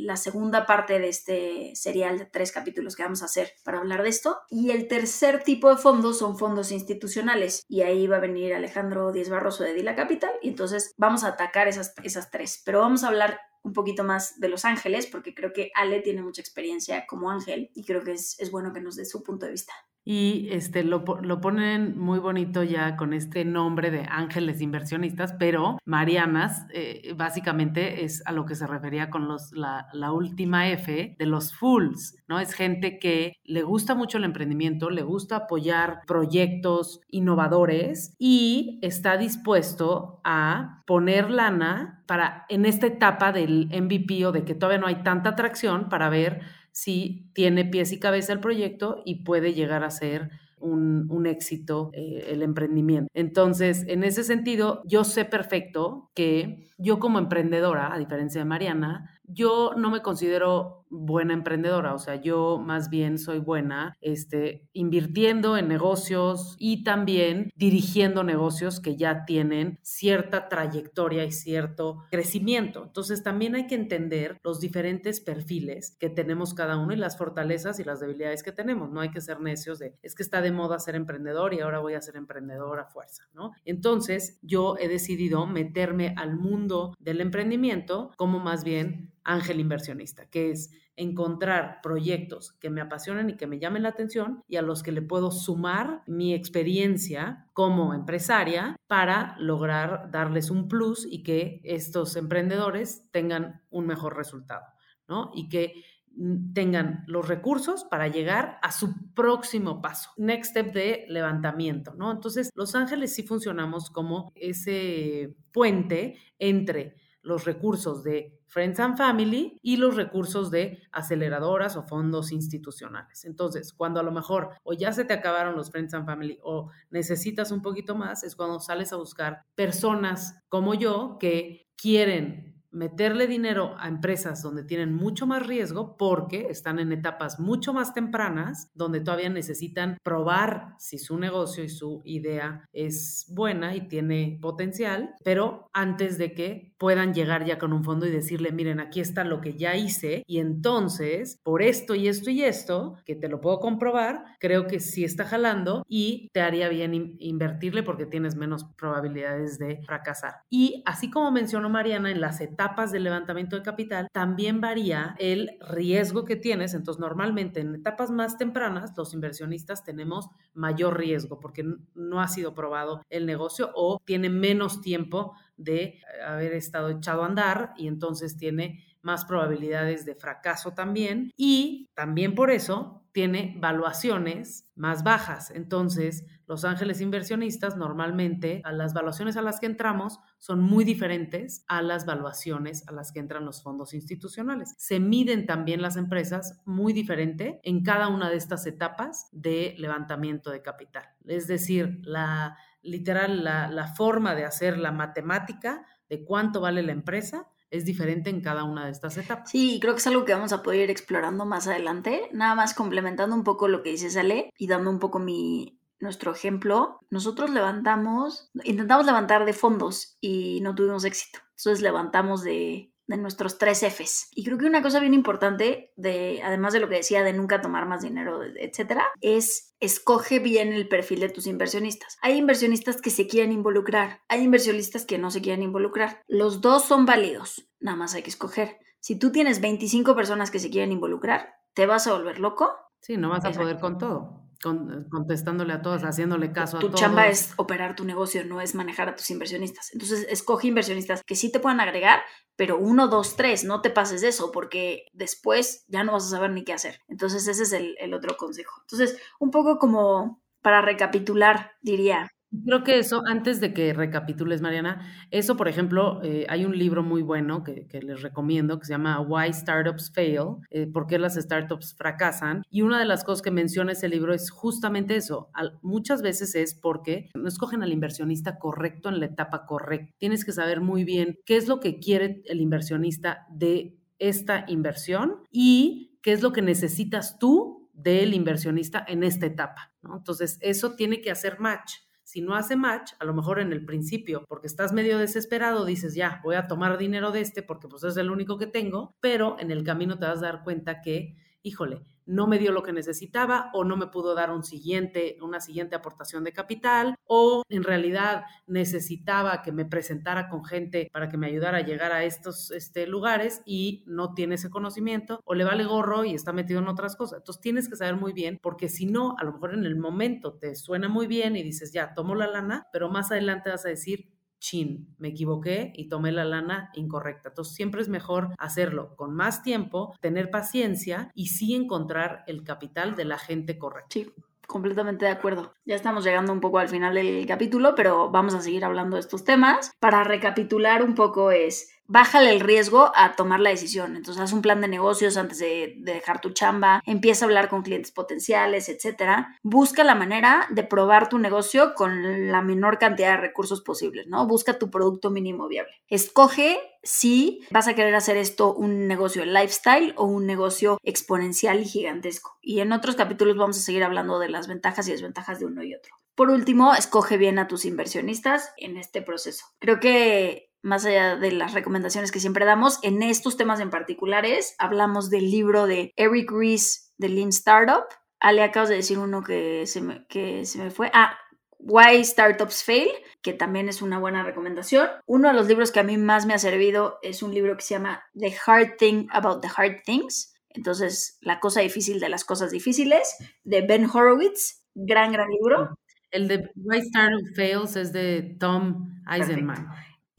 la 0.05 0.15
segunda 0.15 0.65
parte 0.65 0.97
de 0.99 1.09
este 1.09 1.75
serial 1.75 2.19
de 2.19 2.25
tres 2.25 2.53
capítulos 2.53 2.95
que 2.95 3.03
vamos 3.03 3.21
a 3.21 3.25
hacer 3.25 3.51
para 3.65 3.79
hablar 3.79 4.01
de 4.01 4.07
esto. 4.07 4.39
Y 4.47 4.71
el 4.71 4.87
tercer 4.87 5.43
tipo 5.43 5.69
de 5.69 5.75
fondos 5.75 6.19
son 6.19 6.37
fondos 6.37 6.71
institucionales. 6.71 7.65
Y 7.67 7.81
ahí 7.81 8.07
va 8.07 8.15
a 8.15 8.21
venir 8.21 8.53
Alejandro 8.53 9.11
Díez 9.11 9.29
Barroso 9.29 9.65
de 9.65 9.73
Dila 9.73 9.93
Capital. 9.93 10.31
Y 10.41 10.47
entonces 10.47 10.93
vamos 10.95 11.25
a 11.25 11.29
atacar 11.29 11.67
esas, 11.67 11.93
esas 12.01 12.31
tres. 12.31 12.61
Pero 12.63 12.79
vamos 12.79 13.03
a 13.03 13.09
hablar 13.09 13.41
un 13.63 13.73
poquito 13.73 14.03
más 14.03 14.39
de 14.39 14.49
Los 14.49 14.65
Ángeles, 14.65 15.07
porque 15.07 15.33
creo 15.33 15.53
que 15.53 15.71
Ale 15.75 16.01
tiene 16.01 16.21
mucha 16.21 16.41
experiencia 16.41 17.05
como 17.07 17.29
ángel 17.31 17.71
y 17.73 17.85
creo 17.85 18.03
que 18.03 18.13
es, 18.13 18.39
es 18.39 18.51
bueno 18.51 18.73
que 18.73 18.81
nos 18.81 18.95
dé 18.95 19.05
su 19.05 19.23
punto 19.23 19.45
de 19.45 19.51
vista 19.53 19.73
y 20.05 20.47
este, 20.51 20.83
lo, 20.83 21.03
lo, 21.21 21.41
ponen 21.41 21.97
muy 21.97 22.19
bonito 22.19 22.63
ya 22.63 22.95
con 22.95 23.13
este 23.13 23.45
nombre 23.45 23.91
de 23.91 24.07
ángeles 24.09 24.61
inversionistas, 24.61 25.33
pero 25.33 25.77
Marianas 25.85 26.65
eh, 26.73 27.13
básicamente 27.15 28.03
es 28.03 28.25
a 28.25 28.31
lo 28.31 28.45
que 28.45 28.55
se 28.55 28.65
refería 28.65 29.09
con 29.09 29.27
los, 29.27 29.51
la, 29.51 29.87
la, 29.93 30.11
última 30.11 30.69
F 30.69 31.15
de 31.17 31.25
los 31.25 31.53
fools, 31.53 32.17
¿no? 32.27 32.39
Es 32.39 32.53
gente 32.53 32.97
que 32.97 33.33
le 33.43 33.61
gusta 33.61 33.93
mucho 33.93 34.17
el 34.17 34.23
emprendimiento, 34.23 34.89
le 34.89 35.03
gusta 35.03 35.35
apoyar 35.35 35.99
proyectos 36.07 37.01
innovadores 37.09 38.15
y 38.17 38.79
está 38.81 39.17
dispuesto 39.17 40.21
a 40.23 40.81
poner 40.87 41.29
lana 41.29 42.01
para 42.07 42.45
en 42.49 42.65
esta 42.65 42.87
etapa 42.87 43.31
del 43.31 43.67
MVP 43.67 44.25
o 44.25 44.31
de 44.31 44.43
que 44.43 44.55
todavía 44.55 44.79
no 44.79 44.87
hay 44.87 45.03
tanta 45.03 45.29
atracción 45.29 45.87
para 45.87 46.09
ver 46.09 46.41
si 46.79 47.29
tiene 47.33 47.65
pies 47.65 47.91
y 47.91 47.99
cabeza 47.99 48.31
el 48.31 48.39
proyecto 48.39 49.01
y 49.03 49.23
puede 49.23 49.53
llegar 49.53 49.83
a 49.83 49.91
ser 49.91 50.29
un, 50.61 51.25
éxito 51.25 51.91
eh, 51.93 52.27
el 52.29 52.41
emprendimiento. 52.41 53.09
Entonces, 53.13 53.85
en 53.87 54.03
ese 54.03 54.23
sentido, 54.23 54.81
yo 54.85 55.03
sé 55.03 55.25
perfecto 55.25 56.09
que 56.15 56.69
yo 56.77 56.99
como 56.99 57.19
emprendedora, 57.19 57.93
a 57.93 57.99
diferencia 57.99 58.39
de 58.39 58.45
Mariana, 58.45 59.18
yo 59.31 59.73
no 59.75 59.89
me 59.89 60.01
considero 60.01 60.79
buena 60.89 61.33
emprendedora, 61.33 61.93
o 61.93 61.99
sea, 61.99 62.15
yo 62.15 62.57
más 62.57 62.89
bien 62.89 63.19
soy 63.19 63.39
buena 63.39 63.95
este, 64.01 64.67
invirtiendo 64.73 65.55
en 65.57 65.67
negocios 65.67 66.55
y 66.57 66.83
también 66.83 67.51
dirigiendo 67.55 68.23
negocios 68.23 68.79
que 68.79 68.95
ya 68.95 69.25
tienen 69.25 69.79
cierta 69.83 70.49
trayectoria 70.49 71.23
y 71.25 71.31
cierto 71.31 72.05
crecimiento. 72.09 72.83
Entonces, 72.83 73.23
también 73.23 73.55
hay 73.55 73.67
que 73.67 73.75
entender 73.75 74.39
los 74.43 74.59
diferentes 74.59 75.21
perfiles 75.21 75.95
que 75.99 76.09
tenemos 76.09 76.53
cada 76.53 76.77
uno 76.77 76.93
y 76.93 76.97
las 76.97 77.17
fortalezas 77.17 77.79
y 77.79 77.83
las 77.83 77.99
debilidades 77.99 78.43
que 78.43 78.51
tenemos. 78.51 78.89
No 78.91 79.01
hay 79.01 79.11
que 79.11 79.21
ser 79.21 79.39
necios 79.39 79.79
de, 79.79 79.95
es 80.01 80.15
que 80.15 80.23
está 80.23 80.41
de 80.41 80.51
moda 80.51 80.79
ser 80.79 80.95
emprendedor 80.95 81.53
y 81.53 81.59
ahora 81.59 81.79
voy 81.79 81.93
a 81.93 82.01
ser 82.01 82.15
emprendedor 82.15 82.79
a 82.79 82.85
fuerza, 82.85 83.29
¿no? 83.33 83.51
Entonces, 83.63 84.39
yo 84.41 84.75
he 84.79 84.87
decidido 84.87 85.45
meterme 85.45 86.13
al 86.17 86.35
mundo 86.35 86.95
del 86.99 87.21
emprendimiento 87.21 88.11
como 88.17 88.39
más 88.39 88.63
bien 88.63 89.11
ángel 89.29 89.59
inversionista, 89.59 90.27
que 90.27 90.49
es 90.49 90.71
encontrar 90.95 91.79
proyectos 91.83 92.53
que 92.53 92.71
me 92.71 92.81
apasionen 92.81 93.29
y 93.29 93.37
que 93.37 93.45
me 93.45 93.59
llamen 93.59 93.83
la 93.83 93.89
atención 93.89 94.43
y 94.47 94.57
a 94.57 94.63
los 94.63 94.81
que 94.81 94.91
le 94.91 95.03
puedo 95.03 95.31
sumar 95.31 96.01
mi 96.07 96.33
experiencia 96.33 97.47
como 97.53 97.93
empresaria 97.93 98.75
para 98.87 99.35
lograr 99.39 100.09
darles 100.11 100.49
un 100.49 100.67
plus 100.67 101.07
y 101.09 101.21
que 101.21 101.61
estos 101.63 102.15
emprendedores 102.15 103.03
tengan 103.11 103.61
un 103.69 103.85
mejor 103.85 104.17
resultado, 104.17 104.65
¿no? 105.07 105.29
Y 105.35 105.47
que 105.47 105.83
mm, 106.15 106.53
tengan 106.53 107.03
los 107.05 107.27
recursos 107.27 107.83
para 107.83 108.07
llegar 108.07 108.57
a 108.63 108.71
su 108.71 109.13
próximo 109.13 109.79
paso, 109.79 110.09
next 110.17 110.51
step 110.51 110.73
de 110.73 111.05
levantamiento, 111.07 111.93
¿no? 111.93 112.11
Entonces, 112.11 112.49
Los 112.55 112.73
Ángeles 112.73 113.13
sí 113.13 113.21
funcionamos 113.21 113.91
como 113.91 114.31
ese 114.35 115.37
puente 115.51 116.17
entre 116.39 116.95
los 117.29 117.45
recursos 117.45 118.03
de 118.03 118.41
Friends 118.47 118.79
and 118.79 118.97
Family 118.97 119.59
y 119.61 119.77
los 119.77 119.95
recursos 119.95 120.49
de 120.49 120.81
aceleradoras 120.91 121.77
o 121.77 121.83
fondos 121.83 122.31
institucionales. 122.31 123.23
Entonces, 123.23 123.71
cuando 123.71 123.99
a 123.99 124.03
lo 124.03 124.11
mejor 124.11 124.49
o 124.63 124.73
ya 124.73 124.91
se 124.91 125.05
te 125.05 125.13
acabaron 125.13 125.55
los 125.55 125.69
Friends 125.69 125.93
and 125.93 126.07
Family 126.07 126.39
o 126.41 126.71
necesitas 126.89 127.51
un 127.51 127.61
poquito 127.61 127.95
más, 127.95 128.23
es 128.23 128.35
cuando 128.35 128.59
sales 128.59 128.91
a 128.91 128.97
buscar 128.97 129.43
personas 129.55 130.43
como 130.49 130.73
yo 130.73 131.17
que 131.19 131.69
quieren 131.77 132.48
meterle 132.71 133.27
dinero 133.27 133.75
a 133.79 133.87
empresas 133.87 134.41
donde 134.41 134.63
tienen 134.63 134.93
mucho 134.93 135.25
más 135.27 135.45
riesgo 135.45 135.97
porque 135.97 136.47
están 136.49 136.79
en 136.79 136.91
etapas 136.91 137.39
mucho 137.39 137.73
más 137.73 137.93
tempranas, 137.93 138.71
donde 138.73 139.01
todavía 139.01 139.29
necesitan 139.29 139.97
probar 140.03 140.75
si 140.77 140.97
su 140.97 141.17
negocio 141.17 141.63
y 141.63 141.69
su 141.69 142.01
idea 142.05 142.67
es 142.73 143.25
buena 143.29 143.75
y 143.75 143.87
tiene 143.87 144.37
potencial, 144.41 145.15
pero 145.23 145.69
antes 145.73 146.17
de 146.17 146.33
que 146.33 146.73
puedan 146.77 147.13
llegar 147.13 147.45
ya 147.45 147.57
con 147.57 147.73
un 147.73 147.83
fondo 147.83 148.05
y 148.05 148.11
decirle, 148.11 148.51
miren, 148.51 148.79
aquí 148.79 148.99
está 148.99 149.23
lo 149.23 149.41
que 149.41 149.53
ya 149.53 149.75
hice 149.75 150.23
y 150.27 150.39
entonces, 150.39 151.39
por 151.43 151.61
esto 151.61 151.95
y 151.95 152.07
esto 152.07 152.29
y 152.29 152.43
esto, 152.43 152.95
que 153.05 153.15
te 153.15 153.29
lo 153.29 153.41
puedo 153.41 153.59
comprobar, 153.59 154.23
creo 154.39 154.67
que 154.67 154.79
sí 154.79 155.03
está 155.03 155.25
jalando 155.25 155.83
y 155.87 156.29
te 156.33 156.41
haría 156.41 156.69
bien 156.69 157.15
invertirle 157.19 157.83
porque 157.83 158.05
tienes 158.05 158.35
menos 158.35 158.65
probabilidades 158.77 159.59
de 159.59 159.81
fracasar. 159.83 160.35
Y 160.49 160.83
así 160.85 161.09
como 161.09 161.31
mencionó 161.31 161.69
Mariana 161.69 162.11
en 162.11 162.21
las 162.21 162.39
etapas, 162.41 162.58
etapas 162.59 162.91
del 162.91 163.05
levantamiento 163.05 163.55
de 163.55 163.61
capital, 163.61 164.09
también 164.11 164.59
varía 164.59 165.15
el 165.17 165.57
riesgo 165.61 166.25
que 166.25 166.35
tienes. 166.35 166.73
Entonces, 166.73 166.99
normalmente 166.99 167.61
en 167.61 167.75
etapas 167.75 168.11
más 168.11 168.37
tempranas, 168.37 168.91
los 168.97 169.13
inversionistas 169.13 169.85
tenemos 169.85 170.27
mayor 170.53 170.97
riesgo 170.97 171.39
porque 171.39 171.63
no 171.95 172.21
ha 172.21 172.27
sido 172.27 172.53
probado 172.53 173.01
el 173.09 173.25
negocio 173.25 173.71
o 173.75 174.01
tiene 174.03 174.29
menos 174.29 174.81
tiempo 174.81 175.35
de 175.55 176.01
haber 176.25 176.53
estado 176.53 176.89
echado 176.89 177.23
a 177.23 177.27
andar 177.27 177.73
y 177.77 177.87
entonces 177.87 178.35
tiene 178.35 178.83
más 179.01 179.23
probabilidades 179.23 180.05
de 180.05 180.15
fracaso 180.15 180.73
también 180.73 181.31
y 181.37 181.87
también 181.93 182.35
por 182.35 182.51
eso 182.51 182.98
tiene 183.11 183.55
valuaciones 183.59 184.71
más 184.75 185.03
bajas. 185.03 185.51
Entonces, 185.51 186.25
los 186.47 186.65
ángeles 186.65 187.01
inversionistas 187.01 187.75
normalmente, 187.75 188.61
a 188.63 188.71
las 188.71 188.93
valuaciones 188.93 189.37
a 189.37 189.41
las 189.41 189.59
que 189.59 189.65
entramos 189.65 190.19
son 190.37 190.61
muy 190.61 190.83
diferentes 190.83 191.63
a 191.67 191.81
las 191.81 192.05
valuaciones 192.05 192.87
a 192.87 192.91
las 192.91 193.11
que 193.11 193.19
entran 193.19 193.45
los 193.45 193.61
fondos 193.61 193.93
institucionales. 193.93 194.73
Se 194.77 194.99
miden 194.99 195.45
también 195.45 195.81
las 195.81 195.97
empresas 195.97 196.61
muy 196.65 196.93
diferente 196.93 197.59
en 197.63 197.83
cada 197.83 198.07
una 198.07 198.29
de 198.29 198.37
estas 198.37 198.65
etapas 198.65 199.29
de 199.31 199.75
levantamiento 199.77 200.51
de 200.51 200.61
capital. 200.61 201.05
Es 201.25 201.47
decir, 201.47 201.99
la 202.03 202.57
literal, 202.81 203.43
la, 203.43 203.69
la 203.69 203.87
forma 203.87 204.35
de 204.35 204.45
hacer 204.45 204.77
la 204.77 204.91
matemática 204.91 205.85
de 206.09 206.23
cuánto 206.23 206.61
vale 206.61 206.81
la 206.81 206.93
empresa 206.93 207.47
es 207.71 207.85
diferente 207.85 208.29
en 208.29 208.41
cada 208.41 208.63
una 208.63 208.85
de 208.85 208.91
estas 208.91 209.17
etapas. 209.17 209.49
Sí, 209.49 209.79
creo 209.81 209.93
que 209.93 209.99
es 209.99 210.07
algo 210.07 210.25
que 210.25 210.33
vamos 210.33 210.53
a 210.53 210.63
poder 210.63 210.81
ir 210.81 210.91
explorando 210.91 211.45
más 211.45 211.67
adelante, 211.67 212.29
nada 212.33 212.55
más 212.55 212.73
complementando 212.73 213.35
un 213.35 213.43
poco 213.43 213.67
lo 213.67 213.83
que 213.83 213.91
dice 213.91 214.09
Sale 214.09 214.51
y 214.57 214.67
dando 214.67 214.89
un 214.89 214.99
poco 214.99 215.19
mi 215.19 215.79
nuestro 215.99 216.31
ejemplo. 216.31 216.99
Nosotros 217.09 217.49
levantamos, 217.49 218.49
intentamos 218.63 219.05
levantar 219.05 219.45
de 219.45 219.53
fondos 219.53 220.17
y 220.21 220.61
no 220.61 220.75
tuvimos 220.75 221.03
éxito. 221.03 221.39
Entonces 221.57 221.81
levantamos 221.81 222.43
de 222.43 222.88
de 223.09 223.17
nuestros 223.17 223.57
tres 223.57 223.81
Fs. 223.81 224.29
Y 224.35 224.45
creo 224.45 224.59
que 224.59 224.67
una 224.67 224.83
cosa 224.83 224.99
bien 224.99 225.15
importante, 225.15 225.91
de, 225.95 226.41
además 226.43 226.73
de 226.73 226.79
lo 226.79 226.87
que 226.87 226.97
decía 226.97 227.23
de 227.23 227.33
nunca 227.33 227.59
tomar 227.59 227.87
más 227.87 228.03
dinero, 228.03 228.41
etcétera, 228.43 229.03
es 229.19 229.73
escoge 229.79 230.37
bien 230.37 230.73
el 230.73 230.87
perfil 230.87 231.21
de 231.21 231.29
tus 231.29 231.47
inversionistas. 231.47 232.17
Hay 232.21 232.37
inversionistas 232.37 233.01
que 233.01 233.09
se 233.09 233.27
quieren 233.27 233.51
involucrar, 233.51 234.21
hay 234.27 234.43
inversionistas 234.43 235.05
que 235.05 235.17
no 235.17 235.31
se 235.31 235.41
quieren 235.41 235.63
involucrar. 235.63 236.21
Los 236.27 236.61
dos 236.61 236.85
son 236.85 237.07
válidos, 237.07 237.67
nada 237.79 237.97
más 237.97 238.13
hay 238.13 238.21
que 238.21 238.29
escoger. 238.29 238.77
Si 238.99 239.17
tú 239.17 239.31
tienes 239.31 239.59
25 239.59 240.15
personas 240.15 240.51
que 240.51 240.59
se 240.59 240.69
quieren 240.69 240.91
involucrar, 240.91 241.55
¿te 241.73 241.87
vas 241.87 242.05
a 242.05 242.13
volver 242.13 242.39
loco? 242.39 242.71
Sí, 243.01 243.17
no 243.17 243.29
vas 243.29 243.43
a 243.43 243.51
poder 243.51 243.79
con 243.79 243.97
todo 243.97 244.48
contestándole 244.61 245.73
a 245.73 245.81
todos, 245.81 246.03
haciéndole 246.03 246.51
caso 246.51 246.77
a 246.77 246.79
todos. 246.79 246.93
Tu 246.93 246.99
chamba 246.99 247.27
es 247.27 247.53
operar 247.55 247.95
tu 247.95 248.05
negocio, 248.05 248.43
no 248.45 248.61
es 248.61 248.75
manejar 248.75 249.09
a 249.09 249.15
tus 249.15 249.29
inversionistas. 249.29 249.93
Entonces, 249.93 250.27
escoge 250.29 250.67
inversionistas 250.67 251.23
que 251.23 251.35
sí 251.35 251.51
te 251.51 251.59
puedan 251.59 251.79
agregar, 251.79 252.21
pero 252.55 252.77
uno, 252.77 253.07
dos, 253.07 253.35
tres, 253.35 253.63
no 253.63 253.81
te 253.81 253.89
pases 253.89 254.21
de 254.21 254.29
eso, 254.29 254.51
porque 254.51 255.05
después 255.13 255.85
ya 255.87 256.03
no 256.03 256.13
vas 256.13 256.25
a 256.25 256.29
saber 256.29 256.51
ni 256.51 256.63
qué 256.63 256.73
hacer. 256.73 256.99
Entonces, 257.07 257.47
ese 257.47 257.63
es 257.63 257.71
el, 257.71 257.95
el 257.99 258.13
otro 258.13 258.35
consejo. 258.35 258.81
Entonces, 258.81 259.17
un 259.39 259.51
poco 259.51 259.79
como 259.79 260.41
para 260.61 260.81
recapitular, 260.81 261.71
diría, 261.81 262.31
Creo 262.65 262.83
que 262.83 262.97
eso, 262.97 263.21
antes 263.27 263.59
de 263.61 263.75
que 263.75 263.93
recapitules, 263.93 264.61
Mariana, 264.61 265.05
eso, 265.29 265.55
por 265.55 265.67
ejemplo, 265.67 266.19
eh, 266.23 266.47
hay 266.49 266.65
un 266.65 266.75
libro 266.75 267.03
muy 267.03 267.21
bueno 267.21 267.63
que, 267.63 267.87
les 268.01 268.23
recomiendo 268.23 268.79
que 268.79 268.85
se 268.85 268.93
llama 268.93 269.21
Why 269.21 269.53
Startups 269.53 270.11
Fail, 270.11 270.55
eh, 270.71 270.87
por 270.87 271.05
qué 271.05 271.19
las 271.19 271.35
startups 271.35 271.93
fracasan. 271.95 272.63
Y 272.71 272.81
una 272.81 272.97
de 272.97 273.05
las 273.05 273.23
cosas 273.23 273.43
que 273.43 273.51
menciona 273.51 273.91
ese 273.91 274.09
libro 274.09 274.33
es 274.33 274.49
justamente 274.49 275.15
eso. 275.15 275.51
muchas 275.83 276.23
veces 276.23 276.55
es 276.55 276.73
porque 276.73 277.29
no 277.35 277.47
escogen 277.47 277.83
al 277.83 277.93
inversionista 277.93 278.57
correcto 278.57 279.09
en 279.09 279.19
la 279.19 279.27
etapa 279.27 279.67
correcta. 279.67 280.15
Tienes 280.17 280.43
que 280.43 280.51
saber 280.51 280.81
muy 280.81 281.03
bien 281.03 281.37
qué 281.45 281.55
es 281.55 281.67
lo 281.67 281.79
que 281.79 281.99
quiere 281.99 282.41
el 282.45 282.61
inversionista 282.61 283.45
de 283.51 283.99
esta 284.17 284.65
inversión 284.67 285.43
y 285.51 286.17
qué 286.23 286.31
es 286.31 286.41
lo 286.41 286.51
que 286.51 286.63
necesitas 286.63 287.37
tú 287.37 287.89
del 287.93 288.33
inversionista 288.33 289.05
en 289.07 289.23
esta 289.23 289.45
etapa. 289.45 289.93
Entonces, 290.03 290.57
eso 290.61 290.95
tiene 290.95 291.21
que 291.21 291.31
hacer 291.31 291.59
match. 291.59 291.93
Si 292.29 292.41
no 292.41 292.53
hace 292.53 292.75
match, 292.75 293.13
a 293.17 293.25
lo 293.25 293.33
mejor 293.33 293.59
en 293.59 293.73
el 293.73 293.83
principio, 293.83 294.45
porque 294.47 294.67
estás 294.67 294.93
medio 294.93 295.17
desesperado, 295.17 295.83
dices, 295.83 296.13
ya, 296.13 296.41
voy 296.43 296.57
a 296.57 296.67
tomar 296.67 296.99
dinero 296.99 297.31
de 297.31 297.41
este 297.41 297.63
porque 297.63 297.87
pues 297.87 298.03
es 298.03 298.17
el 298.17 298.29
único 298.29 298.59
que 298.59 298.67
tengo, 298.67 299.15
pero 299.19 299.55
en 299.59 299.71
el 299.71 299.83
camino 299.83 300.19
te 300.19 300.27
vas 300.27 300.37
a 300.37 300.41
dar 300.41 300.63
cuenta 300.63 301.01
que, 301.01 301.35
híjole, 301.63 302.05
no 302.25 302.45
me 302.45 302.59
dio 302.59 302.71
lo 302.71 302.83
que 302.83 302.93
necesitaba 302.93 303.71
o 303.73 303.83
no 303.83 303.97
me 303.97 304.07
pudo 304.07 304.35
dar 304.35 304.51
un 304.51 304.63
siguiente, 304.63 305.37
una 305.41 305.59
siguiente 305.59 305.95
aportación 305.95 306.43
de 306.43 306.53
capital 306.53 307.15
o 307.25 307.63
en 307.69 307.83
realidad 307.83 308.43
necesitaba 308.67 309.63
que 309.63 309.71
me 309.71 309.85
presentara 309.85 310.47
con 310.47 310.63
gente 310.63 311.09
para 311.11 311.27
que 311.27 311.37
me 311.37 311.47
ayudara 311.47 311.79
a 311.79 311.85
llegar 311.85 312.11
a 312.11 312.23
estos 312.23 312.69
este, 312.69 313.07
lugares 313.07 313.63
y 313.65 314.03
no 314.05 314.35
tiene 314.35 314.55
ese 314.55 314.69
conocimiento 314.69 315.41
o 315.43 315.55
le 315.55 315.63
vale 315.63 315.85
gorro 315.85 316.23
y 316.23 316.35
está 316.35 316.53
metido 316.53 316.79
en 316.79 316.87
otras 316.87 317.15
cosas. 317.15 317.39
Entonces 317.39 317.61
tienes 317.61 317.89
que 317.89 317.95
saber 317.95 318.15
muy 318.15 318.31
bien 318.31 318.59
porque 318.61 318.89
si 318.89 319.07
no, 319.07 319.35
a 319.39 319.43
lo 319.43 319.53
mejor 319.53 319.73
en 319.73 319.85
el 319.85 319.95
momento 319.95 320.53
te 320.53 320.75
suena 320.75 321.09
muy 321.09 321.25
bien 321.25 321.55
y 321.55 321.63
dices, 321.63 321.91
ya, 321.91 322.13
tomo 322.13 322.35
la 322.35 322.47
lana, 322.47 322.87
pero 322.93 323.09
más 323.09 323.31
adelante 323.31 323.71
vas 323.71 323.85
a 323.85 323.89
decir, 323.89 324.38
chin, 324.59 325.15
me 325.17 325.29
equivoqué 325.29 325.93
y 325.95 326.09
tomé 326.09 326.31
la 326.31 326.45
lana 326.45 326.91
incorrecta. 326.93 327.49
Entonces 327.49 327.75
siempre 327.75 328.01
es 328.01 328.09
mejor 328.09 328.55
hacerlo 328.57 329.15
con 329.15 329.35
más 329.35 329.63
tiempo, 329.63 330.15
tener 330.21 330.49
paciencia 330.49 331.31
y 331.33 331.47
sí 331.47 331.75
encontrar 331.75 332.43
el 332.47 332.63
capital 332.63 333.15
de 333.15 333.25
la 333.25 333.37
gente 333.37 333.77
correcta. 333.77 334.09
Sí. 334.11 334.33
Completamente 334.69 335.25
de 335.25 335.31
acuerdo. 335.31 335.73
Ya 335.83 335.95
estamos 335.95 336.23
llegando 336.23 336.53
un 336.53 336.59
poco 336.59 336.77
al 336.77 336.89
final 336.89 337.15
del 337.15 337.43
capítulo, 337.47 337.95
pero 337.95 338.29
vamos 338.29 338.53
a 338.53 338.61
seguir 338.61 338.85
hablando 338.85 339.15
de 339.15 339.21
estos 339.21 339.43
temas. 339.43 339.91
Para 339.99 340.23
recapitular 340.23 341.01
un 341.01 341.15
poco 341.15 341.49
es, 341.49 341.89
bájale 342.09 342.49
el 342.49 342.59
riesgo 342.59 343.11
a 343.15 343.35
tomar 343.35 343.59
la 343.59 343.69
decisión. 343.69 344.17
Entonces, 344.17 344.43
haz 344.43 344.51
un 344.51 344.61
plan 344.61 344.81
de 344.81 344.87
negocios 344.87 345.37
antes 345.37 345.59
de, 345.59 345.95
dejar 345.99 346.41
tu 346.41 346.49
chamba, 346.49 347.01
empieza 347.05 347.45
a 347.45 347.47
hablar 347.47 347.69
con 347.69 347.83
clientes 347.83 348.11
potenciales, 348.11 348.89
etcétera. 348.89 349.55
Busca 349.63 350.03
la 350.03 350.15
manera 350.15 350.67
de 350.71 350.83
probar 350.83 351.29
tu 351.29 351.37
negocio 351.37 351.93
con 351.93 352.51
la 352.51 352.61
menor 352.61 352.97
cantidad 352.97 353.31
de 353.31 353.37
recursos 353.37 353.81
posibles, 353.81 354.27
¿no? 354.27 354.45
Busca 354.47 354.79
tu 354.79 354.89
producto 354.89 355.29
mínimo 355.29 355.67
viable. 355.67 355.93
Escoge 356.07 356.79
si 357.03 357.61
vas 357.69 357.87
a 357.87 357.93
querer 357.93 358.15
hacer 358.15 358.35
esto 358.37 358.73
un 358.73 359.07
negocio 359.07 359.45
lifestyle 359.45 360.13
o 360.17 360.25
un 360.25 360.45
negocio 360.45 360.97
exponencial 361.03 361.79
y 361.79 361.85
gigantesco. 361.85 362.57
Y 362.61 362.79
en 362.79 362.91
otros 362.91 363.15
capítulos 363.15 363.55
vamos 363.55 363.77
a 363.77 363.81
seguir 363.81 364.03
hablando 364.03 364.39
de 364.39 364.49
las 364.49 364.67
ventajas 364.67 365.07
y 365.07 365.11
desventajas 365.11 365.59
de 365.59 365.67
uno 365.67 365.83
y 365.83 365.93
otro. 365.93 366.15
Por 366.35 366.49
último, 366.49 366.93
escoge 366.93 367.37
bien 367.37 367.59
a 367.59 367.67
tus 367.67 367.85
inversionistas 367.85 368.71
en 368.77 368.97
este 368.97 369.21
proceso. 369.21 369.65
Creo 369.79 369.99
que 369.99 370.68
más 370.81 371.05
allá 371.05 371.35
de 371.35 371.51
las 371.51 371.73
recomendaciones 371.73 372.31
que 372.31 372.39
siempre 372.39 372.65
damos, 372.65 372.99
en 373.03 373.21
estos 373.23 373.57
temas 373.57 373.79
en 373.79 373.89
particulares 373.89 374.75
hablamos 374.77 375.29
del 375.29 375.49
libro 375.51 375.87
de 375.87 376.13
Eric 376.15 376.51
Ries 376.51 377.13
de 377.17 377.29
Lean 377.29 377.49
Startup. 377.49 378.05
Ale, 378.39 378.63
acabas 378.63 378.89
de 378.89 378.95
decir 378.95 379.19
uno 379.19 379.43
que 379.43 379.85
se 379.85 380.01
me, 380.01 380.25
que 380.27 380.65
se 380.65 380.77
me 380.77 380.91
fue. 380.91 381.11
Ah, 381.13 381.37
Why 381.79 382.23
Startups 382.23 382.83
Fail, 382.83 383.09
que 383.41 383.53
también 383.53 383.87
es 383.87 384.01
una 384.01 384.19
buena 384.19 384.43
recomendación. 384.43 385.09
Uno 385.25 385.47
de 385.47 385.53
los 385.53 385.67
libros 385.67 385.91
que 385.91 386.01
a 386.01 386.03
mí 386.03 386.17
más 386.17 386.45
me 386.45 386.53
ha 386.53 386.59
servido 386.59 387.19
es 387.21 387.41
un 387.41 387.53
libro 387.53 387.75
que 387.77 387.83
se 387.83 387.95
llama 387.95 388.23
The 388.37 388.53
Hard 388.65 388.97
Thing 388.97 389.27
About 389.31 389.61
the 389.61 389.69
Hard 389.75 390.03
Things. 390.05 390.53
Entonces, 390.69 391.37
La 391.41 391.59
cosa 391.59 391.81
difícil 391.81 392.19
de 392.19 392.29
las 392.29 392.43
cosas 392.43 392.71
difíciles, 392.71 393.35
de 393.63 393.81
Ben 393.81 394.09
Horowitz. 394.11 394.83
Gran, 394.93 395.31
gran 395.31 395.49
libro. 395.49 395.97
El 396.31 396.47
de 396.47 396.69
Why 396.75 397.01
Startups 397.01 397.55
Fails 397.55 397.95
es 397.95 398.11
de 398.11 398.57
Tom 398.59 399.07
Eisenman. 399.29 399.89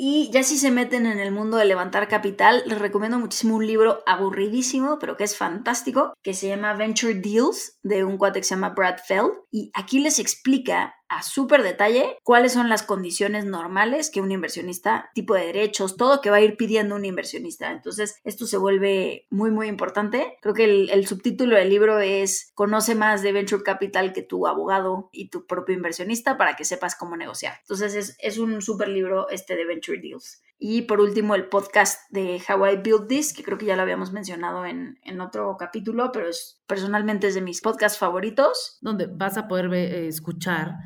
Y 0.02 0.30
ya 0.30 0.42
si 0.44 0.56
se 0.56 0.70
meten 0.70 1.04
en 1.04 1.20
el 1.20 1.30
mundo 1.30 1.58
de 1.58 1.66
levantar 1.66 2.08
capital, 2.08 2.62
les 2.64 2.78
recomiendo 2.78 3.18
muchísimo 3.18 3.56
un 3.56 3.66
libro 3.66 4.02
aburridísimo, 4.06 4.98
pero 4.98 5.18
que 5.18 5.24
es 5.24 5.36
fantástico, 5.36 6.14
que 6.22 6.32
se 6.32 6.48
llama 6.48 6.72
Venture 6.72 7.16
Deals, 7.16 7.78
de 7.82 8.02
un 8.02 8.16
cuate 8.16 8.40
que 8.40 8.44
se 8.44 8.54
llama 8.54 8.70
Brad 8.70 8.96
Feld. 9.06 9.32
Y 9.50 9.70
aquí 9.74 9.98
les 9.98 10.18
explica 10.18 10.94
a 11.10 11.22
súper 11.24 11.64
detalle 11.64 12.16
cuáles 12.22 12.52
son 12.52 12.68
las 12.68 12.84
condiciones 12.84 13.44
normales 13.44 14.10
que 14.10 14.20
un 14.20 14.30
inversionista, 14.30 15.10
tipo 15.12 15.34
de 15.34 15.46
derechos, 15.46 15.96
todo 15.96 16.20
que 16.20 16.30
va 16.30 16.36
a 16.36 16.40
ir 16.40 16.56
pidiendo 16.56 16.94
un 16.94 17.04
inversionista. 17.04 17.72
Entonces, 17.72 18.20
esto 18.22 18.46
se 18.46 18.56
vuelve 18.56 19.26
muy, 19.28 19.50
muy 19.50 19.66
importante. 19.66 20.38
Creo 20.40 20.54
que 20.54 20.64
el, 20.64 21.06
subtítulo 21.08 21.56
del 21.56 21.68
libro 21.68 21.98
es 21.98 22.52
Conoce 22.54 22.94
más 22.94 23.22
de 23.22 23.32
Venture 23.32 23.64
Capital 23.64 24.12
que 24.12 24.22
tu 24.22 24.46
abogado 24.46 25.10
y 25.12 25.30
tu 25.30 25.46
propio 25.46 25.74
inversionista 25.74 26.38
para 26.38 26.54
que 26.54 26.64
sepas 26.64 26.94
cómo 26.94 27.16
negociar. 27.16 27.54
Entonces, 27.62 27.96
es, 27.96 28.16
es 28.20 28.38
un 28.38 28.62
súper 28.62 28.88
libro 28.88 29.28
este 29.30 29.56
de 29.56 29.64
Venture 29.64 29.98
Deals. 30.00 30.42
Y 30.60 30.82
por 30.82 31.00
último, 31.00 31.34
el 31.34 31.48
podcast 31.48 32.08
de 32.10 32.40
How 32.48 32.66
I 32.66 32.76
Built 32.76 33.08
This, 33.08 33.32
que 33.32 33.42
creo 33.42 33.58
que 33.58 33.66
ya 33.66 33.74
lo 33.74 33.82
habíamos 33.82 34.12
mencionado 34.12 34.64
en, 34.64 35.00
en 35.02 35.20
otro 35.20 35.56
capítulo, 35.58 36.12
pero 36.12 36.28
es, 36.28 36.60
personalmente 36.68 37.26
es 37.26 37.34
de 37.34 37.40
mis 37.40 37.62
podcasts 37.62 37.98
favoritos. 37.98 38.78
Donde 38.80 39.06
vas 39.06 39.36
a 39.38 39.48
poder 39.48 39.72
eh, 39.74 40.06
escuchar 40.06 40.76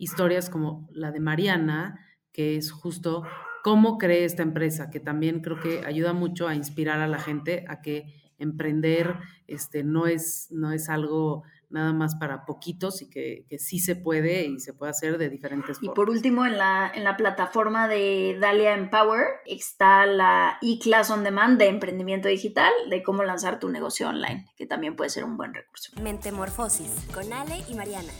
historias 0.00 0.48
como 0.48 0.88
la 0.92 1.12
de 1.12 1.20
Mariana, 1.20 2.00
que 2.32 2.56
es 2.56 2.72
justo 2.72 3.22
cómo 3.62 3.98
cree 3.98 4.24
esta 4.24 4.42
empresa, 4.42 4.90
que 4.90 4.98
también 4.98 5.40
creo 5.40 5.60
que 5.60 5.84
ayuda 5.84 6.14
mucho 6.14 6.48
a 6.48 6.54
inspirar 6.54 7.00
a 7.00 7.06
la 7.06 7.18
gente 7.18 7.64
a 7.68 7.82
que 7.82 8.06
emprender 8.38 9.16
este, 9.46 9.84
no, 9.84 10.06
es, 10.06 10.48
no 10.50 10.72
es 10.72 10.88
algo 10.88 11.42
nada 11.68 11.92
más 11.92 12.14
para 12.16 12.46
poquitos 12.46 13.02
y 13.02 13.10
que, 13.10 13.44
sí 13.58 13.78
se 13.78 13.94
puede 13.94 14.46
y 14.46 14.58
se 14.58 14.72
puede 14.72 14.90
hacer 14.90 15.18
de 15.18 15.28
diferentes 15.28 15.78
formas. 15.78 15.92
Y 15.92 15.94
por 15.94 16.08
último, 16.08 16.46
en 16.46 16.56
la, 16.56 16.90
en 16.92 17.04
la 17.04 17.18
plataforma 17.18 17.86
de 17.86 18.38
Dalia 18.40 18.74
Empower 18.74 19.26
está 19.44 20.06
la 20.06 20.58
e-class 20.62 21.10
on 21.10 21.22
demand 21.22 21.58
de 21.58 21.68
emprendimiento 21.68 22.28
digital, 22.28 22.72
de 22.88 23.02
cómo 23.02 23.22
lanzar 23.22 23.60
tu 23.60 23.68
negocio 23.68 24.08
online, 24.08 24.46
que 24.56 24.66
también 24.66 24.96
puede 24.96 25.10
ser 25.10 25.24
un 25.24 25.36
buen 25.36 25.52
recurso. 25.52 25.92
Mentemorfosis 26.00 27.06
con 27.12 27.30
Ale 27.34 27.62
y 27.68 27.74
Mariana. 27.74 28.12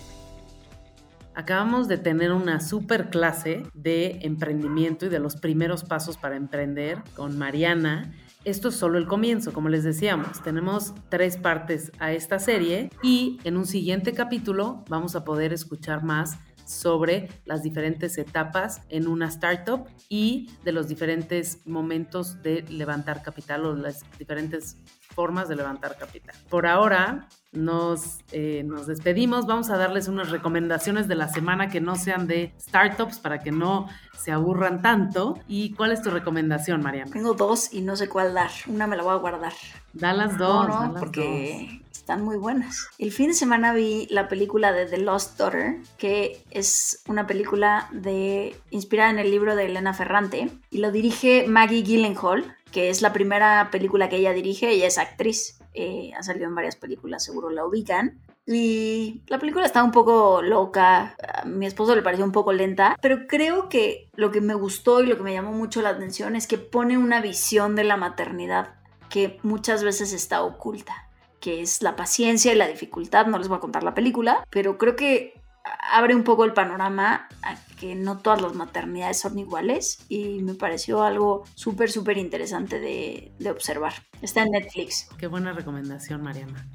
Acabamos 1.34 1.86
de 1.86 1.96
tener 1.96 2.32
una 2.32 2.60
super 2.60 3.08
clase 3.08 3.62
de 3.72 4.18
emprendimiento 4.22 5.06
y 5.06 5.08
de 5.08 5.20
los 5.20 5.36
primeros 5.36 5.84
pasos 5.84 6.18
para 6.18 6.36
emprender 6.36 7.02
con 7.14 7.38
Mariana. 7.38 8.12
Esto 8.44 8.68
es 8.68 8.74
solo 8.74 8.98
el 8.98 9.06
comienzo, 9.06 9.52
como 9.52 9.68
les 9.68 9.84
decíamos. 9.84 10.42
Tenemos 10.42 10.94
tres 11.08 11.36
partes 11.36 11.92
a 11.98 12.12
esta 12.12 12.38
serie 12.38 12.90
y 13.02 13.38
en 13.44 13.56
un 13.56 13.66
siguiente 13.66 14.12
capítulo 14.12 14.84
vamos 14.88 15.14
a 15.14 15.24
poder 15.24 15.52
escuchar 15.52 16.02
más 16.02 16.38
sobre 16.70 17.28
las 17.44 17.62
diferentes 17.62 18.16
etapas 18.18 18.82
en 18.88 19.08
una 19.08 19.26
startup 19.26 19.86
y 20.08 20.50
de 20.64 20.72
los 20.72 20.88
diferentes 20.88 21.66
momentos 21.66 22.42
de 22.42 22.62
levantar 22.62 23.22
capital 23.22 23.66
o 23.66 23.74
las 23.74 24.04
diferentes 24.18 24.78
formas 25.14 25.48
de 25.48 25.56
levantar 25.56 25.96
capital. 25.98 26.34
Por 26.48 26.66
ahora 26.66 27.28
nos, 27.52 28.18
eh, 28.32 28.62
nos 28.64 28.86
despedimos. 28.86 29.46
Vamos 29.46 29.70
a 29.70 29.76
darles 29.76 30.08
unas 30.08 30.30
recomendaciones 30.30 31.08
de 31.08 31.14
la 31.14 31.28
semana 31.28 31.68
que 31.68 31.80
no 31.80 31.96
sean 31.96 32.26
de 32.26 32.54
startups 32.60 33.18
para 33.18 33.40
que 33.40 33.50
no 33.50 33.88
se 34.16 34.32
aburran 34.32 34.82
tanto. 34.82 35.38
¿Y 35.48 35.74
cuál 35.74 35.92
es 35.92 36.02
tu 36.02 36.10
recomendación, 36.10 36.82
Mariana? 36.82 37.10
Tengo 37.10 37.34
dos 37.34 37.72
y 37.72 37.80
no 37.80 37.96
sé 37.96 38.08
cuál 38.08 38.34
dar. 38.34 38.50
Una 38.66 38.86
me 38.86 38.96
la 38.96 39.02
voy 39.02 39.14
a 39.14 39.16
guardar. 39.16 39.52
Da 39.92 40.12
las 40.12 40.38
dos. 40.38 40.68
porque 40.98 41.82
están 41.90 42.24
muy 42.24 42.36
buenas. 42.36 42.88
El 42.98 43.12
fin 43.12 43.28
de 43.28 43.34
semana 43.34 43.72
vi 43.72 44.06
la 44.10 44.28
película 44.28 44.72
de 44.72 44.86
The 44.86 44.98
Lost 44.98 45.38
Daughter, 45.38 45.76
que 45.98 46.42
es 46.50 47.02
una 47.06 47.26
película 47.26 47.88
de, 47.92 48.56
inspirada 48.70 49.10
en 49.10 49.18
el 49.18 49.30
libro 49.30 49.56
de 49.56 49.66
Elena 49.66 49.94
Ferrante 49.94 50.50
y 50.70 50.78
lo 50.78 50.92
dirige 50.92 51.46
Maggie 51.46 51.82
Gyllenhaal, 51.82 52.56
que 52.72 52.90
es 52.90 53.02
la 53.02 53.12
primera 53.12 53.68
película 53.70 54.08
que 54.08 54.16
ella 54.16 54.32
dirige. 54.32 54.70
Ella 54.70 54.86
es 54.86 54.98
actriz. 54.98 55.59
Eh, 55.72 56.12
ha 56.16 56.22
salido 56.22 56.46
en 56.46 56.54
varias 56.54 56.76
películas, 56.76 57.24
seguro 57.24 57.50
la 57.50 57.64
ubican. 57.64 58.20
Y 58.46 59.22
la 59.28 59.38
película 59.38 59.64
está 59.64 59.84
un 59.84 59.92
poco 59.92 60.42
loca, 60.42 61.14
a 61.34 61.44
mi 61.44 61.66
esposo 61.66 61.94
le 61.94 62.02
pareció 62.02 62.24
un 62.24 62.32
poco 62.32 62.52
lenta, 62.52 62.96
pero 63.00 63.26
creo 63.28 63.68
que 63.68 64.10
lo 64.14 64.32
que 64.32 64.40
me 64.40 64.54
gustó 64.54 65.02
y 65.02 65.06
lo 65.06 65.16
que 65.16 65.22
me 65.22 65.32
llamó 65.32 65.52
mucho 65.52 65.82
la 65.82 65.90
atención 65.90 66.34
es 66.34 66.48
que 66.48 66.58
pone 66.58 66.98
una 66.98 67.20
visión 67.20 67.76
de 67.76 67.84
la 67.84 67.96
maternidad 67.96 68.74
que 69.08 69.38
muchas 69.42 69.84
veces 69.84 70.12
está 70.12 70.42
oculta, 70.42 71.08
que 71.38 71.60
es 71.60 71.82
la 71.82 71.94
paciencia 71.94 72.52
y 72.52 72.56
la 72.56 72.66
dificultad. 72.66 73.26
No 73.26 73.38
les 73.38 73.48
voy 73.48 73.58
a 73.58 73.60
contar 73.60 73.84
la 73.84 73.94
película, 73.94 74.44
pero 74.50 74.78
creo 74.78 74.96
que 74.96 75.40
abre 75.92 76.14
un 76.14 76.24
poco 76.24 76.44
el 76.44 76.52
panorama 76.52 77.28
a 77.42 77.56
que 77.80 77.94
no 77.94 78.18
todas 78.18 78.42
las 78.42 78.54
maternidades 78.54 79.20
son 79.20 79.38
iguales 79.38 80.04
y 80.10 80.42
me 80.42 80.54
pareció 80.54 81.02
algo 81.02 81.44
súper, 81.54 81.90
súper 81.90 82.18
interesante 82.18 82.78
de, 82.78 83.32
de 83.38 83.50
observar. 83.50 83.94
Está 84.20 84.42
en 84.42 84.50
Netflix. 84.50 85.08
Qué 85.16 85.26
buena 85.26 85.54
recomendación, 85.54 86.22
Mariana. 86.22 86.68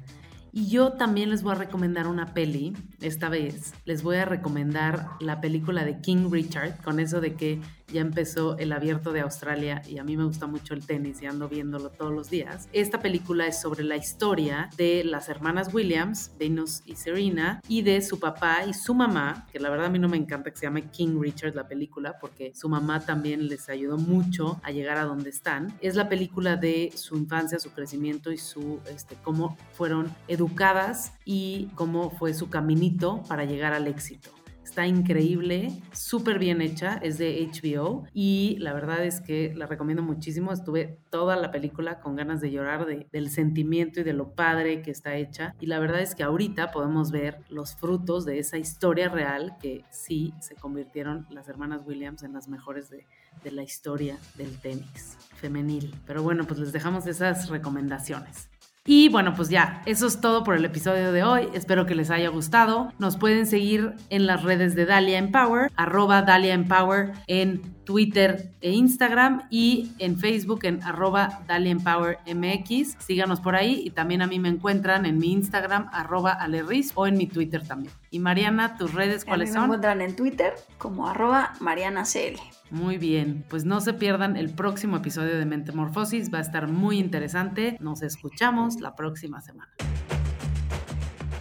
Y 0.52 0.68
yo 0.68 0.94
también 0.94 1.30
les 1.30 1.42
voy 1.42 1.52
a 1.52 1.56
recomendar 1.56 2.08
una 2.08 2.32
peli, 2.32 2.74
esta 3.02 3.28
vez. 3.28 3.74
Les 3.84 4.02
voy 4.02 4.16
a 4.16 4.24
recomendar 4.24 5.10
la 5.20 5.40
película 5.40 5.84
de 5.84 6.00
King 6.00 6.30
Richard, 6.30 6.82
con 6.82 6.98
eso 6.98 7.20
de 7.20 7.34
que 7.34 7.60
ya 7.92 8.00
empezó 8.00 8.58
el 8.58 8.72
abierto 8.72 9.12
de 9.12 9.20
Australia 9.20 9.82
y 9.86 9.98
a 9.98 10.04
mí 10.04 10.16
me 10.16 10.24
gusta 10.24 10.46
mucho 10.46 10.74
el 10.74 10.84
tenis 10.84 11.22
y 11.22 11.26
ando 11.26 11.48
viéndolo 11.48 11.90
todos 11.90 12.12
los 12.12 12.30
días. 12.30 12.68
Esta 12.72 13.00
película 13.00 13.46
es 13.46 13.60
sobre 13.60 13.84
la 13.84 13.96
historia 13.96 14.70
de 14.76 15.04
las 15.04 15.28
hermanas 15.28 15.72
Williams, 15.72 16.32
Venus 16.38 16.82
y 16.86 16.96
Serena, 16.96 17.60
y 17.68 17.82
de 17.82 18.02
su 18.02 18.18
papá 18.18 18.64
y 18.66 18.74
su 18.74 18.94
mamá, 18.94 19.46
que 19.52 19.60
la 19.60 19.70
verdad 19.70 19.86
a 19.86 19.90
mí 19.90 19.98
no 19.98 20.08
me 20.08 20.16
encanta 20.16 20.50
que 20.50 20.56
se 20.56 20.66
llame 20.66 20.90
King 20.90 21.18
Richard 21.20 21.54
la 21.54 21.68
película, 21.68 22.18
porque 22.20 22.52
su 22.54 22.68
mamá 22.68 23.00
también 23.00 23.48
les 23.48 23.68
ayudó 23.68 23.98
mucho 23.98 24.60
a 24.62 24.70
llegar 24.70 24.98
a 24.98 25.04
donde 25.04 25.30
están. 25.30 25.76
Es 25.80 25.94
la 25.94 26.08
película 26.08 26.56
de 26.56 26.92
su 26.94 27.16
infancia, 27.16 27.58
su 27.58 27.70
crecimiento 27.70 28.32
y 28.32 28.38
su, 28.38 28.80
este, 28.90 29.16
cómo 29.22 29.56
fueron 29.72 30.14
educadas 30.28 31.12
y 31.24 31.68
cómo 31.74 32.10
fue 32.10 32.34
su 32.34 32.48
caminito 32.48 33.22
para 33.28 33.44
llegar 33.44 33.72
al 33.72 33.86
éxito. 33.86 34.35
Está 34.66 34.84
increíble, 34.84 35.80
súper 35.92 36.40
bien 36.40 36.60
hecha, 36.60 36.98
es 37.00 37.18
de 37.18 37.48
HBO 37.48 38.04
y 38.12 38.56
la 38.58 38.72
verdad 38.72 39.04
es 39.04 39.20
que 39.20 39.54
la 39.54 39.66
recomiendo 39.66 40.02
muchísimo. 40.02 40.52
Estuve 40.52 40.98
toda 41.08 41.36
la 41.36 41.52
película 41.52 42.00
con 42.00 42.16
ganas 42.16 42.40
de 42.40 42.50
llorar 42.50 42.84
del 42.84 43.30
sentimiento 43.30 44.00
y 44.00 44.02
de 44.02 44.12
lo 44.12 44.34
padre 44.34 44.82
que 44.82 44.90
está 44.90 45.14
hecha. 45.14 45.54
Y 45.60 45.66
la 45.66 45.78
verdad 45.78 46.00
es 46.00 46.16
que 46.16 46.24
ahorita 46.24 46.72
podemos 46.72 47.12
ver 47.12 47.44
los 47.48 47.76
frutos 47.76 48.24
de 48.24 48.40
esa 48.40 48.58
historia 48.58 49.08
real 49.08 49.56
que 49.60 49.84
sí 49.90 50.34
se 50.40 50.56
convirtieron 50.56 51.28
las 51.30 51.48
hermanas 51.48 51.82
Williams 51.86 52.24
en 52.24 52.32
las 52.32 52.48
mejores 52.48 52.90
de, 52.90 53.06
de 53.44 53.52
la 53.52 53.62
historia 53.62 54.18
del 54.34 54.58
tenis 54.58 55.16
femenil. 55.36 55.94
Pero 56.06 56.24
bueno, 56.24 56.44
pues 56.44 56.58
les 56.58 56.72
dejamos 56.72 57.06
esas 57.06 57.48
recomendaciones. 57.50 58.50
Y 58.86 59.08
bueno, 59.08 59.34
pues 59.34 59.48
ya, 59.48 59.82
eso 59.84 60.06
es 60.06 60.20
todo 60.20 60.44
por 60.44 60.54
el 60.54 60.64
episodio 60.64 61.12
de 61.12 61.24
hoy. 61.24 61.48
Espero 61.52 61.86
que 61.86 61.94
les 61.94 62.10
haya 62.10 62.28
gustado. 62.28 62.92
Nos 62.98 63.16
pueden 63.16 63.46
seguir 63.46 63.94
en 64.10 64.26
las 64.26 64.44
redes 64.44 64.76
de 64.76 64.86
Dalia 64.86 65.18
Empower, 65.18 65.72
arroba 65.76 66.22
Dalia 66.22 66.54
Empower 66.54 67.12
en 67.26 67.76
Twitter 67.86 68.50
e 68.60 68.72
Instagram 68.72 69.44
y 69.48 69.92
en 69.98 70.18
Facebook 70.18 70.60
en 70.64 70.82
arroba 70.82 71.40
DalienPowerMX. 71.46 72.96
Síganos 72.98 73.40
por 73.40 73.56
ahí 73.56 73.80
y 73.84 73.90
también 73.90 74.22
a 74.22 74.26
mí 74.26 74.38
me 74.38 74.48
encuentran 74.48 75.06
en 75.06 75.18
mi 75.18 75.32
Instagram 75.32 75.88
arroba 75.92 76.32
Alerris 76.32 76.92
o 76.94 77.06
en 77.06 77.16
mi 77.16 77.26
Twitter 77.26 77.66
también. 77.66 77.94
Y 78.10 78.18
Mariana, 78.18 78.76
tus 78.76 78.92
redes 78.92 79.24
cuáles 79.24 79.52
son? 79.52 79.60
Me 79.60 79.64
encuentran 79.66 80.00
en 80.02 80.16
Twitter 80.16 80.54
como 80.78 81.08
arroba 81.08 81.54
MarianaCL. 81.60 82.55
Muy 82.70 82.98
bien, 82.98 83.44
pues 83.48 83.64
no 83.64 83.80
se 83.80 83.92
pierdan 83.94 84.36
el 84.36 84.50
próximo 84.50 84.96
episodio 84.96 85.38
de 85.38 85.46
Mentemorfosis, 85.46 86.32
va 86.32 86.38
a 86.38 86.40
estar 86.40 86.66
muy 86.66 86.98
interesante. 86.98 87.76
Nos 87.80 88.02
escuchamos 88.02 88.80
la 88.80 88.96
próxima 88.96 89.40
semana. 89.40 89.72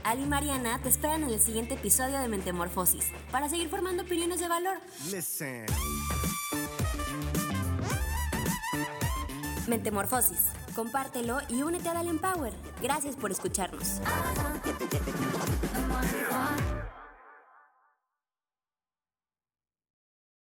Ali 0.03 0.21
y 0.21 0.25
Mariana 0.27 0.79
te 0.83 0.89
esperan 0.89 1.23
en 1.23 1.29
el 1.31 1.39
siguiente 1.39 1.73
episodio 1.73 2.19
de 2.19 2.27
Mentemorfosis 2.27 3.11
para 3.31 3.49
seguir 3.49 3.69
formando 3.69 4.03
opiniones 4.03 4.39
de 4.39 4.47
valor. 4.47 4.77
Mentemorfosis, 9.67 10.45
compártelo 10.75 11.39
y 11.49 11.63
únete 11.63 11.89
a 11.89 11.95
Dalian 11.95 12.19
Power. 12.19 12.53
Gracias 12.83 13.15
por 13.15 13.31
escucharnos. 13.31 13.99